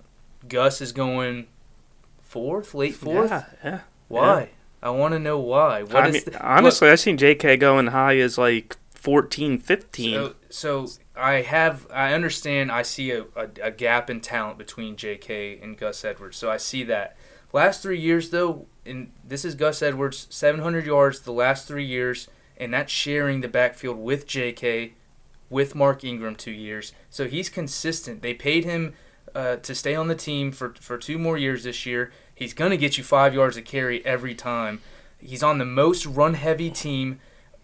Gus 0.47 0.81
is 0.81 0.91
going 0.91 1.47
fourth, 2.21 2.73
late 2.73 2.95
fourth. 2.95 3.29
Yeah, 3.31 3.43
yeah. 3.63 3.79
Why? 4.07 4.49
I 4.81 4.89
want 4.91 5.13
to 5.13 5.19
know 5.19 5.39
why. 5.39 5.83
What 5.83 5.95
I 6.03 6.07
is 6.09 6.13
mean, 6.13 6.23
the- 6.33 6.45
honestly, 6.45 6.89
I've 6.89 6.99
seen 6.99 7.17
JK 7.17 7.59
going 7.59 7.87
high 7.87 8.17
as 8.17 8.37
like 8.37 8.77
14, 8.93 9.57
15. 9.59 10.13
So, 10.13 10.35
so 10.49 10.87
I 11.15 11.41
have, 11.41 11.87
I 11.91 12.13
understand. 12.13 12.71
I 12.71 12.83
see 12.83 13.11
a, 13.11 13.23
a, 13.35 13.47
a 13.63 13.71
gap 13.71 14.09
in 14.09 14.21
talent 14.21 14.57
between 14.57 14.95
J.K. 14.95 15.59
and 15.61 15.77
Gus 15.77 16.05
Edwards. 16.05 16.37
So 16.37 16.49
I 16.51 16.57
see 16.57 16.83
that. 16.83 17.17
Last 17.57 17.81
three 17.81 17.99
years, 17.99 18.29
though, 18.29 18.67
and 18.85 19.11
this 19.27 19.43
is 19.43 19.55
Gus 19.55 19.81
Edwards, 19.81 20.27
700 20.29 20.85
yards 20.85 21.21
the 21.21 21.31
last 21.31 21.67
three 21.67 21.83
years, 21.83 22.27
and 22.55 22.71
that's 22.71 22.93
sharing 22.93 23.41
the 23.41 23.47
backfield 23.47 23.97
with 23.97 24.27
J.K. 24.27 24.93
with 25.49 25.73
Mark 25.73 26.03
Ingram 26.03 26.35
two 26.35 26.51
years. 26.51 26.93
So 27.09 27.27
he's 27.27 27.49
consistent. 27.49 28.21
They 28.21 28.35
paid 28.35 28.63
him 28.63 28.93
uh, 29.33 29.55
to 29.55 29.73
stay 29.73 29.95
on 29.95 30.07
the 30.07 30.13
team 30.13 30.51
for 30.51 30.75
for 30.79 30.99
two 30.99 31.17
more 31.17 31.35
years 31.35 31.63
this 31.63 31.83
year. 31.83 32.11
He's 32.35 32.53
going 32.53 32.69
to 32.69 32.77
get 32.77 32.99
you 32.99 33.03
five 33.03 33.33
yards 33.33 33.57
of 33.57 33.65
carry 33.65 34.05
every 34.05 34.35
time. 34.35 34.79
He's 35.17 35.41
on 35.41 35.57
the 35.57 35.65
most 35.65 36.05
run 36.05 36.35
heavy 36.35 36.69
team. 36.69 37.19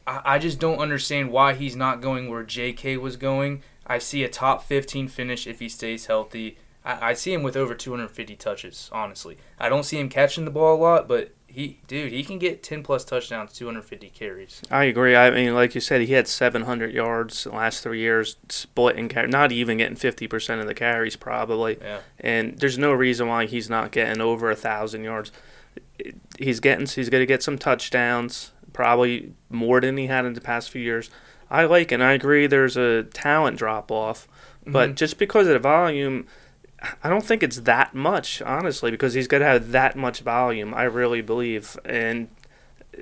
I, 0.07 0.21
I 0.25 0.39
just 0.39 0.59
don't 0.59 0.79
understand 0.79 1.31
why 1.31 1.53
he's 1.53 1.75
not 1.75 2.01
going 2.01 2.31
where 2.31 2.41
J.K. 2.41 2.97
was 2.97 3.15
going. 3.15 3.61
I 3.85 3.99
see 3.99 4.23
a 4.23 4.27
top 4.27 4.63
15 4.63 5.07
finish 5.07 5.45
if 5.45 5.59
he 5.59 5.69
stays 5.69 6.07
healthy. 6.07 6.57
I, 6.85 7.09
I 7.09 7.13
see 7.13 7.33
him 7.33 7.43
with 7.43 7.55
over 7.57 7.73
250 7.75 8.35
touches, 8.35 8.89
honestly. 8.91 9.37
I 9.59 9.69
don't 9.69 9.83
see 9.83 9.99
him 9.99 10.09
catching 10.09 10.45
the 10.45 10.51
ball 10.51 10.75
a 10.75 10.81
lot, 10.81 11.07
but 11.07 11.33
he, 11.47 11.79
dude, 11.87 12.11
he 12.11 12.23
can 12.23 12.39
get 12.39 12.63
10 12.63 12.81
plus 12.83 13.05
touchdowns, 13.05 13.53
250 13.53 14.09
carries. 14.09 14.61
I 14.71 14.85
agree. 14.85 15.15
I 15.15 15.29
mean, 15.29 15.53
like 15.53 15.75
you 15.75 15.81
said, 15.81 16.01
he 16.01 16.13
had 16.13 16.27
700 16.27 16.91
yards 16.91 17.43
the 17.43 17.51
last 17.51 17.83
three 17.83 17.99
years, 17.99 18.37
splitting 18.49 19.07
car- 19.07 19.27
not 19.27 19.51
even 19.51 19.77
getting 19.77 19.95
50% 19.95 20.61
of 20.61 20.65
the 20.67 20.73
carries 20.73 21.15
probably. 21.15 21.77
Yeah. 21.79 21.99
And 22.19 22.57
there's 22.57 22.77
no 22.79 22.91
reason 22.91 23.27
why 23.27 23.45
he's 23.45 23.69
not 23.69 23.91
getting 23.91 24.19
over 24.19 24.49
a 24.49 24.55
thousand 24.55 25.03
yards. 25.03 25.31
He's 26.39 26.59
getting, 26.59 26.87
he's 26.87 27.09
going 27.09 27.21
to 27.21 27.27
get 27.27 27.43
some 27.43 27.57
touchdowns, 27.59 28.51
probably 28.73 29.33
more 29.49 29.79
than 29.79 29.95
he 29.97 30.07
had 30.07 30.25
in 30.25 30.33
the 30.33 30.41
past 30.41 30.71
few 30.71 30.81
years. 30.81 31.11
I 31.51 31.65
like, 31.65 31.91
and 31.91 32.03
I 32.03 32.13
agree. 32.13 32.47
There's 32.47 32.75
a 32.77 33.03
talent 33.03 33.57
drop 33.59 33.91
off, 33.91 34.27
but 34.65 34.91
Mhm. 34.91 34.95
just 34.95 35.19
because 35.19 35.45
of 35.47 35.53
the 35.53 35.59
volume. 35.59 36.25
I 37.01 37.09
don't 37.09 37.25
think 37.25 37.43
it's 37.43 37.61
that 37.61 37.95
much, 37.95 38.41
honestly, 38.41 38.91
because 38.91 39.13
he's 39.13 39.27
going 39.27 39.41
to 39.41 39.47
have 39.47 39.71
that 39.71 39.95
much 39.95 40.19
volume. 40.19 40.73
I 40.73 40.83
really 40.83 41.21
believe, 41.21 41.79
and 41.85 42.29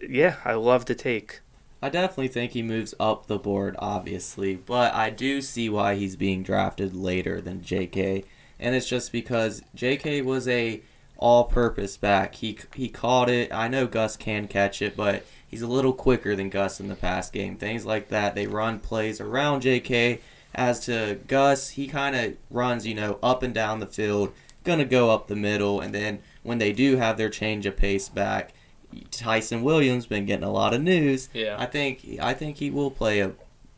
yeah, 0.07 0.37
I 0.45 0.53
love 0.53 0.85
the 0.85 0.95
take. 0.95 1.41
I 1.81 1.89
definitely 1.89 2.27
think 2.27 2.51
he 2.51 2.61
moves 2.61 2.93
up 2.99 3.25
the 3.25 3.39
board, 3.39 3.75
obviously, 3.79 4.55
but 4.55 4.93
I 4.93 5.09
do 5.09 5.41
see 5.41 5.67
why 5.67 5.95
he's 5.95 6.15
being 6.15 6.43
drafted 6.43 6.93
later 6.93 7.41
than 7.41 7.63
J.K. 7.63 8.23
And 8.59 8.75
it's 8.75 8.87
just 8.87 9.11
because 9.11 9.63
J.K. 9.73 10.21
was 10.21 10.47
a 10.47 10.81
all-purpose 11.17 11.97
back. 11.97 12.35
He 12.35 12.57
he 12.75 12.87
caught 12.87 13.29
it. 13.29 13.51
I 13.51 13.67
know 13.67 13.87
Gus 13.87 14.15
can 14.15 14.47
catch 14.47 14.81
it, 14.81 14.95
but 14.95 15.25
he's 15.47 15.63
a 15.63 15.67
little 15.67 15.93
quicker 15.93 16.35
than 16.35 16.49
Gus 16.49 16.79
in 16.79 16.87
the 16.87 16.95
pass 16.95 17.31
game. 17.31 17.57
Things 17.57 17.85
like 17.85 18.09
that. 18.09 18.35
They 18.35 18.45
run 18.45 18.79
plays 18.79 19.19
around 19.19 19.61
J.K. 19.61 20.19
As 20.53 20.81
to 20.85 21.19
Gus, 21.27 21.69
he 21.69 21.87
kind 21.87 22.15
of 22.15 22.35
runs, 22.49 22.85
you 22.85 22.93
know, 22.93 23.19
up 23.23 23.41
and 23.43 23.53
down 23.53 23.79
the 23.79 23.87
field, 23.87 24.33
gonna 24.63 24.85
go 24.85 25.09
up 25.09 25.27
the 25.27 25.35
middle, 25.35 25.79
and 25.79 25.93
then 25.93 26.19
when 26.43 26.57
they 26.57 26.73
do 26.73 26.97
have 26.97 27.17
their 27.17 27.29
change 27.29 27.65
of 27.65 27.77
pace 27.77 28.09
back, 28.09 28.53
Ty'Son 29.11 29.63
Williams 29.63 30.05
been 30.05 30.25
getting 30.25 30.43
a 30.43 30.51
lot 30.51 30.73
of 30.73 30.81
news. 30.81 31.29
Yeah. 31.33 31.55
I 31.57 31.65
think 31.65 32.05
I 32.21 32.33
think 32.33 32.57
he 32.57 32.69
will 32.69 32.91
play 32.91 33.19
a 33.19 33.33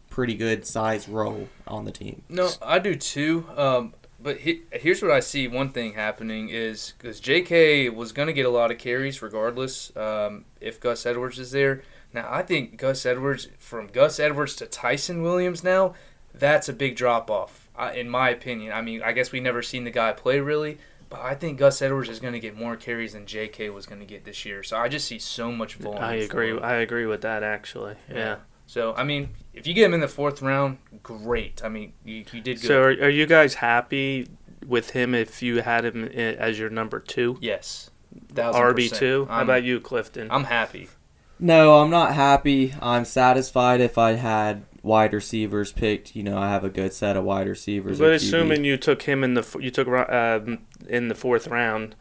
pretty 0.09 0.35
good 0.35 0.65
size 0.65 1.07
role 1.07 1.49
on 1.67 1.85
the 1.85 1.91
team. 1.91 2.23
No, 2.29 2.49
I 2.61 2.79
do 2.79 2.95
too. 2.95 3.47
Um, 3.55 3.93
but 4.19 4.37
he, 4.37 4.61
here's 4.71 5.01
what 5.01 5.11
I 5.11 5.19
see. 5.19 5.47
One 5.47 5.69
thing 5.69 5.93
happening 5.93 6.49
is 6.49 6.93
because 6.97 7.19
J.K. 7.19 7.89
was 7.89 8.11
going 8.13 8.27
to 8.27 8.33
get 8.33 8.45
a 8.45 8.49
lot 8.49 8.71
of 8.71 8.77
carries 8.77 9.21
regardless 9.21 9.95
um, 9.97 10.45
if 10.61 10.79
Gus 10.79 11.05
Edwards 11.05 11.39
is 11.39 11.51
there. 11.51 11.83
Now 12.13 12.27
I 12.29 12.43
think 12.43 12.77
Gus 12.77 13.05
Edwards 13.05 13.49
from 13.57 13.87
Gus 13.87 14.19
Edwards 14.19 14.55
to 14.57 14.65
Ty'Son 14.65 15.23
Williams 15.23 15.63
now 15.63 15.93
that's 16.33 16.69
a 16.69 16.73
big 16.73 16.95
drop 16.95 17.29
off 17.29 17.69
uh, 17.77 17.91
in 17.95 18.09
my 18.09 18.29
opinion. 18.29 18.71
I 18.73 18.81
mean 18.81 19.01
I 19.01 19.11
guess 19.11 19.31
we 19.31 19.39
never 19.39 19.61
seen 19.61 19.83
the 19.83 19.91
guy 19.91 20.13
play 20.13 20.39
really, 20.39 20.77
but 21.09 21.21
I 21.21 21.35
think 21.35 21.59
Gus 21.59 21.81
Edwards 21.81 22.09
is 22.09 22.19
going 22.19 22.33
to 22.33 22.39
get 22.39 22.57
more 22.57 22.75
carries 22.75 23.13
than 23.13 23.25
J.K. 23.25 23.69
was 23.69 23.85
going 23.85 23.99
to 23.99 24.05
get 24.05 24.25
this 24.25 24.45
year. 24.45 24.63
So 24.63 24.77
I 24.77 24.87
just 24.89 25.07
see 25.07 25.19
so 25.19 25.51
much 25.51 25.75
volume. 25.75 26.03
I 26.03 26.19
for 26.19 26.25
agree. 26.25 26.49
him. 26.51 26.59
I 26.63 26.73
agree 26.75 27.05
with 27.05 27.21
that 27.21 27.43
actually. 27.43 27.95
Yeah. 28.11 28.37
So 28.65 28.93
I 28.95 29.03
mean, 29.03 29.29
if 29.53 29.67
you 29.67 29.73
get 29.73 29.85
him 29.85 29.93
in 29.93 29.99
the 29.99 30.07
fourth 30.07 30.41
round, 30.41 30.77
great. 31.03 31.63
I 31.63 31.69
mean, 31.69 31.93
you, 32.03 32.25
you 32.31 32.41
did 32.41 32.61
good. 32.61 32.67
So 32.67 32.81
are, 32.81 32.87
are 32.89 33.09
you 33.09 33.25
guys 33.25 33.55
happy 33.55 34.27
with 34.65 34.91
him 34.91 35.13
if 35.13 35.43
you 35.43 35.61
had 35.61 35.85
him 35.85 36.05
as 36.05 36.57
your 36.57 36.69
number 36.69 36.99
two? 36.99 37.37
yes, 37.41 37.91
thousand 38.33 38.61
RB 38.61 38.91
two. 38.91 39.25
How 39.25 39.35
I'm- 39.35 39.43
about 39.43 39.63
you, 39.63 39.79
Clifton? 39.79 40.29
I'm 40.31 40.45
happy. 40.45 40.89
No, 41.39 41.81
I'm 41.81 41.89
not 41.89 42.13
happy. 42.13 42.73
I'm 42.81 43.03
satisfied 43.05 43.81
if 43.81 43.97
I 43.97 44.13
had 44.13 44.63
wide 44.83 45.13
receivers 45.13 45.71
picked. 45.71 46.15
You 46.15 46.21
know, 46.23 46.37
I 46.37 46.49
have 46.49 46.63
a 46.63 46.69
good 46.69 46.93
set 46.93 47.17
of 47.17 47.23
wide 47.23 47.47
receivers. 47.47 47.97
but 47.97 48.11
assuming 48.11 48.63
you 48.63 48.77
took 48.77 49.03
him 49.03 49.23
in 49.23 49.33
the 49.33 49.57
you 49.59 49.71
took 49.71 49.87
ro- 49.87 50.05
um, 50.45 50.59
in 50.87 51.07
the 51.07 51.15
fourth 51.15 51.47
round, 51.47 51.95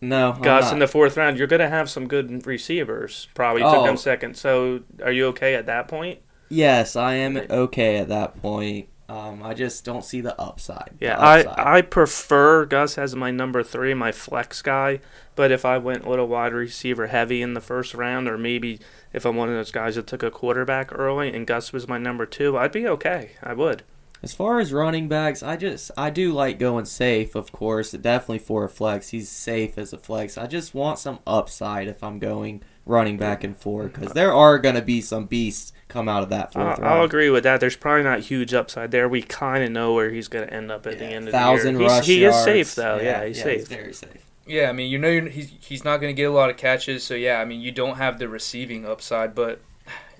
no, 0.00 0.38
Gus 0.40 0.72
in 0.72 0.78
the 0.78 0.86
fourth 0.88 1.16
round, 1.16 1.36
you're 1.36 1.46
gonna 1.48 1.68
have 1.68 1.90
some 1.90 2.06
good 2.08 2.46
receivers. 2.46 3.28
Probably 3.34 3.62
took 3.62 3.74
Oh. 3.74 3.84
him 3.84 3.96
second. 3.96 4.36
So 4.36 4.80
are 5.04 5.12
you 5.12 5.26
okay 5.26 5.54
at 5.54 5.66
that 5.66 5.88
point? 5.88 6.20
yes, 6.48 6.96
I 6.96 7.14
am 7.14 7.36
okay 7.50 7.98
at 7.98 8.08
that 8.08 8.40
point. 8.40 8.88
Um, 9.08 9.42
I 9.42 9.54
just 9.54 9.84
don't 9.84 10.04
see 10.04 10.20
the 10.20 10.38
upside. 10.38 10.90
The 10.98 11.06
Yeah, 11.06 11.18
I, 11.18 11.40
upside. 11.40 11.66
I 11.66 11.82
prefer 11.82 12.66
Gus 12.66 12.98
as 12.98 13.16
my 13.16 13.30
number 13.30 13.62
three, 13.62 13.94
my 13.94 14.12
flex 14.12 14.60
guy. 14.60 15.00
But 15.34 15.50
if 15.50 15.64
I 15.64 15.78
went 15.78 16.04
a 16.04 16.10
little 16.10 16.28
wide 16.28 16.52
receiver 16.52 17.06
heavy 17.06 17.40
in 17.40 17.54
the 17.54 17.60
first 17.60 17.94
round, 17.94 18.28
or 18.28 18.36
maybe 18.36 18.80
if 19.12 19.24
I'm 19.24 19.36
one 19.36 19.48
of 19.48 19.54
those 19.54 19.70
guys 19.70 19.94
that 19.94 20.06
took 20.06 20.22
a 20.22 20.30
quarterback 20.30 20.92
early 20.92 21.34
and 21.34 21.46
Gus 21.46 21.72
was 21.72 21.88
my 21.88 21.96
number 21.96 22.26
two, 22.26 22.58
I'd 22.58 22.72
be 22.72 22.86
okay. 22.86 23.30
I 23.42 23.54
would. 23.54 23.82
As 24.22 24.34
far 24.34 24.58
as 24.58 24.72
running 24.72 25.08
backs, 25.08 25.44
I 25.44 25.56
just 25.56 25.92
I 25.96 26.10
do 26.10 26.32
like 26.32 26.58
going 26.58 26.86
safe, 26.86 27.36
of 27.36 27.52
course. 27.52 27.92
Definitely 27.92 28.40
for 28.40 28.64
a 28.64 28.68
flex, 28.68 29.10
he's 29.10 29.28
safe 29.28 29.78
as 29.78 29.92
a 29.92 29.98
flex. 29.98 30.36
I 30.36 30.46
just 30.48 30.74
want 30.74 30.98
some 30.98 31.20
upside 31.24 31.86
if 31.86 32.02
I'm 32.02 32.18
going 32.18 32.62
running 32.88 33.16
back 33.16 33.44
and 33.44 33.56
forward 33.56 33.92
because 33.92 34.12
there 34.14 34.32
are 34.32 34.58
gonna 34.58 34.82
be 34.82 35.00
some 35.00 35.26
beasts 35.26 35.72
come 35.88 36.08
out 36.08 36.22
of 36.22 36.28
that 36.28 36.52
I'll, 36.54 36.76
fourth 36.76 36.86
I'll 36.86 37.04
agree 37.04 37.30
with 37.30 37.44
that. 37.44 37.60
There's 37.60 37.76
probably 37.76 38.04
not 38.04 38.20
huge 38.20 38.54
upside 38.54 38.90
there. 38.90 39.08
We 39.08 39.22
kind 39.22 39.64
of 39.64 39.70
know 39.70 39.94
where 39.94 40.10
he's 40.10 40.28
going 40.28 40.46
to 40.46 40.52
end 40.52 40.70
up 40.70 40.86
at 40.86 40.98
the 40.98 41.06
end 41.06 41.28
of 41.28 41.32
thousand 41.32 41.74
the 41.74 41.80
year. 41.80 41.88
He's, 41.88 41.96
rush 41.96 42.06
he 42.06 42.22
yards. 42.22 42.36
is 42.36 42.44
safe 42.44 42.74
though. 42.74 43.00
Yeah, 43.00 43.24
he's 43.24 43.42
safe. 43.42 43.60
He's 43.60 43.68
very 43.68 43.92
safe. 43.92 44.26
Yeah, 44.46 44.70
I 44.70 44.72
mean, 44.72 44.90
you 44.90 44.98
know, 44.98 45.28
he's 45.28 45.52
he's 45.60 45.84
not 45.84 45.98
going 45.98 46.14
to 46.14 46.16
get 46.16 46.24
a 46.24 46.32
lot 46.32 46.50
of 46.50 46.56
catches, 46.56 47.04
so 47.04 47.14
yeah, 47.14 47.40
I 47.40 47.44
mean, 47.44 47.60
you 47.60 47.72
don't 47.72 47.96
have 47.96 48.18
the 48.18 48.28
receiving 48.28 48.86
upside, 48.86 49.34
but 49.34 49.60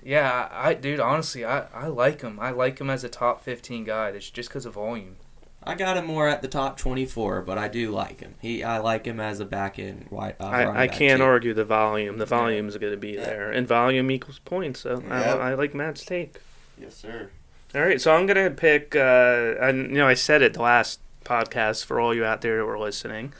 yeah, 0.03 0.47
I, 0.51 0.69
I 0.69 0.73
dude, 0.75 0.99
honestly, 0.99 1.45
I, 1.45 1.65
I 1.73 1.87
like 1.87 2.21
him. 2.21 2.39
I 2.39 2.51
like 2.51 2.79
him 2.79 2.89
as 2.89 3.03
a 3.03 3.09
top 3.09 3.43
15 3.43 3.83
guy. 3.85 4.11
That's 4.11 4.29
just 4.29 4.49
because 4.49 4.65
of 4.65 4.73
volume. 4.75 5.17
I 5.61 5.75
got 5.75 5.97
him 5.97 6.05
more 6.05 6.27
at 6.27 6.41
the 6.41 6.47
top 6.47 6.77
24, 6.77 7.41
but 7.41 7.57
I 7.57 7.67
do 7.67 7.91
like 7.91 8.21
him. 8.21 8.35
He 8.41 8.63
I 8.63 8.77
like 8.79 9.05
him 9.05 9.19
as 9.19 9.39
a 9.39 9.45
back 9.45 9.77
end 9.77 10.07
wide. 10.09 10.35
Uh, 10.39 10.45
I, 10.45 10.83
I 10.83 10.87
can't 10.87 11.19
too. 11.19 11.25
argue 11.25 11.53
the 11.53 11.65
volume. 11.65 12.17
The 12.17 12.25
volume 12.25 12.67
is 12.69 12.77
going 12.77 12.93
to 12.93 12.97
be 12.97 13.15
there, 13.17 13.51
and 13.51 13.67
volume 13.67 14.09
equals 14.09 14.39
points. 14.39 14.81
So 14.81 15.01
Yep. 15.01 15.11
I, 15.11 15.51
I 15.51 15.53
like 15.55 15.73
Matt's 15.75 16.05
take. 16.05 16.39
Yes, 16.79 16.95
sir. 16.95 17.29
All 17.75 17.81
right, 17.81 18.01
so 18.01 18.13
I'm 18.15 18.25
gonna 18.25 18.49
pick. 18.49 18.95
Uh, 18.95 19.55
and 19.59 19.91
you 19.91 19.97
know, 19.97 20.07
I 20.07 20.13
said 20.15 20.41
it 20.41 20.53
the 20.53 20.61
last 20.61 21.01
podcast 21.23 21.85
for 21.85 21.99
all 21.99 22.15
you 22.15 22.25
out 22.25 22.41
there 22.41 22.57
that 22.57 22.65
were 22.65 22.79
listening. 22.79 23.33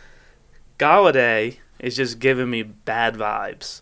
Golladay 0.77 1.57
is 1.79 1.95
just 1.95 2.19
giving 2.19 2.49
me 2.49 2.61
bad 2.63 3.15
vibes. 3.15 3.81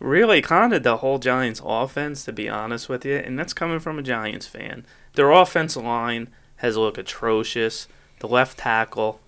Really, 0.00 0.42
kind 0.42 0.72
of 0.74 0.82
the 0.82 0.98
whole 0.98 1.18
Giants 1.18 1.60
offense, 1.64 2.24
to 2.24 2.32
be 2.32 2.48
honest 2.48 2.88
with 2.88 3.04
you, 3.04 3.16
and 3.16 3.38
that's 3.38 3.52
coming 3.52 3.80
from 3.80 3.98
a 3.98 4.02
Giants 4.02 4.46
fan. 4.46 4.86
Their 5.14 5.30
offensive 5.30 5.82
line 5.82 6.28
has 6.58 6.76
looked 6.76 6.98
atrocious. 6.98 7.88
The 8.20 8.28
left 8.28 8.58
tackle, 8.58 9.20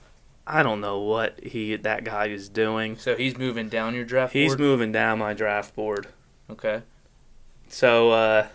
I 0.46 0.62
don't 0.62 0.80
know 0.80 1.00
what 1.00 1.38
he 1.42 1.76
that 1.76 2.04
guy 2.04 2.26
is 2.26 2.48
doing. 2.48 2.96
So 2.98 3.16
he's 3.16 3.36
moving 3.38 3.68
down 3.68 3.94
your 3.94 4.04
draft 4.04 4.32
He's 4.32 4.50
board. 4.52 4.60
moving 4.60 4.92
down 4.92 5.18
my 5.18 5.32
draft 5.34 5.74
board. 5.74 6.08
okay. 6.50 6.82
So 7.68 8.10
uh, 8.10 8.46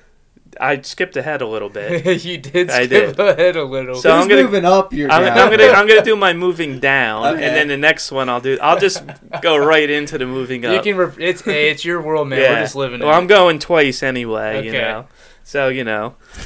I 0.60 0.82
skipped 0.82 1.18
ahead 1.18 1.42
a 1.42 1.48
little 1.48 1.70
bit. 1.70 2.24
you 2.26 2.38
did 2.38 2.70
I 2.70 2.86
skip 2.86 3.16
did. 3.16 3.20
ahead 3.20 3.56
a 3.56 3.64
little. 3.64 3.96
So 3.96 4.12
Who's 4.14 4.24
I'm 4.24 4.30
gonna- 4.30 4.44
moving 4.44 4.66
up 4.66 4.94
your 4.94 5.12
I'm. 5.12 5.24
I'm 5.24 5.50
gonna 5.52 5.72
I'm 5.72 5.88
gonna 5.88 6.04
do 6.06 6.16
my 6.16 6.34
moving 6.34 6.80
down, 6.80 7.36
Okay. 7.36 7.44
and 7.46 7.56
then 7.56 7.68
the 7.68 7.78
next 7.78 8.12
one 8.12 8.30
I'll 8.30 8.42
do. 8.42 8.58
I'll 8.62 8.80
just 8.80 9.04
go 9.42 9.58
right 9.58 9.90
into 9.90 10.18
the 10.18 10.26
moving 10.26 10.66
up. 10.66 10.74
you 10.74 10.82
can. 10.82 10.98
Re- 10.98 11.26
it's 11.28 11.42
hey, 11.42 11.70
it's 11.70 11.84
your 11.84 12.02
world, 12.02 12.28
man. 12.30 12.40
We're 12.40 12.62
just 12.62 12.76
living. 12.76 13.00
Well, 13.02 13.10
in 13.10 13.16
I'm 13.16 13.28
going 13.28 13.60
twice 13.60 14.02
anyway. 14.04 14.58
Okay. 14.58 14.66
You 14.68 14.72
know, 14.74 15.08
so 15.44 15.68
you 15.70 15.84
know. 15.84 16.16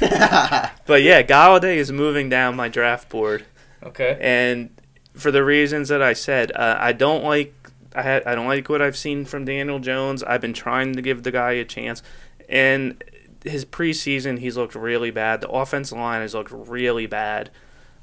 But 0.86 1.02
yeah, 1.02 1.22
Golladay 1.22 1.76
is 1.76 1.92
moving 1.92 2.28
down 2.28 2.56
my 2.56 2.68
draft 2.68 3.08
board, 3.08 3.44
Okay. 3.84 4.18
and 4.20 4.70
for 5.14 5.30
the 5.30 5.44
reasons 5.44 5.88
that 5.88 6.02
I 6.02 6.14
said, 6.14 6.50
uh, 6.52 6.76
I 6.80 6.92
don't 6.92 7.22
like. 7.24 7.54
I 7.94 8.02
had, 8.02 8.24
I 8.24 8.34
don't 8.36 8.46
like 8.46 8.68
what 8.68 8.80
I've 8.82 8.96
seen 8.96 9.24
from 9.24 9.44
Daniel 9.44 9.78
Jones. 9.80 10.22
I've 10.22 10.40
been 10.40 10.52
trying 10.52 10.94
to 10.94 11.02
give 11.02 11.22
the 11.24 11.30
guy 11.32 11.52
a 11.52 11.64
chance, 11.64 12.02
and 12.48 13.02
his 13.44 13.64
preseason 13.64 14.38
he's 14.38 14.56
looked 14.56 14.74
really 14.74 15.10
bad. 15.10 15.40
The 15.40 15.48
offensive 15.48 15.98
line 15.98 16.22
has 16.22 16.34
looked 16.34 16.52
really 16.52 17.06
bad. 17.06 17.50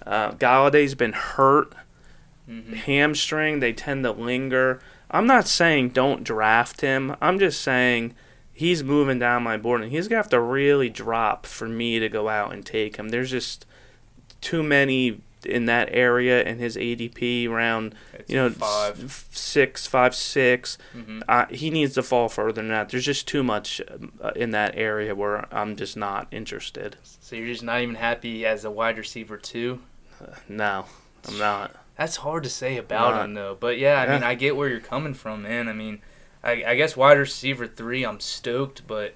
Uh, 0.06 0.32
Golladay's 0.32 0.96
been 0.96 1.14
hurt 1.14 1.74
hmm 2.46 2.74
hamstring, 2.74 3.60
they 3.60 3.74
tend 3.74 4.06
to 4.06 4.12
linger. 4.12 4.80
I'm 5.12 5.28
not 5.28 5.48
saying 5.48 5.90
don't 5.90 6.24
draft 6.24 6.82
him. 6.82 7.16
I'm 7.22 7.40
just 7.40 7.62
saying 7.62 8.14
he's 8.54 8.84
moving 8.84 9.20
down 9.20 9.44
my 9.44 9.58
board 9.58 9.82
and 9.82 9.92
he's 9.92 10.08
going 10.08 10.18
to 10.18 10.24
have 10.24 10.30
to 10.30 10.40
really 10.40 10.90
drop 10.90 11.46
for 11.46 11.68
me 11.68 12.00
to 12.00 12.10
go 12.10 12.30
out 12.30 12.54
and 12.54 12.66
take 12.66 12.96
him. 12.96 13.10
There's 13.10 13.32
just 13.32 13.66
too 14.42 14.64
many 14.64 15.22
in 15.48 15.66
that 15.66 15.90
area 15.92 16.44
and 16.44 16.60
his 16.60 16.76
ADP 16.78 17.48
around, 17.50 17.96
It's 18.14 18.30
you 18.30 18.36
know, 18.38 18.50
five. 18.50 19.28
six, 19.32 19.88
five, 19.88 20.14
six. 20.16 20.78
hmm 20.94 21.22
Uh, 21.28 21.46
he 21.50 21.70
needs 21.70 21.94
to 21.96 22.04
fall 22.04 22.30
further 22.30 22.52
than 22.54 22.68
that. 22.70 22.90
There's 22.90 23.06
just 23.06 23.28
too 23.28 23.44
much 23.44 23.82
uh, 24.22 24.32
in 24.36 24.52
that 24.52 24.76
area 24.76 25.16
where 25.16 25.46
I'm 25.54 25.76
just 25.76 25.98
not 25.98 26.28
interested. 26.32 26.98
So 27.04 27.36
you're 27.36 27.48
just 27.48 27.64
not 27.64 27.82
even 27.82 27.96
happy 27.96 28.46
as 28.46 28.66
a 28.66 28.72
wide 28.72 28.98
receiver 28.98 29.38
too. 29.38 29.80
No, 30.48 30.86
I'm 31.28 31.38
not. 31.38 31.76
That's 31.98 32.18
hard 32.18 32.44
to 32.44 32.50
say 32.50 32.78
about 32.78 33.24
him 33.26 33.34
though. 33.34 33.58
But 33.60 33.78
yeah, 33.80 34.00
I 34.02 34.08
mean, 34.14 34.24
I 34.24 34.36
get 34.36 34.56
where 34.56 34.70
you're 34.70 34.80
coming 34.80 35.14
from, 35.14 35.42
man. 35.44 35.68
I 35.68 35.74
mean, 35.74 36.02
I, 36.44 36.64
I 36.66 36.76
guess 36.76 36.96
wide 36.96 37.18
receiver 37.18 37.66
three, 37.68 38.04
I'm 38.06 38.20
stoked, 38.20 38.86
but 38.88 39.16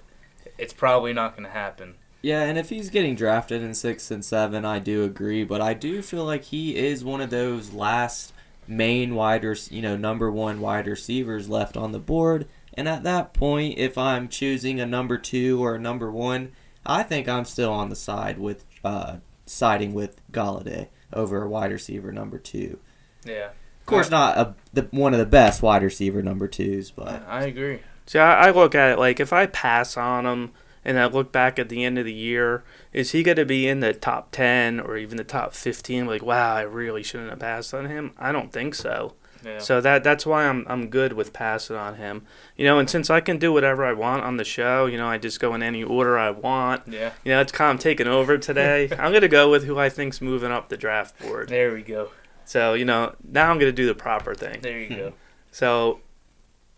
it's 0.58 0.74
probably 0.74 1.14
not 1.14 1.34
going 1.34 1.46
to 1.46 1.52
happen. 1.52 1.96
Yeah, 2.22 2.44
and 2.44 2.58
if 2.58 2.70
he's 2.70 2.90
getting 2.90 3.16
drafted 3.16 3.64
in 3.64 3.74
six 3.74 4.12
and 4.12 4.24
seven, 4.24 4.64
I 4.64 4.80
do 4.80 5.04
agree. 5.04 5.44
But 5.44 5.62
I 5.62 5.74
do 5.74 6.02
feel 6.02 6.24
like 6.24 6.44
he 6.46 6.76
is 6.76 7.04
one 7.04 7.22
of 7.22 7.32
those 7.32 7.74
last 7.74 8.34
main 8.68 9.16
wide, 9.16 9.44
rec- 9.44 9.72
you 9.72 9.82
know, 9.82 9.98
number 9.98 10.32
one 10.32 10.62
wide 10.62 10.88
receivers 10.88 11.50
left 11.50 11.76
on 11.76 11.92
the 11.92 12.00
board. 12.00 12.48
And 12.74 12.88
at 12.88 13.04
that 13.04 13.34
point, 13.34 13.78
if 13.78 13.98
I'm 13.98 14.28
choosing 14.28 14.80
a 14.80 14.86
number 14.86 15.18
two 15.18 15.64
or 15.64 15.76
a 15.76 15.80
number 15.80 16.12
one, 16.12 16.52
I 16.86 17.04
think 17.04 17.28
I'm 17.28 17.46
still 17.46 17.72
on 17.72 17.90
the 17.90 17.96
side 17.96 18.38
with 18.40 18.66
uh, 18.84 19.18
siding 19.46 19.94
with 19.94 20.22
Golladay 20.32 20.88
over 21.12 21.44
a 21.44 21.50
wide 21.50 21.72
receiver 21.72 22.12
number 22.12 22.38
two. 22.38 22.80
Yeah, 23.26 23.50
Of 23.82 23.86
course, 23.86 24.10
not 24.10 24.38
a, 24.38 24.56
the 24.74 24.88
one 24.92 25.14
of 25.14 25.20
the 25.20 25.26
best 25.26 25.62
wide 25.62 25.84
receiver 25.84 26.22
number 26.24 26.48
twos, 26.48 26.92
but 26.92 27.24
I 27.28 27.44
agree. 27.44 27.82
See, 28.08 28.18
I, 28.18 28.48
I 28.48 28.52
look 28.52 28.74
at 28.74 28.92
it 28.92 29.00
like 29.00 29.20
if 29.20 29.32
I 29.34 29.46
pass 29.46 29.98
on 29.98 30.26
him 30.26 30.52
and 30.84 31.00
I 31.00 31.06
look 31.06 31.32
back 31.32 31.60
at 31.60 31.70
the 31.70 31.84
end 31.84 31.98
of 31.98 32.06
the 32.06 32.14
year, 32.14 32.64
is 32.94 33.12
he 33.12 33.24
going 33.24 33.38
to 33.38 33.46
be 33.46 33.68
in 33.68 33.80
the 33.82 33.94
top 33.94 34.32
10 34.32 34.80
or 34.80 34.98
even 34.98 35.18
the 35.18 35.24
top 35.24 35.54
15? 35.54 36.06
Like, 36.08 36.24
wow, 36.24 36.56
I 36.56 36.62
really 36.62 37.04
shouldn't 37.04 37.30
have 37.30 37.40
passed 37.40 37.74
on 37.74 37.86
him. 37.86 38.12
I 38.18 38.32
don't 38.32 38.52
think 38.52 38.76
so. 38.76 39.14
Yeah. 39.44 39.58
So 39.58 39.82
that 39.82 40.04
that's 40.04 40.24
why 40.24 40.46
I'm 40.46 40.66
I'm 40.70 40.90
good 40.90 41.14
with 41.14 41.34
passing 41.34 41.76
on 41.76 41.96
him. 41.96 42.28
You 42.56 42.66
know, 42.66 42.78
and 42.78 42.88
since 42.88 43.10
I 43.10 43.22
can 43.22 43.40
do 43.40 43.52
whatever 43.52 43.84
I 43.84 43.92
want 43.94 44.24
on 44.24 44.38
the 44.38 44.44
show, 44.44 44.86
you 44.86 44.98
know, 45.00 45.08
I 45.08 45.18
just 45.18 45.40
go 45.40 45.56
in 45.56 45.64
any 45.64 45.84
order 45.84 46.16
I 46.16 46.30
want. 46.30 46.84
yeah, 46.88 47.14
You 47.24 47.32
know, 47.32 47.42
it's 47.42 47.52
kind 47.52 47.76
of 47.76 47.82
taking 47.82 48.06
over 48.06 48.38
today. 48.38 48.88
I'm 49.00 49.12
gonna 49.12 49.28
go 49.28 49.50
with 49.50 49.64
who 49.66 49.80
I 49.80 49.90
think's 49.90 50.22
moving 50.22 50.52
up 50.52 50.70
the 50.70 50.78
draft 50.78 51.20
board. 51.20 51.50
there 51.50 51.74
we 51.74 51.82
go. 51.82 52.10
So 52.46 52.76
you 52.76 52.86
know, 52.86 53.16
now 53.28 53.50
I'm 53.50 53.58
gonna 53.58 53.72
do 53.72 53.88
the 53.88 53.96
proper 53.96 54.36
thing. 54.36 54.62
There 54.62 54.80
you 54.80 54.90
go. 54.96 55.14
So, 55.52 56.02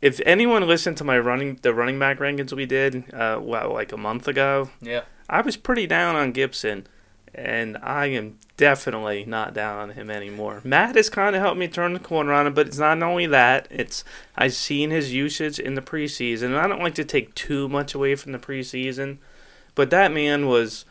if 0.04 0.20
anyone 0.26 0.68
listened 0.68 0.98
to 0.98 1.06
my 1.06 1.18
running 1.18 1.60
the 1.62 1.74
running 1.74 1.98
back 1.98 2.20
rankings 2.20 2.52
we 2.52 2.66
did, 2.66 3.06
uh, 3.14 3.40
well, 3.42 3.72
like 3.72 3.94
a 3.94 3.98
month 3.98 4.28
ago, 4.28 4.70
Yeah, 4.82 5.04
I 5.30 5.40
was 5.40 5.56
pretty 5.56 5.88
down 5.88 6.18
on 6.18 6.34
Gibson, 6.34 6.88
and 7.34 7.78
I 7.82 8.08
am 8.08 8.38
definitely 8.58 9.24
not 9.24 9.54
down 9.54 9.80
on 9.80 9.90
him 9.92 10.10
anymore. 10.12 10.60
Matt 10.66 10.98
has 10.98 11.10
kind 11.10 11.38
of 11.38 11.42
helped 11.42 11.58
me 11.58 11.70
turn 11.70 11.94
the 11.94 12.00
corner 12.00 12.34
on 12.34 12.46
him, 12.48 12.54
but 12.54 12.68
it's 12.68 12.78
not 12.78 13.02
only 13.02 13.28
that; 13.28 13.66
it's 13.72 14.04
I've 14.36 14.54
seen 14.54 14.90
his 14.90 15.14
usage 15.14 15.58
in 15.58 15.76
the 15.76 15.82
preseason, 15.82 16.48
and 16.48 16.58
I 16.58 16.68
don't 16.68 16.84
like 16.84 16.96
to 16.96 17.06
take 17.06 17.34
too 17.34 17.70
much 17.70 17.96
away 17.96 18.16
from 18.16 18.34
the 18.34 18.40
preseason, 18.40 19.20
but 19.74 19.90
that 19.92 20.12
man 20.12 20.48
was 20.48 20.84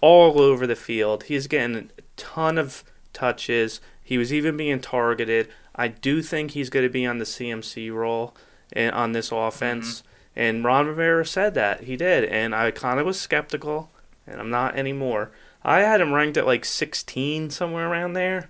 all 0.00 0.40
over 0.40 0.66
the 0.66 0.74
field. 0.74 1.24
He's 1.24 1.46
getting 1.46 1.76
a 1.76 2.02
ton 2.16 2.58
of 2.58 2.82
touches. 3.12 3.80
He 4.02 4.18
was 4.18 4.32
even 4.32 4.56
being 4.56 4.80
targeted. 4.80 5.48
I 5.74 5.88
do 5.88 6.22
think 6.22 6.50
he's 6.52 6.70
going 6.70 6.84
to 6.84 6.92
be 6.92 7.06
on 7.06 7.18
the 7.18 7.24
CMC 7.24 7.92
role 7.92 8.34
and 8.72 8.94
on 8.94 9.12
this 9.12 9.32
offense. 9.32 10.00
Mm-hmm. 10.00 10.06
And 10.36 10.64
Ron 10.64 10.86
Rivera 10.86 11.26
said 11.26 11.54
that 11.54 11.84
he 11.84 11.96
did, 11.96 12.24
and 12.24 12.54
I 12.54 12.70
kind 12.70 13.00
of 13.00 13.06
was 13.06 13.20
skeptical, 13.20 13.90
and 14.26 14.40
I'm 14.40 14.50
not 14.50 14.76
anymore. 14.76 15.32
I 15.64 15.80
had 15.80 16.00
him 16.00 16.12
ranked 16.12 16.36
at 16.36 16.46
like 16.46 16.64
16 16.64 17.50
somewhere 17.50 17.88
around 17.88 18.12
there. 18.14 18.48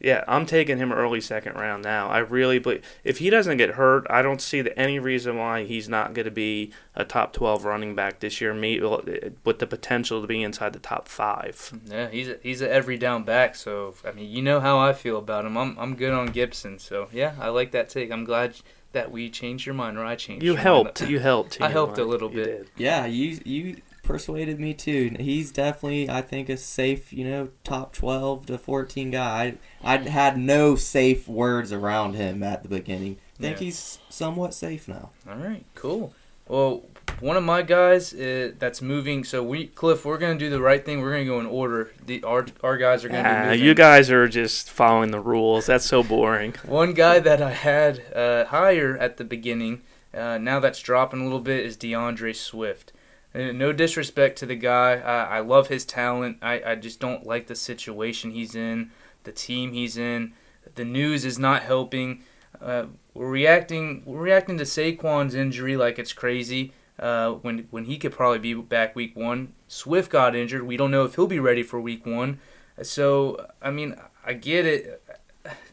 Yeah, 0.00 0.24
I'm 0.28 0.46
taking 0.46 0.78
him 0.78 0.92
early 0.92 1.20
second 1.20 1.56
round 1.56 1.82
now. 1.82 2.08
I 2.08 2.18
really 2.18 2.58
believe 2.58 2.84
if 3.02 3.18
he 3.18 3.30
doesn't 3.30 3.56
get 3.56 3.70
hurt, 3.70 4.06
I 4.08 4.22
don't 4.22 4.40
see 4.40 4.62
the, 4.62 4.78
any 4.78 4.98
reason 4.98 5.36
why 5.36 5.64
he's 5.64 5.88
not 5.88 6.14
going 6.14 6.24
to 6.24 6.30
be 6.30 6.70
a 6.94 7.04
top 7.04 7.32
12 7.32 7.64
running 7.64 7.94
back 7.94 8.20
this 8.20 8.40
year, 8.40 8.54
maybe 8.54 8.86
eh, 8.86 9.30
with 9.44 9.58
the 9.58 9.66
potential 9.66 10.20
to 10.20 10.26
be 10.26 10.42
inside 10.42 10.72
the 10.72 10.78
top 10.78 11.08
five. 11.08 11.72
yeah. 11.86 12.08
He's 12.08 12.28
a, 12.28 12.38
he's 12.42 12.60
an 12.60 12.70
every 12.70 12.96
down 12.96 13.24
back. 13.24 13.56
So 13.56 13.94
I 14.04 14.12
mean, 14.12 14.30
you 14.30 14.42
know 14.42 14.60
how 14.60 14.78
I 14.78 14.92
feel 14.92 15.18
about 15.18 15.44
him. 15.44 15.56
I'm 15.56 15.76
I'm 15.78 15.96
good 15.96 16.12
on 16.12 16.26
Gibson. 16.26 16.78
So 16.78 17.08
yeah, 17.12 17.34
I 17.40 17.48
like 17.48 17.72
that 17.72 17.88
take. 17.88 18.12
I'm 18.12 18.24
glad 18.24 18.54
that 18.92 19.10
we 19.10 19.28
changed 19.30 19.66
your 19.66 19.74
mind, 19.74 19.98
or 19.98 20.04
I 20.04 20.16
changed. 20.16 20.44
You 20.44 20.52
your 20.52 20.60
helped. 20.60 21.00
Mind. 21.00 21.12
You 21.12 21.18
helped. 21.18 21.58
I 21.60 21.68
helped 21.70 21.98
a 21.98 22.04
little 22.04 22.28
bit. 22.28 22.44
did. 22.44 22.70
Yeah, 22.76 23.06
you 23.06 23.40
you 23.44 23.76
persuaded 24.08 24.58
me 24.58 24.74
too. 24.74 25.14
He's 25.20 25.52
definitely, 25.52 26.10
I 26.10 26.22
think, 26.22 26.48
a 26.48 26.56
safe, 26.56 27.12
you 27.12 27.24
know, 27.24 27.48
top 27.62 27.92
twelve 27.92 28.46
to 28.46 28.58
fourteen 28.58 29.10
guy. 29.12 29.54
I, 29.84 29.94
I 29.94 29.98
had 30.08 30.36
no 30.38 30.74
safe 30.74 31.28
words 31.28 31.72
around 31.72 32.14
him 32.14 32.42
at 32.42 32.62
the 32.64 32.68
beginning. 32.68 33.18
think 33.38 33.58
Yeah. 33.60 33.64
he's 33.66 33.98
somewhat 34.08 34.54
safe 34.54 34.88
now. 34.88 35.10
All 35.28 35.36
right, 35.36 35.64
cool. 35.76 36.12
Well, 36.48 36.82
one 37.20 37.36
of 37.36 37.44
my 37.44 37.60
guys 37.62 38.14
uh, 38.14 38.52
that's 38.58 38.80
moving. 38.80 39.22
So 39.24 39.42
we, 39.42 39.66
Cliff, 39.66 40.04
we're 40.06 40.16
gonna 40.18 40.38
do 40.38 40.48
the 40.50 40.60
right 40.62 40.82
thing. 40.84 41.00
We're 41.02 41.12
gonna 41.12 41.24
go 41.26 41.38
in 41.40 41.46
order. 41.46 41.92
The 42.06 42.22
our 42.24 42.46
our 42.62 42.76
guys 42.78 43.04
are 43.04 43.08
gonna 43.08 43.22
be 43.22 43.28
Ah, 43.28 43.44
moving. 43.50 43.64
you 43.64 43.74
guys 43.74 44.10
are 44.10 44.26
just 44.28 44.70
following 44.70 45.10
the 45.10 45.20
rules. 45.20 45.66
That's 45.66 45.84
so 45.84 46.02
boring. 46.02 46.54
One 46.64 46.94
guy 46.94 47.18
that 47.20 47.42
I 47.42 47.52
had 47.52 48.02
uh, 48.14 48.46
higher 48.46 48.96
at 48.96 49.18
the 49.18 49.24
beginning, 49.24 49.82
uh, 50.14 50.38
now 50.38 50.58
that's 50.60 50.80
dropping 50.80 51.20
a 51.20 51.24
little 51.24 51.40
bit, 51.40 51.66
is 51.66 51.76
D'Andre 51.76 52.32
Swift. 52.32 52.92
No 53.38 53.72
disrespect 53.72 54.36
to 54.38 54.46
the 54.46 54.56
guy. 54.56 54.96
I, 54.96 55.36
I 55.36 55.40
love 55.40 55.68
his 55.68 55.84
talent. 55.84 56.38
I, 56.42 56.60
I 56.66 56.74
just 56.74 56.98
don't 56.98 57.24
like 57.24 57.46
the 57.46 57.54
situation 57.54 58.32
he's 58.32 58.56
in, 58.56 58.90
the 59.22 59.30
team 59.30 59.72
he's 59.72 59.96
in. 59.96 60.32
The 60.74 60.84
news 60.84 61.24
is 61.24 61.38
not 61.38 61.62
helping. 61.62 62.24
Uh, 62.60 62.86
we're 63.14 63.30
reacting. 63.30 64.02
We're 64.04 64.22
reacting 64.22 64.58
to 64.58 64.64
Saquon's 64.64 65.36
injury 65.36 65.76
like 65.76 66.00
it's 66.00 66.12
crazy. 66.12 66.72
Uh, 66.98 67.34
when 67.34 67.68
when 67.70 67.84
he 67.84 67.96
could 67.96 68.10
probably 68.10 68.40
be 68.40 68.54
back 68.54 68.96
week 68.96 69.14
one. 69.14 69.52
Swift 69.68 70.10
got 70.10 70.34
injured. 70.34 70.64
We 70.64 70.76
don't 70.76 70.90
know 70.90 71.04
if 71.04 71.14
he'll 71.14 71.28
be 71.28 71.38
ready 71.38 71.62
for 71.62 71.80
week 71.80 72.04
one. 72.04 72.40
So 72.82 73.46
I 73.62 73.70
mean, 73.70 73.94
I 74.26 74.32
get 74.32 74.66
it. 74.66 75.00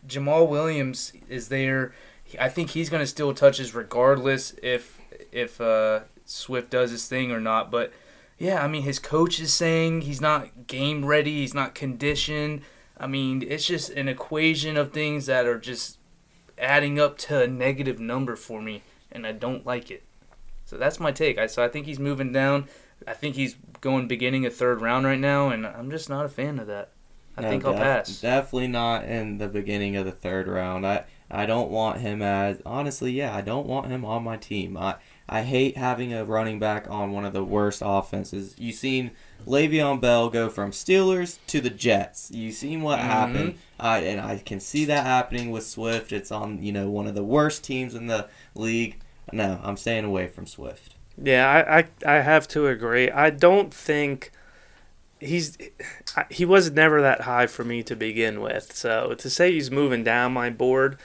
Jamaal 0.07 0.47
Williams 0.47 1.13
is 1.28 1.49
there. 1.49 1.95
I 2.39 2.49
think 2.49 2.72
he's 2.72 2.91
going 2.91 3.01
to 3.01 3.07
steal 3.07 3.34
touches 3.34 3.74
regardless 3.74 4.53
if 4.61 5.01
if 5.32 5.59
uh, 5.59 6.01
Swift 6.26 6.72
does 6.72 6.92
his 6.92 7.08
thing 7.08 7.32
or 7.32 7.40
not. 7.40 7.72
But 7.72 7.94
yeah, 8.38 8.64
I 8.64 8.68
mean, 8.68 8.84
his 8.84 9.00
coach 9.00 9.40
is 9.40 9.54
saying 9.54 10.02
he's 10.02 10.22
not 10.22 10.68
game 10.68 11.06
ready. 11.06 11.42
He's 11.42 11.54
not 11.54 11.76
conditioned. 11.76 12.62
I 12.98 13.08
mean, 13.08 13.44
it's 13.48 13.66
just 13.66 13.90
an 13.92 14.08
equation 14.08 14.78
of 14.78 14.94
things 14.94 15.26
that 15.26 15.46
are 15.46 15.60
just 15.60 16.00
adding 16.58 17.00
up 17.00 17.18
to 17.18 17.44
a 17.44 17.48
negative 17.48 18.00
number 18.00 18.36
for 18.36 18.62
me, 18.62 18.84
and 19.12 19.26
I 19.28 19.32
don't 19.34 19.66
like 19.66 19.92
it. 19.92 20.04
So 20.66 20.78
that's 20.78 21.00
my 21.00 21.12
take. 21.12 21.38
I 21.38 21.48
so 21.48 21.64
I 21.64 21.70
think 21.70 21.86
he's 21.86 22.00
moving 22.00 22.32
down. 22.32 22.68
I 23.08 23.14
think 23.14 23.36
he's 23.36 23.56
going 23.82 24.08
beginning 24.08 24.46
a 24.46 24.50
third 24.50 24.82
round 24.82 25.06
right 25.06 25.20
now, 25.20 25.50
and 25.50 25.66
I'm 25.66 25.92
just 25.92 26.10
not 26.10 26.26
a 26.26 26.30
fan 26.30 26.60
of 26.60 26.68
that. 26.68 26.92
I 27.38 27.42
No, 27.42 27.48
think 27.50 27.66
I'll 27.66 27.74
pass. 27.74 28.22
Definitely 28.22 28.68
not 28.70 29.06
in 29.06 29.38
the 29.38 29.48
beginning 29.48 29.96
of 29.96 30.06
the 30.06 30.12
third 30.12 30.48
round. 30.48 30.86
I 30.86 31.06
I 31.30 31.46
don't 31.46 31.70
want 31.72 32.00
him 32.02 32.22
as 32.22 32.62
honestly, 32.66 33.12
yeah, 33.12 33.36
I 33.36 33.42
don't 33.42 33.68
want 33.68 33.88
him 33.88 34.06
on 34.06 34.24
my 34.24 34.38
team. 34.38 34.78
I 34.78 34.98
I 35.28 35.42
hate 35.42 35.76
having 35.78 36.14
a 36.14 36.24
running 36.24 36.60
back 36.60 36.88
on 36.90 37.12
one 37.12 37.26
of 37.26 37.34
the 37.34 37.44
worst 37.44 37.82
offenses. 37.84 38.54
You've 38.60 38.76
seen 38.76 39.12
Le'Veon 39.48 40.00
Bell 40.00 40.30
go 40.30 40.50
from 40.50 40.72
Steelers 40.72 41.40
to 41.48 41.60
the 41.62 41.72
Jets. 41.72 42.30
You've 42.32 42.54
seen 42.56 42.82
what 42.82 43.00
Mm-hmm. 43.00 43.08
happened. 43.10 43.56
I 43.80 44.00
and 44.00 44.22
I 44.22 44.38
can 44.38 44.60
see 44.60 44.86
that 44.86 45.04
happening 45.06 45.50
with 45.52 45.66
Swift. 45.66 46.12
It's 46.12 46.32
on 46.32 46.62
you 46.62 46.72
know 46.72 46.90
one 46.90 47.08
of 47.08 47.16
the 47.16 47.24
worst 47.24 47.64
teams 47.64 47.96
in 47.96 48.08
the 48.08 48.28
league. 48.54 48.98
No, 49.34 49.60
I'm 49.64 49.78
staying 49.78 50.06
away 50.06 50.28
from 50.28 50.46
Swift. 50.46 50.94
Yeah, 51.22 51.48
I, 51.50 51.80
I, 51.80 52.18
I 52.18 52.22
have 52.22 52.48
to 52.50 52.68
agree. 52.68 53.10
I 53.10 53.30
don't 53.32 53.74
think 53.74 54.32
he's 55.20 55.58
he 56.30 56.46
was 56.46 56.70
never 56.72 57.02
that 57.02 57.22
high 57.22 57.48
for 57.48 57.64
me 57.64 57.82
to 57.84 57.96
begin 57.96 58.42
with. 58.42 58.74
So 58.76 59.16
to 59.18 59.30
say 59.30 59.52
he's 59.54 59.72
moving 59.72 60.04
down 60.04 60.34
my 60.34 60.50
board, 60.52 60.98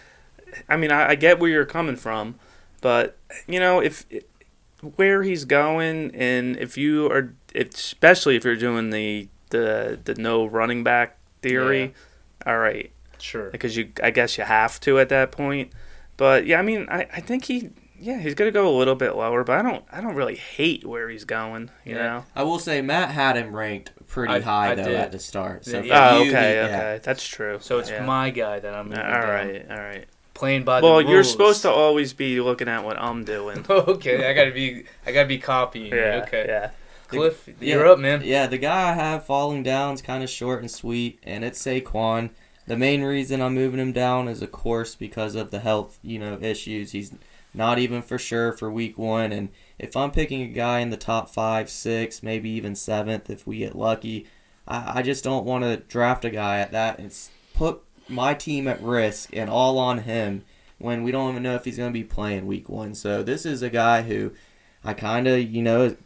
I 0.69 0.77
mean, 0.77 0.91
I, 0.93 1.11
I 1.11 1.15
get 1.15 1.39
where 1.39 1.51
you're 1.51 1.65
coming 1.65 1.97
from, 1.97 2.35
but 2.81 3.17
you 3.47 3.61
know, 3.61 3.81
if 3.81 4.07
where 4.97 5.23
he's 5.23 5.45
going, 5.45 6.15
and 6.15 6.57
if 6.57 6.77
you 6.79 7.11
are, 7.11 7.35
especially 7.55 8.37
if 8.37 8.45
you're 8.45 8.57
doing 8.57 8.91
the 8.91 9.29
the 9.51 9.99
the 10.05 10.15
no 10.15 10.47
running 10.47 10.83
back 10.85 11.19
theory, 11.43 11.95
all 12.47 12.59
right, 12.59 12.91
Sure. 13.19 13.51
because 13.51 13.77
you 13.77 13.91
I 14.03 14.11
guess 14.11 14.39
you 14.39 14.45
have 14.45 14.81
to 14.81 14.99
at 14.99 15.09
that 15.11 15.33
point. 15.33 15.73
But 16.17 16.47
yeah, 16.47 16.59
I 16.59 16.63
mean, 16.63 16.87
I, 16.91 17.07
I 17.13 17.21
think 17.21 17.45
he 17.47 17.71
yeah 17.99 18.19
he's 18.19 18.35
gonna 18.35 18.51
go 18.51 18.69
a 18.75 18.77
little 18.77 18.95
bit 18.95 19.15
lower, 19.17 19.45
but 19.45 19.59
I 19.59 19.63
don't 19.63 19.85
I 19.93 20.01
don't 20.01 20.15
really 20.15 20.37
hate 20.37 20.87
where 20.87 21.09
he's 21.11 21.25
going. 21.25 21.71
You 21.85 21.97
Yeah. 21.97 22.03
know. 22.03 22.25
I 22.35 22.43
will 22.45 22.59
say 22.59 22.81
Matt 22.81 23.11
had 23.11 23.37
him 23.37 23.55
ranked 23.55 23.93
pretty 24.07 24.33
I- 24.35 24.41
high 24.41 24.71
I 24.73 24.75
though 24.75 24.85
did. 24.85 24.95
at 24.95 25.13
the 25.13 25.19
start. 25.19 25.65
So 25.67 25.81
Yeah. 25.83 26.11
for 26.11 26.15
Oh, 26.17 26.23
you, 26.23 26.31
okay, 26.31 26.55
yeah. 26.55 26.99
that's 26.99 27.27
true. 27.27 27.59
So 27.61 27.79
it's 27.79 27.91
Yeah. 27.91 28.05
my 28.07 28.31
guy 28.31 28.61
that 28.61 28.73
I'm 28.73 28.79
all 28.79 28.85
moving 28.85 29.03
down. 29.03 29.29
right, 29.29 29.67
all 29.71 29.77
right. 29.79 30.05
Playing 30.35 30.65
by 30.65 30.81
Well, 30.81 30.99
the 30.99 31.05
rules. 31.05 31.11
you're 31.13 31.25
supposed 31.25 31.63
to 31.63 31.71
always 31.71 32.13
be 32.13 32.41
looking 32.41 32.69
at 32.69 32.85
what 32.85 32.99
I'm 32.99 33.25
doing. 33.25 33.65
okay, 33.71 34.29
I 34.31 34.33
gotta 34.33 34.53
be. 34.53 34.85
I 35.07 35.13
gotta 35.13 35.29
be 35.29 35.39
copying. 35.39 35.93
yeah, 35.93 36.23
Okay. 36.27 36.45
yeah. 36.49 36.71
Cliff, 37.09 37.49
Yeah. 37.61 37.75
you're 37.75 37.87
up, 37.89 37.99
man. 37.99 38.23
Yeah, 38.25 38.47
the 38.47 38.57
guy 38.59 38.91
I 38.91 38.95
have 38.95 39.27
falling 39.27 39.63
down 39.65 39.95
is 39.95 40.03
kind 40.03 40.23
of 40.23 40.31
short 40.31 40.61
and 40.61 40.71
sweet, 40.71 41.19
and 41.25 41.45
it's 41.45 41.61
Saquon. 41.63 42.31
The 42.69 42.77
main 42.77 43.03
reason 43.03 43.43
I'm 43.43 43.55
moving 43.55 43.81
him 43.81 43.91
down 43.93 44.29
is, 44.29 44.43
of 44.43 44.53
course, 44.53 44.95
because 44.95 45.35
of 45.35 45.51
the 45.51 45.59
health, 45.59 45.99
you 46.03 46.21
know, 46.21 46.39
issues. 46.41 46.93
He's 46.93 47.13
not 47.53 47.81
even 47.81 48.01
for 48.01 48.17
sure 48.17 48.53
for 48.53 48.71
week 48.71 48.97
one, 48.97 49.33
and 49.33 49.49
if 49.77 49.97
I'm 49.97 50.13
picking 50.13 50.43
a 50.43 50.47
guy 50.47 50.79
in 50.79 50.91
the 50.91 50.97
top 50.97 51.29
five, 51.29 51.69
six, 51.69 52.23
maybe 52.23 52.49
even 52.51 52.77
seventh, 52.77 53.29
if 53.29 53.45
we 53.45 53.59
get 53.59 53.75
lucky, 53.75 54.27
I, 54.69 55.01
I 55.01 55.03
just 55.03 55.25
don't 55.25 55.45
want 55.45 55.65
to 55.65 55.79
draft 55.79 56.25
a 56.25 56.31
guy 56.31 56.61
at 56.61 56.71
that 56.71 57.01
and 57.01 57.13
put 57.55 57.83
my 58.11 58.35
team 58.35 58.69
at 58.69 58.83
risk 58.83 59.31
and 59.35 59.49
all 59.49 59.79
on 59.79 59.99
him 59.99 60.45
when 60.79 61.03
we 61.03 61.13
don't 61.13 61.31
even 61.31 61.43
know 61.43 61.55
if 61.55 61.65
he's 61.65 61.77
going 61.77 61.93
to 61.93 61.99
be 61.99 62.05
playing 62.05 62.47
week 62.47 62.69
one. 62.69 62.95
So 62.95 63.23
this 63.23 63.45
is 63.45 63.63
a 63.63 63.71
guy 63.71 64.03
who 64.03 64.33
I 64.85 64.95
kind 64.95 65.27
of, 65.27 65.41
you 65.41 65.63
know, 65.63 65.97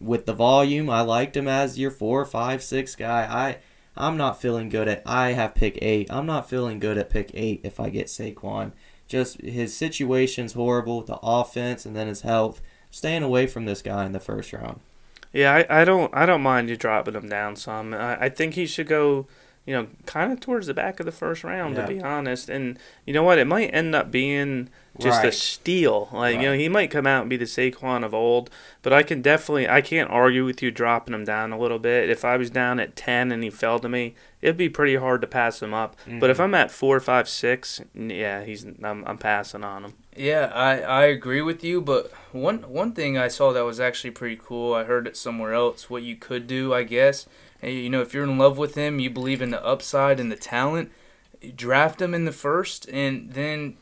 with 0.00 0.26
the 0.26 0.32
volume, 0.32 0.90
I 0.90 1.00
liked 1.00 1.36
him 1.36 1.48
as 1.48 1.78
your 1.78 1.90
four, 1.90 2.24
five, 2.24 2.62
six 2.62 2.96
guy. 2.96 3.22
I 3.24 3.58
I'm 3.96 4.16
not 4.16 4.40
feeling 4.40 4.68
good 4.68 4.88
at. 4.88 5.02
I 5.04 5.32
have 5.32 5.54
pick 5.54 5.78
eight. 5.82 6.10
I'm 6.10 6.26
not 6.26 6.48
feeling 6.48 6.78
good 6.78 6.98
at 6.98 7.10
pick 7.10 7.30
eight 7.34 7.60
if 7.64 7.78
I 7.80 7.90
get 7.90 8.06
Saquon. 8.06 8.72
Just 9.06 9.40
his 9.40 9.76
situation's 9.76 10.52
horrible, 10.52 11.02
the 11.02 11.18
offense, 11.22 11.84
and 11.84 11.96
then 11.96 12.06
his 12.06 12.22
health. 12.22 12.60
Staying 12.90 13.22
away 13.22 13.46
from 13.46 13.66
this 13.66 13.82
guy 13.82 14.04
in 14.06 14.12
the 14.12 14.20
first 14.20 14.52
round. 14.52 14.80
Yeah, 15.32 15.54
I, 15.54 15.82
I 15.82 15.84
don't 15.84 16.12
I 16.14 16.26
don't 16.26 16.42
mind 16.42 16.68
you 16.68 16.76
dropping 16.76 17.14
him 17.14 17.28
down 17.28 17.56
some. 17.56 17.94
I, 17.94 18.24
I 18.24 18.28
think 18.28 18.54
he 18.54 18.66
should 18.66 18.88
go, 18.88 19.26
you 19.66 19.74
know, 19.74 19.86
kind 20.06 20.32
of 20.32 20.40
towards 20.40 20.66
the 20.66 20.74
back 20.74 20.98
of 21.00 21.06
the 21.06 21.12
first 21.12 21.44
round 21.44 21.76
Yeah. 21.76 21.82
to 21.86 21.88
be 21.94 22.00
honest. 22.00 22.48
And 22.48 22.78
you 23.06 23.12
know 23.12 23.22
what? 23.22 23.38
It 23.38 23.46
might 23.46 23.68
end 23.74 23.94
up 23.94 24.10
being 24.10 24.68
just 24.98 25.22
a 25.24 25.30
steal. 25.32 26.08
Like 26.12 26.36
you 26.36 26.42
know, 26.42 26.52
he 26.54 26.68
might 26.68 26.90
come 26.90 27.06
out 27.06 27.20
and 27.22 27.30
be 27.30 27.36
the 27.36 27.44
Saquon 27.44 28.04
of 28.04 28.12
old. 28.14 28.50
But 28.82 28.92
I 28.92 29.02
can 29.02 29.22
definitely 29.22 29.68
I 29.68 29.80
can't 29.80 30.10
argue 30.10 30.44
with 30.44 30.62
you 30.62 30.70
dropping 30.70 31.14
him 31.14 31.24
down 31.24 31.52
a 31.52 31.58
little 31.58 31.78
bit. 31.78 32.08
If 32.10 32.24
I 32.24 32.36
was 32.36 32.50
down 32.50 32.80
at 32.80 32.96
ten 32.96 33.30
and 33.30 33.42
he 33.44 33.50
fell 33.50 33.78
to 33.78 33.88
me, 33.88 34.14
it'd 34.42 34.56
be 34.56 34.68
pretty 34.68 34.96
hard 34.96 35.20
to 35.20 35.26
pass 35.26 35.62
him 35.62 35.72
up. 35.74 35.94
But 36.04 36.10
Mm-hmm. 36.12 36.24
if 36.30 36.40
I'm 36.40 36.54
at 36.54 36.70
four, 36.70 36.98
five, 37.00 37.28
six, 37.28 37.80
yeah, 37.94 38.42
he's 38.44 38.64
I'm, 38.82 39.04
I'm 39.06 39.18
passing 39.18 39.62
on 39.62 39.84
him. 39.84 39.94
Yeah, 40.16 40.50
I, 40.52 40.80
I 40.80 41.04
agree 41.04 41.40
with 41.40 41.62
you, 41.62 41.80
but 41.80 42.10
one 42.32 42.58
one 42.62 42.92
thing 42.92 43.16
I 43.16 43.28
saw 43.28 43.52
that 43.52 43.64
was 43.64 43.78
actually 43.78 44.10
pretty 44.10 44.38
cool. 44.42 44.74
I 44.74 44.84
heard 44.84 45.06
it 45.06 45.16
somewhere 45.16 45.54
else. 45.54 45.88
What 45.88 46.02
you 46.02 46.16
could 46.16 46.46
do, 46.46 46.74
I 46.74 46.82
guess, 46.82 47.26
and, 47.62 47.72
you 47.72 47.90
know, 47.90 48.00
if 48.00 48.14
you're 48.14 48.24
in 48.24 48.38
love 48.38 48.58
with 48.58 48.74
him, 48.74 48.98
you 48.98 49.10
believe 49.10 49.42
in 49.42 49.50
the 49.50 49.64
upside 49.64 50.20
and 50.20 50.30
the 50.30 50.36
talent, 50.36 50.90
draft 51.54 52.00
him 52.00 52.14
in 52.14 52.24
the 52.24 52.32
first, 52.32 52.88
and 52.88 53.32
then 53.32 53.76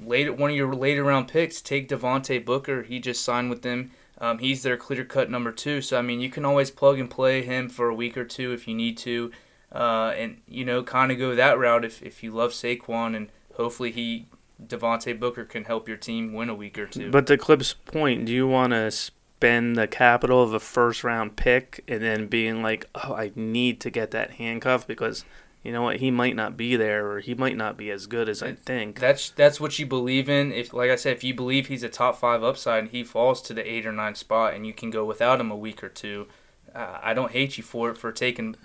later 0.00 0.32
one 0.32 0.50
of 0.50 0.56
your 0.56 0.74
later 0.74 1.04
round 1.04 1.28
picks, 1.28 1.60
take 1.60 1.88
Devontae 1.88 2.44
Booker. 2.44 2.82
He 2.82 2.98
just 3.00 3.24
signed 3.24 3.50
with 3.50 3.62
them. 3.62 3.90
Um, 4.20 4.38
he's 4.38 4.62
their 4.62 4.76
clear 4.76 5.04
cut 5.04 5.30
number 5.30 5.52
two. 5.52 5.80
So 5.80 5.98
I 5.98 6.02
mean, 6.02 6.20
you 6.20 6.30
can 6.30 6.44
always 6.44 6.70
plug 6.70 6.98
and 6.98 7.10
play 7.10 7.42
him 7.42 7.68
for 7.68 7.88
a 7.88 7.94
week 7.94 8.16
or 8.16 8.24
two 8.24 8.52
if 8.52 8.66
you 8.66 8.74
need 8.74 8.98
to, 8.98 9.30
uh, 9.72 10.12
and 10.16 10.40
you 10.48 10.64
know, 10.64 10.82
kind 10.82 11.12
of 11.12 11.18
go 11.18 11.34
that 11.34 11.58
route 11.58 11.84
if 11.84 12.02
if 12.02 12.22
you 12.22 12.32
love 12.32 12.52
Saquon 12.52 13.16
and 13.16 13.28
hopefully 13.54 13.92
he 13.92 14.26
Devontae 14.64 15.18
Booker 15.18 15.44
can 15.44 15.64
help 15.64 15.86
your 15.86 15.96
team 15.96 16.32
win 16.32 16.48
a 16.48 16.54
week 16.54 16.78
or 16.78 16.86
two. 16.86 17.10
But 17.10 17.28
to 17.28 17.38
Cliff's 17.38 17.74
point, 17.74 18.26
do 18.26 18.32
you 18.32 18.48
want 18.48 18.72
to 18.72 18.90
spend 19.38 19.76
the 19.76 19.86
capital 19.86 20.42
of 20.42 20.52
a 20.52 20.58
first 20.58 21.04
round 21.04 21.36
pick 21.36 21.84
and 21.86 22.02
then 22.02 22.26
being 22.26 22.60
like, 22.60 22.88
oh, 22.96 23.14
I 23.14 23.30
need 23.36 23.78
to 23.82 23.90
get 23.90 24.10
that 24.10 24.32
handcuff 24.32 24.84
because 24.84 25.24
you 25.62 25.70
know 25.70 25.82
what, 25.82 25.96
he 25.96 26.10
might 26.10 26.34
not 26.34 26.56
be 26.56 26.74
there 26.74 27.08
or 27.08 27.20
he 27.20 27.36
might 27.36 27.56
not 27.56 27.76
be 27.76 27.88
as 27.92 28.06
good 28.06 28.28
as 28.28 28.42
I 28.42 28.54
think. 28.54 28.98
that's 28.98 29.30
that's 29.30 29.60
what 29.60 29.78
you 29.78 29.86
believe 29.86 30.28
in. 30.28 30.50
If 30.50 30.74
like 30.74 30.90
I 30.90 30.96
said, 30.96 31.16
if 31.16 31.22
you 31.22 31.34
believe 31.34 31.68
he's 31.68 31.84
a 31.84 31.88
top 31.88 32.16
five 32.16 32.42
upside 32.42 32.80
and 32.80 32.90
he 32.90 33.04
falls 33.04 33.40
to 33.42 33.54
the 33.54 33.70
eight 33.70 33.86
or 33.86 33.92
nine 33.92 34.16
spot 34.16 34.54
and 34.54 34.66
you 34.66 34.72
can 34.72 34.90
go 34.90 35.04
without 35.04 35.40
him 35.40 35.52
a 35.52 35.56
week 35.56 35.84
or 35.84 35.88
two, 35.88 36.26
uh, 36.74 36.98
I 37.00 37.14
don't 37.14 37.30
hate 37.30 37.56
you 37.56 37.62
for 37.62 37.90
it 37.90 37.96
for 37.96 38.10
taking 38.10 38.56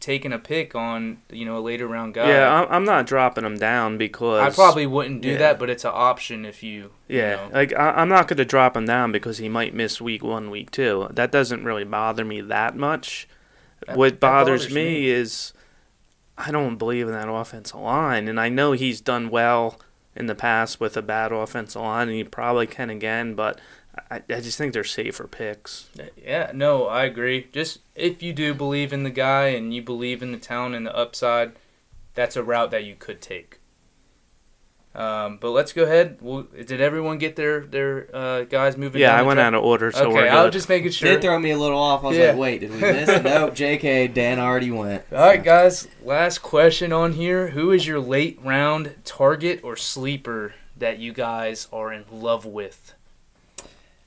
taking 0.00 0.32
a 0.32 0.38
pick 0.38 0.74
on 0.74 1.18
you 1.30 1.44
know 1.44 1.58
a 1.58 1.60
later 1.60 1.86
round 1.86 2.14
guy. 2.14 2.28
Yeah, 2.28 2.52
I'm, 2.52 2.68
I'm 2.70 2.84
not 2.84 3.06
dropping 3.06 3.44
him 3.44 3.56
down 3.56 3.98
because 3.98 4.40
I 4.40 4.50
probably 4.50 4.86
wouldn't 4.86 5.22
do 5.22 5.30
yeah. 5.30 5.38
that, 5.38 5.58
but 5.58 5.70
it's 5.70 5.84
an 5.84 5.92
option 5.94 6.44
if 6.44 6.62
you. 6.62 6.90
you 7.08 7.18
Yeah, 7.18 7.36
know. 7.36 7.50
like 7.52 7.72
I, 7.74 7.90
I'm 7.92 8.08
not 8.08 8.28
going 8.28 8.38
to 8.38 8.44
drop 8.44 8.76
him 8.76 8.86
down 8.86 9.12
because 9.12 9.38
he 9.38 9.48
might 9.48 9.74
miss 9.74 10.00
week 10.00 10.22
one, 10.22 10.50
week 10.50 10.70
two. 10.70 11.08
That 11.10 11.32
doesn't 11.32 11.64
really 11.64 11.84
bother 11.84 12.24
me 12.24 12.40
that 12.42 12.76
much. 12.76 13.28
That- 13.86 13.96
what 13.96 14.20
bothers, 14.20 14.62
bothers 14.62 14.74
me, 14.74 14.84
me. 14.84 15.08
is 15.08 15.52
I 16.36 16.50
don't 16.50 16.76
believe 16.76 17.06
in 17.06 17.12
that 17.14 17.28
offensive 17.28 17.80
line, 17.80 18.28
and 18.28 18.38
I 18.38 18.48
know 18.48 18.72
he's 18.72 19.00
done 19.00 19.28
well 19.30 19.78
in 20.14 20.26
the 20.26 20.34
past 20.34 20.80
with 20.80 20.96
a 20.96 21.02
bad 21.02 21.32
offensive 21.32 21.82
line, 21.82 22.08
and 22.08 22.16
he 22.16 22.24
probably 22.24 22.66
can 22.66 22.90
again. 22.90 23.34
But 23.34 23.60
I, 24.10 24.16
I 24.28 24.40
just 24.40 24.58
think 24.58 24.72
they're 24.72 24.84
safer 24.84 25.26
picks. 25.26 25.88
Yeah, 26.16 26.50
no, 26.54 26.86
I 26.86 27.04
agree. 27.04 27.48
Just 27.52 27.80
if 27.94 28.22
you 28.22 28.32
do 28.32 28.54
believe 28.54 28.92
in 28.92 29.02
the 29.02 29.10
guy 29.10 29.48
and 29.48 29.72
you 29.74 29.82
believe 29.82 30.22
in 30.22 30.32
the 30.32 30.38
talent 30.38 30.74
and 30.74 30.86
the 30.86 30.96
upside, 30.96 31.52
that's 32.14 32.36
a 32.36 32.42
route 32.42 32.70
that 32.70 32.84
you 32.84 32.94
could 32.98 33.20
take. 33.20 33.60
Um, 34.94 35.36
but 35.40 35.50
let's 35.50 35.72
go 35.72 35.84
ahead. 35.84 36.18
Well, 36.20 36.42
did 36.64 36.80
everyone 36.80 37.18
get 37.18 37.36
their 37.36 37.60
their 37.60 38.08
uh, 38.12 38.44
guys 38.44 38.76
moving? 38.76 39.00
Yeah, 39.00 39.10
down 39.10 39.18
I 39.20 39.22
went 39.22 39.36
track? 39.36 39.46
out 39.48 39.54
of 39.54 39.62
order, 39.64 39.92
so 39.92 40.06
okay, 40.06 40.12
we're 40.14 40.28
I 40.28 40.42
was 40.44 40.52
just 40.52 40.68
making 40.68 40.90
sure. 40.90 41.10
Did 41.12 41.22
throw 41.22 41.38
me 41.38 41.50
a 41.52 41.58
little 41.58 41.78
off. 41.78 42.02
I 42.04 42.08
was 42.08 42.16
Yeah. 42.16 42.30
like, 42.30 42.38
wait, 42.38 42.60
did 42.62 42.72
we 42.72 42.80
miss? 42.80 43.06
nope, 43.22 43.54
JK, 43.54 44.12
Dan 44.12 44.40
already 44.40 44.70
went. 44.72 45.04
All 45.12 45.18
right, 45.18 45.44
guys. 45.44 45.86
Last 46.02 46.38
question 46.38 46.92
on 46.92 47.12
here: 47.12 47.48
Who 47.48 47.70
is 47.70 47.86
your 47.86 48.00
late 48.00 48.40
round 48.42 48.96
target 49.04 49.60
or 49.62 49.76
sleeper 49.76 50.54
that 50.76 50.98
you 50.98 51.12
guys 51.12 51.68
are 51.72 51.92
in 51.92 52.04
love 52.10 52.44
with? 52.44 52.94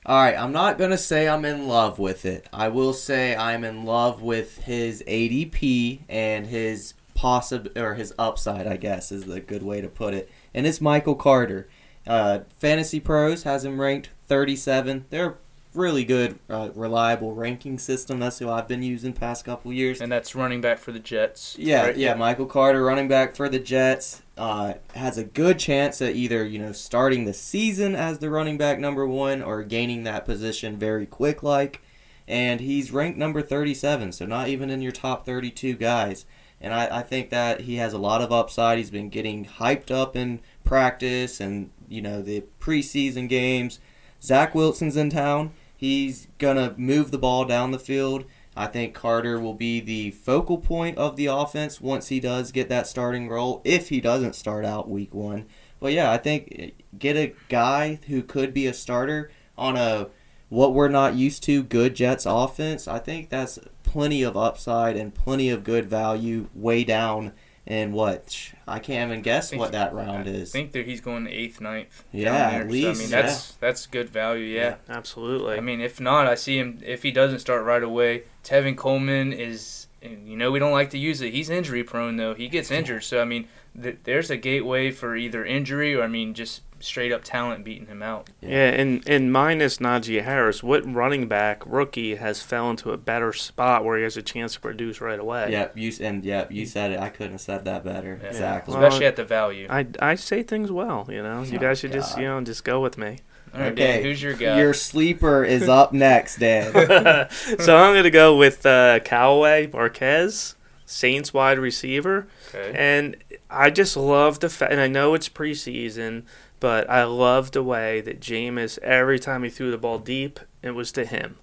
All 0.04 0.16
right, 0.16 0.36
I'm 0.36 0.52
not 0.52 0.78
gonna 0.78 0.98
say 0.98 1.28
I'm 1.28 1.44
in 1.44 1.68
love 1.68 1.98
with 1.98 2.24
it. 2.24 2.48
I 2.52 2.68
will 2.68 2.92
say 2.92 3.36
I'm 3.36 3.62
in 3.62 3.84
love 3.84 4.20
with 4.20 4.58
his 4.64 5.02
ADP 5.06 6.00
and 6.08 6.46
his 6.46 6.94
possible 7.14 7.70
or 7.76 7.94
his 7.94 8.12
upside. 8.18 8.66
I 8.66 8.76
guess 8.76 9.12
is 9.12 9.24
the 9.24 9.40
good 9.40 9.62
way 9.62 9.80
to 9.80 9.88
put 9.88 10.14
it. 10.14 10.28
And 10.52 10.66
it's 10.66 10.80
Michael 10.80 11.14
Carter. 11.14 11.68
Uh, 12.04 12.40
Fantasy 12.58 12.98
Pros 12.98 13.44
has 13.44 13.64
him 13.64 13.80
ranked 13.80 14.10
37. 14.26 15.06
They're 15.10 15.36
really 15.74 16.04
good, 16.04 16.38
uh, 16.50 16.70
reliable 16.74 17.34
ranking 17.34 17.78
system. 17.78 18.18
That's 18.18 18.38
who 18.38 18.50
I've 18.50 18.68
been 18.68 18.82
using 18.82 19.12
past 19.12 19.44
couple 19.44 19.72
years. 19.72 20.00
And 20.00 20.10
that's 20.10 20.34
running 20.34 20.60
back 20.60 20.78
for 20.78 20.92
the 20.92 20.98
Jets. 20.98 21.56
Yeah, 21.58 21.86
right? 21.86 21.96
yeah. 21.96 22.14
Michael 22.14 22.46
Carter, 22.46 22.82
running 22.82 23.08
back 23.08 23.34
for 23.34 23.48
the 23.48 23.58
Jets, 23.58 24.21
uh, 24.36 24.74
has 24.94 25.18
a 25.18 25.24
good 25.24 25.58
chance 25.58 26.00
at 26.00 26.16
either 26.16 26.44
you 26.44 26.58
know 26.58 26.72
starting 26.72 27.24
the 27.24 27.34
season 27.34 27.94
as 27.94 28.18
the 28.18 28.30
running 28.30 28.56
back 28.56 28.78
number 28.78 29.06
one 29.06 29.42
or 29.42 29.62
gaining 29.62 30.04
that 30.04 30.24
position 30.24 30.78
very 30.78 31.06
quick 31.06 31.42
like. 31.42 31.80
And 32.28 32.60
he's 32.60 32.92
ranked 32.92 33.18
number 33.18 33.42
37, 33.42 34.12
so 34.12 34.26
not 34.26 34.48
even 34.48 34.70
in 34.70 34.80
your 34.80 34.92
top 34.92 35.26
32 35.26 35.74
guys. 35.74 36.24
And 36.60 36.72
I, 36.72 36.98
I 36.98 37.02
think 37.02 37.30
that 37.30 37.62
he 37.62 37.76
has 37.76 37.92
a 37.92 37.98
lot 37.98 38.22
of 38.22 38.30
upside. 38.30 38.78
He's 38.78 38.90
been 38.90 39.08
getting 39.08 39.44
hyped 39.44 39.90
up 39.90 40.14
in 40.14 40.40
practice 40.64 41.40
and 41.40 41.70
you 41.88 42.00
know 42.00 42.22
the 42.22 42.44
preseason 42.60 43.28
games. 43.28 43.80
Zach 44.22 44.54
Wilson's 44.54 44.96
in 44.96 45.10
town. 45.10 45.52
He's 45.76 46.28
gonna 46.38 46.74
move 46.78 47.10
the 47.10 47.18
ball 47.18 47.44
down 47.44 47.72
the 47.72 47.78
field. 47.78 48.24
I 48.54 48.66
think 48.66 48.94
Carter 48.94 49.40
will 49.40 49.54
be 49.54 49.80
the 49.80 50.10
focal 50.10 50.58
point 50.58 50.98
of 50.98 51.16
the 51.16 51.26
offense 51.26 51.80
once 51.80 52.08
he 52.08 52.20
does 52.20 52.52
get 52.52 52.68
that 52.68 52.86
starting 52.86 53.28
role, 53.28 53.62
if 53.64 53.88
he 53.88 54.00
doesn't 54.00 54.34
start 54.34 54.64
out 54.64 54.90
week 54.90 55.14
one. 55.14 55.46
But 55.80 55.92
yeah, 55.92 56.12
I 56.12 56.18
think 56.18 56.54
eh, 56.58 56.70
get 56.98 57.16
a 57.16 57.34
guy 57.48 57.98
who 58.08 58.22
could 58.22 58.52
be 58.52 58.66
a 58.66 58.74
starter 58.74 59.30
on 59.56 59.76
a 59.76 60.08
what 60.48 60.74
we're 60.74 60.88
not 60.88 61.14
used 61.14 61.42
to 61.44 61.62
good 61.62 61.94
Jets 61.94 62.26
offense. 62.26 62.86
I 62.86 62.98
think 62.98 63.30
that's 63.30 63.58
plenty 63.84 64.22
of 64.22 64.36
upside 64.36 64.96
and 64.96 65.14
plenty 65.14 65.48
of 65.48 65.64
good 65.64 65.86
value 65.86 66.48
way 66.54 66.84
down 66.84 67.32
in 67.66 67.92
what 67.92 68.52
I 68.66 68.78
can't 68.80 69.10
even 69.10 69.22
guess 69.22 69.54
what 69.54 69.72
that 69.72 69.94
round 69.94 70.26
is. 70.26 70.50
I 70.50 70.58
think 70.58 70.72
that 70.72 70.86
he's 70.86 71.00
going 71.00 71.26
eighth, 71.28 71.60
ninth. 71.60 72.04
Yeah, 72.12 72.50
there. 72.50 72.60
at 72.62 72.66
So, 72.66 72.72
least, 72.72 73.00
I 73.00 73.02
mean, 73.02 73.10
that's 73.10 73.52
that's 73.52 73.86
good 73.86 74.08
value. 74.08 74.46
yeah. 74.46 74.76
absolutely. 74.88 75.56
I 75.56 75.60
mean, 75.60 75.80
if 75.80 76.00
not, 76.00 76.26
I 76.26 76.34
see 76.34 76.58
him. 76.58 76.80
If 76.84 77.02
he 77.02 77.10
doesn't 77.12 77.38
start 77.38 77.64
right 77.64 77.82
away, 77.82 78.24
Tevin 78.44 78.76
Coleman 78.76 79.32
is. 79.32 79.86
And 80.02 80.28
You 80.28 80.36
know, 80.36 80.50
we 80.50 80.58
don't 80.58 80.72
like 80.72 80.90
to 80.90 80.98
use 80.98 81.20
it. 81.20 81.32
He's 81.32 81.50
injury 81.50 81.84
prone 81.84 82.16
though. 82.16 82.34
He 82.34 82.48
gets 82.48 82.70
injured, 82.70 83.04
so 83.04 83.20
I 83.20 83.24
mean, 83.24 83.48
th- 83.80 83.98
there's 84.04 84.30
a 84.30 84.36
gateway 84.36 84.90
for 84.90 85.16
either 85.16 85.44
injury 85.44 85.94
or 85.94 86.02
I 86.02 86.08
mean, 86.08 86.34
just 86.34 86.62
straight 86.80 87.12
up 87.12 87.22
talent 87.22 87.64
beating 87.64 87.86
him 87.86 88.02
out. 88.02 88.28
Yeah, 88.40 88.70
and, 88.70 89.08
and 89.08 89.32
minus 89.32 89.78
Najee 89.78 90.22
Harris, 90.24 90.62
what 90.62 90.84
running 90.92 91.28
back 91.28 91.62
rookie 91.64 92.16
has 92.16 92.42
fell 92.42 92.68
into 92.70 92.90
a 92.90 92.96
better 92.96 93.32
spot 93.32 93.84
where 93.84 93.96
he 93.96 94.02
has 94.02 94.16
a 94.16 94.22
chance 94.22 94.54
to 94.54 94.60
produce 94.60 95.00
right 95.00 95.20
away? 95.20 95.50
Yep, 95.52 95.78
you 95.78 95.92
and 96.00 96.24
yep, 96.24 96.50
you 96.50 96.64
mm. 96.64 96.68
said 96.68 96.92
it. 96.92 96.98
I 96.98 97.08
couldn't 97.08 97.32
have 97.32 97.40
said 97.40 97.64
that 97.64 97.84
better. 97.84 98.18
Yeah. 98.20 98.28
Exactly. 98.28 98.74
Well, 98.74 98.84
Especially 98.84 99.06
at 99.06 99.16
the 99.16 99.24
value. 99.24 99.66
I, 99.70 99.86
I 100.00 100.16
say 100.16 100.42
things 100.42 100.70
well, 100.72 101.06
you 101.08 101.22
know. 101.22 101.42
You 101.42 101.58
Oh, 101.58 101.60
guys 101.60 101.78
should 101.78 101.92
just 101.92 102.16
you 102.18 102.24
know 102.24 102.40
just 102.40 102.64
go 102.64 102.80
with 102.80 102.98
me. 102.98 103.20
All 103.54 103.60
right, 103.60 103.72
okay, 103.72 103.96
Dan, 103.96 104.02
who's 104.02 104.22
your 104.22 104.34
guy? 104.34 104.58
Your 104.58 104.72
sleeper 104.72 105.44
is 105.44 105.68
up 105.68 105.92
next, 105.92 106.38
Dan. 106.38 106.72
so 107.30 107.76
I'm 107.76 107.94
gonna 107.94 108.10
go 108.10 108.36
with 108.36 108.64
uh, 108.64 109.00
Callaway 109.00 109.68
Marquez, 109.70 110.56
Saints 110.86 111.34
wide 111.34 111.58
receiver, 111.58 112.26
okay. 112.54 112.72
and 112.74 113.16
I 113.50 113.68
just 113.70 113.96
love 113.96 114.40
the 114.40 114.48
fact. 114.48 114.72
And 114.72 114.80
I 114.80 114.86
know 114.86 115.12
it's 115.12 115.28
preseason, 115.28 116.22
but 116.60 116.88
I 116.88 117.04
love 117.04 117.50
the 117.50 117.62
way 117.62 118.00
that 118.00 118.20
Jameis 118.20 118.78
every 118.78 119.18
time 119.18 119.42
he 119.42 119.50
threw 119.50 119.70
the 119.70 119.78
ball 119.78 119.98
deep, 119.98 120.40
it 120.62 120.70
was 120.70 120.90
to 120.92 121.04
him, 121.04 121.36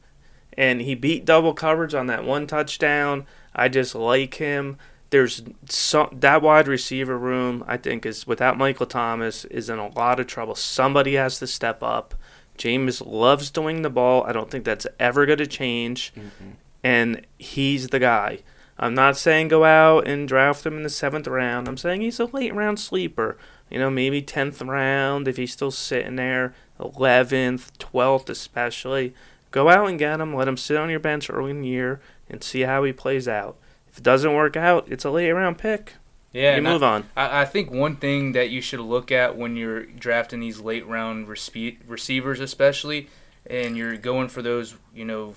and 0.53 0.81
he 0.81 0.95
beat 0.95 1.25
double 1.25 1.53
coverage 1.53 1.93
on 1.93 2.07
that 2.07 2.23
one 2.23 2.47
touchdown. 2.47 3.27
I 3.53 3.69
just 3.69 3.93
like 3.93 4.35
him. 4.35 4.77
There's 5.11 5.41
some 5.67 6.09
that 6.19 6.41
wide 6.41 6.67
receiver 6.67 7.17
room. 7.17 7.63
I 7.67 7.77
think 7.77 8.05
is 8.05 8.27
without 8.27 8.57
Michael 8.57 8.85
Thomas 8.85 9.43
is 9.45 9.69
in 9.69 9.79
a 9.79 9.87
lot 9.89 10.19
of 10.19 10.27
trouble. 10.27 10.53
Somebody 10.55 11.15
has 11.15 11.39
to 11.39 11.47
step 11.47 11.81
up. 11.81 12.13
Jameis 12.57 13.01
loves 13.05 13.49
doing 13.49 13.81
the 13.81 13.89
ball. 13.89 14.23
I 14.25 14.33
don't 14.33 14.51
think 14.51 14.65
that's 14.65 14.85
ever 14.99 15.25
going 15.25 15.37
to 15.39 15.47
change 15.47 16.13
Mhm. 16.15 16.53
and 16.83 17.25
he's 17.37 17.87
the 17.87 17.99
guy. 17.99 18.39
I'm 18.77 18.93
not 18.93 19.17
saying 19.17 19.47
go 19.49 19.65
out 19.65 20.07
and 20.07 20.27
draft 20.27 20.65
him 20.65 20.77
in 20.77 20.83
the 20.83 20.89
seventh 20.89 21.27
round. 21.27 21.67
I'm 21.67 21.77
saying 21.77 22.01
he's 22.01 22.19
a 22.19 22.25
late 22.25 22.53
round 22.53 22.79
sleeper. 22.79 23.37
You 23.69 23.79
know, 23.79 23.89
maybe 23.89 24.21
tenth 24.21 24.61
round 24.61 25.27
if 25.27 25.37
he's 25.37 25.53
still 25.53 25.71
sitting 25.71 26.15
there, 26.17 26.53
eleventh, 26.79 27.77
twelfth, 27.77 28.29
especially. 28.29 29.13
Go 29.51 29.69
out 29.69 29.87
and 29.89 29.97
get 29.99 30.19
him. 30.19 30.35
Let 30.35 30.47
him 30.47 30.57
sit 30.57 30.77
on 30.77 30.89
your 30.89 30.99
bench 30.99 31.29
early 31.29 31.51
in 31.51 31.61
the 31.61 31.67
year 31.67 31.99
and 32.29 32.43
see 32.43 32.61
how 32.61 32.83
he 32.83 32.93
plays 32.93 33.27
out. 33.27 33.57
If 33.91 33.97
it 33.99 34.03
doesn't 34.03 34.33
work 34.33 34.55
out, 34.55 34.87
it's 34.89 35.05
a 35.05 35.09
late 35.11 35.31
round 35.31 35.57
pick. 35.57 35.93
Yeah, 36.31 36.51
you 36.51 36.57
and 36.59 36.67
I- 36.67 36.71
move 36.73 36.83
on. 36.83 37.05
I, 37.17 37.41
I 37.41 37.45
think 37.45 37.71
one 37.71 37.95
thing 37.95 38.33
that 38.33 38.49
you 38.49 38.61
should 38.61 38.79
look 38.81 39.11
at 39.11 39.35
when 39.37 39.55
you're 39.55 39.85
drafting 39.85 40.39
these 40.39 40.59
late 40.59 40.85
round 40.87 41.27
respe- 41.27 41.77
receivers, 41.87 42.39
especially, 42.39 43.09
and 43.49 43.75
you're 43.75 43.97
going 43.97 44.27
for 44.27 44.41
those, 44.41 44.75
you 44.93 45.05
know, 45.05 45.33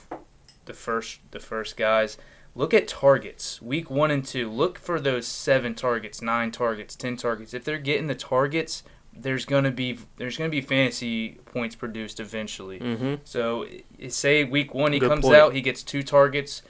the 0.66 0.74
first 0.74 1.20
the 1.30 1.40
first 1.40 1.76
guys. 1.76 2.18
Look 2.54 2.74
at 2.74 2.86
targets, 2.86 3.62
week 3.62 3.90
one 3.90 4.10
and 4.10 4.22
two. 4.22 4.50
Look 4.50 4.78
for 4.78 5.00
those 5.00 5.26
seven 5.26 5.74
targets, 5.74 6.20
nine 6.20 6.50
targets, 6.50 6.94
ten 6.94 7.16
targets. 7.16 7.54
If 7.54 7.64
they're 7.64 7.78
getting 7.78 8.08
the 8.08 8.14
targets, 8.14 8.82
there's 9.14 9.46
gonna 9.46 9.70
be 9.70 9.98
there's 10.18 10.36
gonna 10.36 10.50
be 10.50 10.60
fantasy 10.60 11.38
points 11.46 11.74
produced 11.74 12.20
eventually. 12.20 12.78
Mm-hmm. 12.78 13.14
So 13.24 13.66
say 14.08 14.44
week 14.44 14.74
one 14.74 14.92
he 14.92 14.98
Good 14.98 15.08
comes 15.08 15.22
point. 15.24 15.36
out, 15.36 15.54
he 15.54 15.62
gets 15.62 15.82
two 15.82 16.02
targets. 16.02 16.60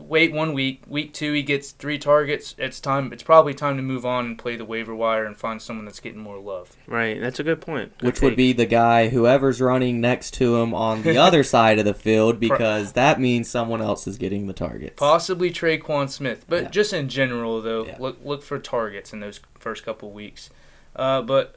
Wait 0.00 0.32
one 0.32 0.52
week. 0.54 0.82
Week 0.88 1.12
two 1.12 1.32
he 1.32 1.42
gets 1.42 1.70
three 1.72 1.98
targets. 1.98 2.54
It's 2.58 2.80
time. 2.80 3.12
It's 3.12 3.22
probably 3.22 3.54
time 3.54 3.76
to 3.76 3.82
move 3.82 4.04
on 4.06 4.26
and 4.26 4.38
play 4.38 4.56
the 4.56 4.64
waiver 4.64 4.94
wire 4.94 5.24
and 5.24 5.36
find 5.36 5.60
someone 5.60 5.84
that's 5.84 6.00
getting 6.00 6.20
more 6.20 6.38
love. 6.38 6.76
Right. 6.86 7.20
That's 7.20 7.38
a 7.38 7.44
good 7.44 7.60
point. 7.60 7.96
Good 7.98 8.06
Which 8.06 8.20
would 8.22 8.36
be 8.36 8.52
the 8.52 8.66
guy 8.66 9.08
whoever's 9.08 9.60
running 9.60 10.00
next 10.00 10.32
to 10.34 10.56
him 10.56 10.74
on 10.74 11.02
the 11.02 11.16
other 11.26 11.42
side 11.44 11.78
of 11.78 11.84
the 11.84 11.94
field 11.94 12.40
because 12.40 12.92
that 12.94 13.20
means 13.20 13.48
someone 13.48 13.80
else 13.82 14.06
is 14.06 14.16
getting 14.18 14.46
the 14.46 14.52
targets. 14.52 14.94
Possibly 14.98 15.50
Tre'Quan 15.50 16.08
Smith, 16.08 16.44
but 16.48 16.62
Yeah. 16.64 16.68
just 16.70 16.92
in 16.92 17.08
general 17.08 17.60
though, 17.62 17.86
Yeah. 17.86 17.96
look 18.00 18.18
look 18.24 18.42
for 18.42 18.58
targets 18.58 19.12
in 19.12 19.20
those 19.20 19.40
first 19.58 19.84
couple 19.84 20.10
weeks. 20.10 20.50
Uh, 20.96 21.22
but 21.22 21.56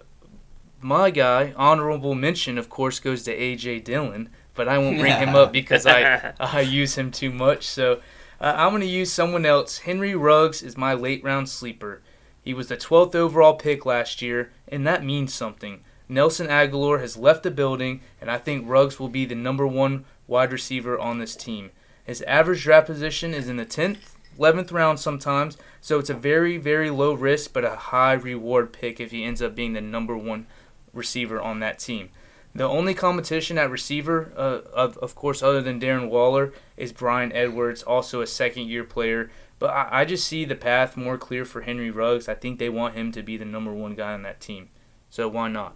my 0.81 1.09
guy, 1.09 1.53
honorable 1.55 2.13
mention, 2.13 2.57
of 2.57 2.69
course, 2.69 2.99
goes 2.99 3.23
to 3.23 3.33
AJ 3.35 3.79
Dillon, 3.83 4.29
but 4.53 4.67
I 4.67 4.77
won't 4.77 4.99
bring 4.99 5.15
him 5.17 5.33
up 5.33 5.51
because 5.53 5.85
I 5.87 6.33
I 6.39 6.59
use 6.61 6.97
him 6.97 7.09
too 7.09 7.31
much. 7.31 7.65
So 7.65 7.99
uh, 8.43 8.53
I'm 8.57 8.71
going 8.71 8.81
to 8.81 8.87
use 8.87 9.09
someone 9.09 9.45
else. 9.45 9.79
Henry 9.79 10.13
Ruggs 10.13 10.61
is 10.61 10.75
my 10.75 10.93
late 10.93 11.23
round 11.23 11.47
sleeper. 11.47 12.01
He 12.41 12.53
was 12.53 12.67
the 12.67 12.75
12th 12.75 13.15
overall 13.15 13.53
pick 13.53 13.85
last 13.85 14.21
year, 14.21 14.51
and 14.67 14.85
that 14.85 15.01
means 15.01 15.33
something. 15.33 15.79
Nelson 16.09 16.47
Agholor 16.47 16.99
has 16.99 17.15
left 17.15 17.43
the 17.43 17.51
building, 17.51 18.01
and 18.19 18.29
I 18.29 18.37
think 18.37 18.67
Ruggs 18.67 18.99
will 18.99 19.07
be 19.07 19.23
the 19.23 19.33
number 19.33 19.65
one 19.65 20.03
wide 20.27 20.51
receiver 20.51 20.99
on 20.99 21.19
this 21.19 21.37
team. 21.37 21.71
His 22.03 22.21
average 22.23 22.63
draft 22.63 22.87
position 22.87 23.33
is 23.33 23.47
in 23.47 23.55
the 23.55 23.65
10th, 23.65 24.15
11th 24.37 24.73
round 24.73 24.99
sometimes, 24.99 25.57
so 25.79 25.97
it's 25.99 26.09
a 26.09 26.13
very, 26.13 26.57
very 26.57 26.89
low 26.89 27.13
risk 27.13 27.53
but 27.53 27.63
a 27.63 27.77
high 27.77 28.11
reward 28.11 28.73
pick 28.73 28.99
if 28.99 29.11
he 29.11 29.23
ends 29.23 29.41
up 29.41 29.55
being 29.55 29.71
the 29.71 29.79
number 29.79 30.17
one 30.17 30.47
receiver 30.91 31.41
on 31.41 31.61
that 31.61 31.79
team. 31.79 32.09
The 32.55 32.67
only 32.67 32.93
competition 32.93 33.57
at 33.57 33.71
receiver, 33.71 34.31
uh, 34.37 34.61
of, 34.73 34.97
of 34.99 35.15
course, 35.15 35.41
other 35.41 35.61
than 35.61 35.79
Darren 35.79 36.09
Waller, 36.09 36.53
is 36.77 36.93
Bryan 36.93 37.31
Edwards, 37.33 37.81
also 37.81 38.21
a 38.21 38.27
second 38.27 38.67
year 38.67 38.83
player. 38.83 39.31
But 39.57 39.71
I, 39.71 40.01
I 40.01 40.05
just 40.05 40.27
see 40.27 40.45
the 40.45 40.55
path 40.55 40.95
more 40.95 41.17
clear 41.17 41.45
for 41.45 41.61
Henry 41.61 41.89
Ruggs. 41.89 42.29
I 42.29 42.35
think 42.35 42.59
they 42.59 42.69
want 42.69 42.95
him 42.95 43.11
to 43.13 43.23
be 43.23 43.37
the 43.37 43.45
number 43.45 43.73
one 43.73 43.95
guy 43.95 44.13
on 44.13 44.21
that 44.23 44.39
team. 44.39 44.69
So 45.09 45.27
why 45.27 45.47
not? 45.47 45.75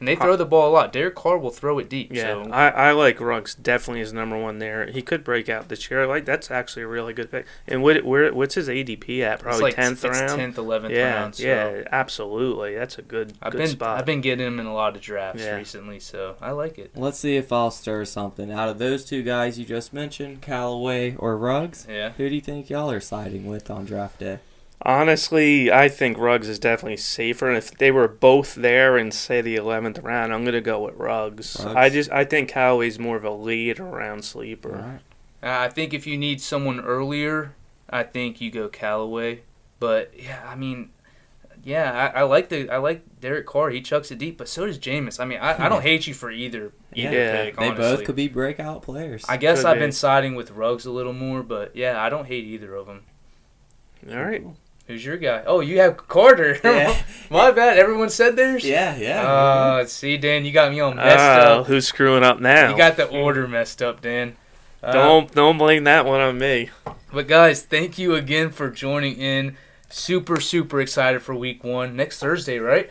And 0.00 0.08
they 0.08 0.16
throw 0.16 0.34
the 0.34 0.46
ball 0.46 0.70
a 0.70 0.72
lot. 0.72 0.92
Derek 0.92 1.14
Carr 1.14 1.36
will 1.38 1.50
throw 1.50 1.78
it 1.78 1.88
deep. 1.90 2.10
Yeah, 2.12 2.44
So 2.44 2.50
I, 2.50 2.68
I 2.70 2.92
like 2.92 3.20
Ruggs. 3.20 3.54
Definitely 3.54 4.00
is 4.00 4.12
number 4.14 4.36
one 4.38 4.58
there. 4.58 4.86
He 4.86 5.02
could 5.02 5.22
break 5.22 5.48
out 5.50 5.68
this 5.68 5.90
year. 5.90 6.06
Like 6.06 6.24
that's 6.24 6.50
actually 6.50 6.82
a 6.84 6.88
really 6.88 7.12
good 7.12 7.30
pick. 7.30 7.46
And 7.66 7.82
what 7.82 8.02
where 8.04 8.32
what's 8.32 8.54
his 8.54 8.68
ADP 8.68 9.20
at? 9.20 9.34
it's 9.34 9.42
Probably 9.42 9.62
like 9.62 9.74
tenth 9.76 10.02
it's 10.04 10.20
round. 10.20 10.40
10th, 10.40 10.54
11th 10.54 10.90
yeah, 10.90 11.14
round. 11.14 11.34
So 11.34 11.42
yeah, 11.46 11.82
absolutely. 11.92 12.74
That's 12.74 12.98
a 12.98 13.02
good 13.02 13.34
I've 13.42 13.52
good 13.52 13.58
been 13.58 13.68
spot. 13.68 13.98
I've 13.98 14.06
been 14.06 14.22
getting 14.22 14.46
him 14.46 14.58
in 14.58 14.66
a 14.66 14.74
lot 14.74 14.96
of 14.96 15.02
drafts 15.02 15.42
Yeah. 15.42 15.56
recently, 15.56 16.00
so 16.00 16.36
I 16.40 16.52
like 16.52 16.78
it. 16.78 16.92
Let's 16.96 17.18
see 17.18 17.36
if 17.36 17.52
I'll 17.52 17.70
stir 17.70 18.04
something. 18.06 18.50
Out 18.50 18.68
of 18.70 18.78
those 18.78 19.04
two 19.04 19.22
guys 19.22 19.58
you 19.58 19.64
just 19.66 19.92
mentioned, 19.92 20.40
Callaway 20.40 21.14
or 21.16 21.36
Ruggs, 21.36 21.86
Yeah. 21.88 22.10
who 22.16 22.28
do 22.28 22.34
you 22.34 22.40
think 22.40 22.70
y'all 22.70 22.90
are 22.90 23.00
siding 23.00 23.46
with 23.46 23.70
on 23.70 23.84
draft 23.84 24.18
day? 24.18 24.38
Honestly, 24.82 25.70
I 25.70 25.88
think 25.88 26.16
Ruggs 26.18 26.48
is 26.48 26.58
definitely 26.58 26.96
safer. 26.96 27.48
And 27.48 27.56
if 27.58 27.70
they 27.76 27.90
were 27.90 28.08
both 28.08 28.54
there 28.54 28.96
in 28.96 29.10
say 29.10 29.40
the 29.42 29.56
eleventh 29.56 29.98
round, 29.98 30.32
I'm 30.32 30.44
gonna 30.44 30.60
go 30.62 30.80
with 30.84 30.94
Ruggs. 30.96 31.56
Ruggs. 31.62 31.76
I 31.76 31.88
just 31.90 32.10
I 32.10 32.24
think 32.24 32.48
Callaway's 32.48 32.98
more 32.98 33.16
of 33.16 33.24
a 33.24 33.30
later 33.30 33.84
round 33.84 34.24
sleeper. 34.24 34.74
All 34.76 34.82
right. 34.82 35.00
Uh, 35.42 35.64
I 35.64 35.68
think 35.68 35.92
if 35.94 36.06
you 36.06 36.16
need 36.16 36.40
someone 36.40 36.80
earlier, 36.80 37.54
I 37.90 38.02
think 38.04 38.40
you 38.40 38.50
go 38.50 38.68
Callaway. 38.68 39.40
But 39.78 40.12
yeah, 40.18 40.42
I 40.46 40.54
mean, 40.54 40.90
yeah, 41.62 42.12
I, 42.14 42.20
I 42.20 42.22
like 42.22 42.48
the 42.48 42.70
I 42.70 42.78
like 42.78 43.02
Derek 43.20 43.46
Carr. 43.46 43.68
He 43.70 43.82
chucks 43.82 44.10
it 44.10 44.18
deep, 44.18 44.38
but 44.38 44.48
so 44.48 44.64
does 44.66 44.78
Jameis. 44.78 45.20
I 45.20 45.26
mean, 45.26 45.40
I, 45.40 45.66
I 45.66 45.68
don't 45.68 45.82
hate 45.90 46.06
you 46.06 46.14
for 46.14 46.30
either 46.30 46.72
either 46.94 47.16
Yeah. 47.16 47.44
pick. 47.44 47.56
They 47.58 47.70
both 47.70 48.04
could 48.04 48.16
be 48.16 48.28
breakout 48.28 48.80
players. 48.82 49.24
I 49.28 49.36
guess 49.36 49.58
Could 49.60 49.66
I've 49.66 49.74
be. 49.76 49.80
been 49.80 49.92
siding 49.92 50.34
with 50.34 50.50
Ruggs 50.52 50.86
a 50.86 50.90
little 50.90 51.12
more, 51.12 51.42
but 51.42 51.76
yeah, 51.76 52.02
I 52.02 52.08
don't 52.08 52.26
hate 52.26 52.44
either 52.44 52.74
of 52.74 52.86
them. 52.86 53.02
All 54.10 54.22
right. 54.24 54.42
Who's 54.90 55.04
your 55.04 55.18
guy? 55.18 55.44
Oh, 55.46 55.60
you 55.60 55.78
have 55.78 55.96
Carter. 56.08 56.58
Yeah. 56.64 57.00
My 57.30 57.52
bad. 57.52 57.78
Everyone 57.78 58.10
said 58.10 58.34
theirs. 58.34 58.64
yeah, 58.64 58.96
yeah. 58.96 59.22
Uh, 59.22 59.84
see, 59.86 60.16
Dan, 60.16 60.44
you 60.44 60.50
got 60.50 60.72
me 60.72 60.80
all 60.80 60.92
messed 60.92 61.16
Oh, 61.46 61.60
up. 61.60 61.66
who's 61.68 61.86
screwing 61.86 62.24
up 62.24 62.40
now? 62.40 62.70
You 62.72 62.76
got 62.76 62.96
the 62.96 63.06
order 63.06 63.46
messed 63.46 63.82
up, 63.82 64.00
Dan. 64.02 64.36
Uh, 64.82 64.92
don't 64.92 65.32
don't 65.32 65.58
blame 65.58 65.84
that 65.84 66.06
one 66.06 66.20
on 66.20 66.38
me. 66.38 66.70
But 67.12 67.28
guys, 67.28 67.62
thank 67.62 67.98
you 67.98 68.16
again 68.16 68.50
for 68.50 68.68
joining 68.68 69.16
in. 69.16 69.56
Super, 69.90 70.40
super 70.40 70.80
excited 70.80 71.22
for 71.22 71.36
week 71.36 71.62
one. 71.62 71.94
Next 71.94 72.18
Thursday, 72.18 72.58
right? 72.58 72.90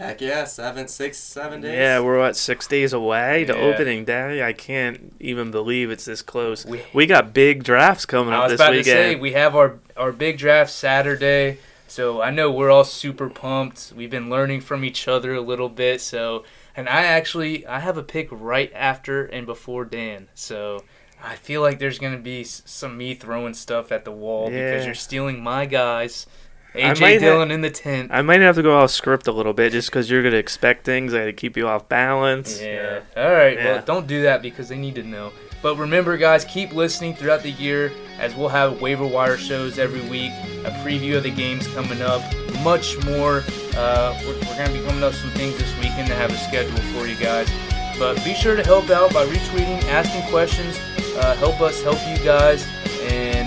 Heck 0.00 0.22
yeah, 0.22 0.44
seven, 0.44 0.88
six, 0.88 1.18
seven 1.18 1.60
days. 1.60 1.74
Yeah, 1.74 2.00
we're 2.00 2.18
what 2.18 2.34
six 2.34 2.66
days 2.66 2.94
away 2.94 3.44
to 3.44 3.52
Yeah. 3.52 3.60
opening 3.60 4.06
day. 4.06 4.42
I 4.42 4.54
can't 4.54 5.12
even 5.20 5.50
believe 5.50 5.90
it's 5.90 6.06
this 6.06 6.22
close. 6.22 6.64
We- 6.64 6.80
We 6.94 7.04
got 7.04 7.34
big 7.34 7.62
drafts 7.64 8.06
coming 8.06 8.32
up. 8.32 8.40
I 8.40 8.44
up 8.44 8.44
was 8.44 8.52
this 8.52 8.60
about 8.60 8.70
weekend. 8.72 8.84
to 8.86 8.92
say 8.92 9.14
we 9.16 9.32
have 9.32 9.54
our 9.54 9.74
our 9.98 10.10
big 10.12 10.38
draft 10.38 10.70
Saturday, 10.70 11.58
so 11.86 12.22
I 12.22 12.30
know 12.30 12.50
we're 12.50 12.70
all 12.70 12.84
super 12.84 13.28
pumped. 13.28 13.92
We've 13.94 14.08
been 14.08 14.30
learning 14.30 14.62
from 14.62 14.84
each 14.86 15.06
other 15.06 15.34
a 15.34 15.42
little 15.42 15.68
bit, 15.68 16.00
so 16.00 16.44
and 16.74 16.88
I 16.88 17.04
actually 17.04 17.66
I 17.66 17.80
have 17.80 17.98
a 17.98 18.02
pick 18.02 18.28
right 18.30 18.72
after 18.74 19.26
and 19.26 19.44
before 19.44 19.84
Dan, 19.84 20.28
so 20.34 20.82
I 21.22 21.34
feel 21.34 21.60
like 21.60 21.78
there's 21.78 21.98
gonna 21.98 22.16
be 22.16 22.42
some 22.44 22.96
me 22.96 23.12
throwing 23.12 23.52
stuff 23.52 23.92
at 23.92 24.06
the 24.06 24.12
wall 24.12 24.48
because 24.48 24.86
you're 24.86 24.94
stealing 24.94 25.42
my 25.42 25.66
guys. 25.66 26.26
AJ 26.74 27.00
might 27.00 27.22
ha- 27.22 27.42
in 27.42 27.60
the 27.60 27.70
tent. 27.70 28.10
I 28.12 28.22
might 28.22 28.40
have 28.40 28.56
to 28.56 28.62
go 28.62 28.78
off 28.78 28.90
script 28.90 29.26
a 29.26 29.32
little 29.32 29.52
bit 29.52 29.72
just 29.72 29.88
because 29.90 30.10
you're 30.10 30.22
gonna 30.22 30.36
expect 30.36 30.84
things. 30.84 31.12
I 31.14 31.18
got 31.20 31.24
to 31.26 31.32
keep 31.32 31.56
you 31.56 31.66
off 31.66 31.88
balance. 31.88 32.60
Yeah. 32.60 33.00
All 33.16 33.32
right. 33.32 33.56
Yeah. 33.56 33.64
Well, 33.72 33.82
don't 33.84 34.06
do 34.06 34.22
that 34.22 34.42
because 34.42 34.68
they 34.68 34.76
need 34.78 34.94
to 34.96 35.02
know. 35.02 35.32
But 35.62 35.76
remember, 35.76 36.16
guys, 36.16 36.44
keep 36.46 36.72
listening 36.72 37.14
throughout 37.14 37.42
the 37.42 37.50
year 37.50 37.92
as 38.18 38.34
we'll 38.34 38.48
have 38.48 38.80
waiver 38.80 39.06
wire 39.06 39.36
shows 39.36 39.78
every 39.78 40.00
week, 40.08 40.30
a 40.64 40.70
preview 40.84 41.16
of 41.18 41.22
the 41.22 41.30
games 41.30 41.66
coming 41.74 42.00
up, 42.00 42.22
much 42.62 42.96
more. 43.04 43.42
Uh, 43.76 44.18
we're 44.24 44.34
we're 44.34 44.56
going 44.56 44.68
to 44.68 44.72
be 44.72 44.84
coming 44.86 45.02
up 45.04 45.12
some 45.12 45.30
things 45.32 45.58
this 45.58 45.74
weekend 45.76 46.06
to 46.08 46.14
have 46.14 46.30
a 46.30 46.36
schedule 46.36 46.76
for 46.94 47.06
you 47.06 47.16
guys. 47.16 47.50
But 47.98 48.16
be 48.24 48.32
sure 48.34 48.56
to 48.56 48.62
help 48.64 48.88
out 48.88 49.12
by 49.12 49.26
retweeting, 49.26 49.82
asking 49.84 50.22
questions, 50.30 50.78
uh, 51.16 51.36
help 51.36 51.60
us 51.60 51.82
help 51.82 51.98
you 52.08 52.16
guys. 52.24 52.66
And 53.02 53.39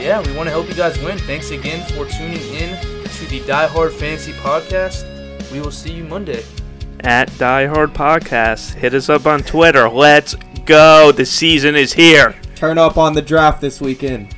yeah, 0.00 0.24
we 0.24 0.32
want 0.36 0.46
to 0.46 0.50
help 0.50 0.68
you 0.68 0.74
guys 0.74 0.98
win. 1.00 1.18
Thanks 1.18 1.50
again 1.50 1.86
for 1.88 2.06
tuning 2.06 2.42
in 2.54 2.78
to 2.80 3.26
the 3.26 3.42
Die 3.46 3.66
Hard 3.66 3.92
Fantasy 3.92 4.32
Podcast. 4.32 5.04
We 5.50 5.60
will 5.60 5.70
see 5.70 5.92
you 5.92 6.04
Monday. 6.04 6.44
At 7.00 7.36
Die 7.38 7.66
Hard 7.66 7.94
Podcast, 7.94 8.74
hit 8.74 8.94
us 8.94 9.08
up 9.08 9.26
on 9.26 9.40
Twitter. 9.40 9.88
Let's 9.88 10.34
go. 10.64 11.12
The 11.12 11.26
season 11.26 11.76
is 11.76 11.92
here. 11.92 12.34
Turn 12.54 12.78
up 12.78 12.96
on 12.96 13.12
the 13.12 13.22
draft 13.22 13.60
this 13.60 13.80
weekend. 13.80 14.34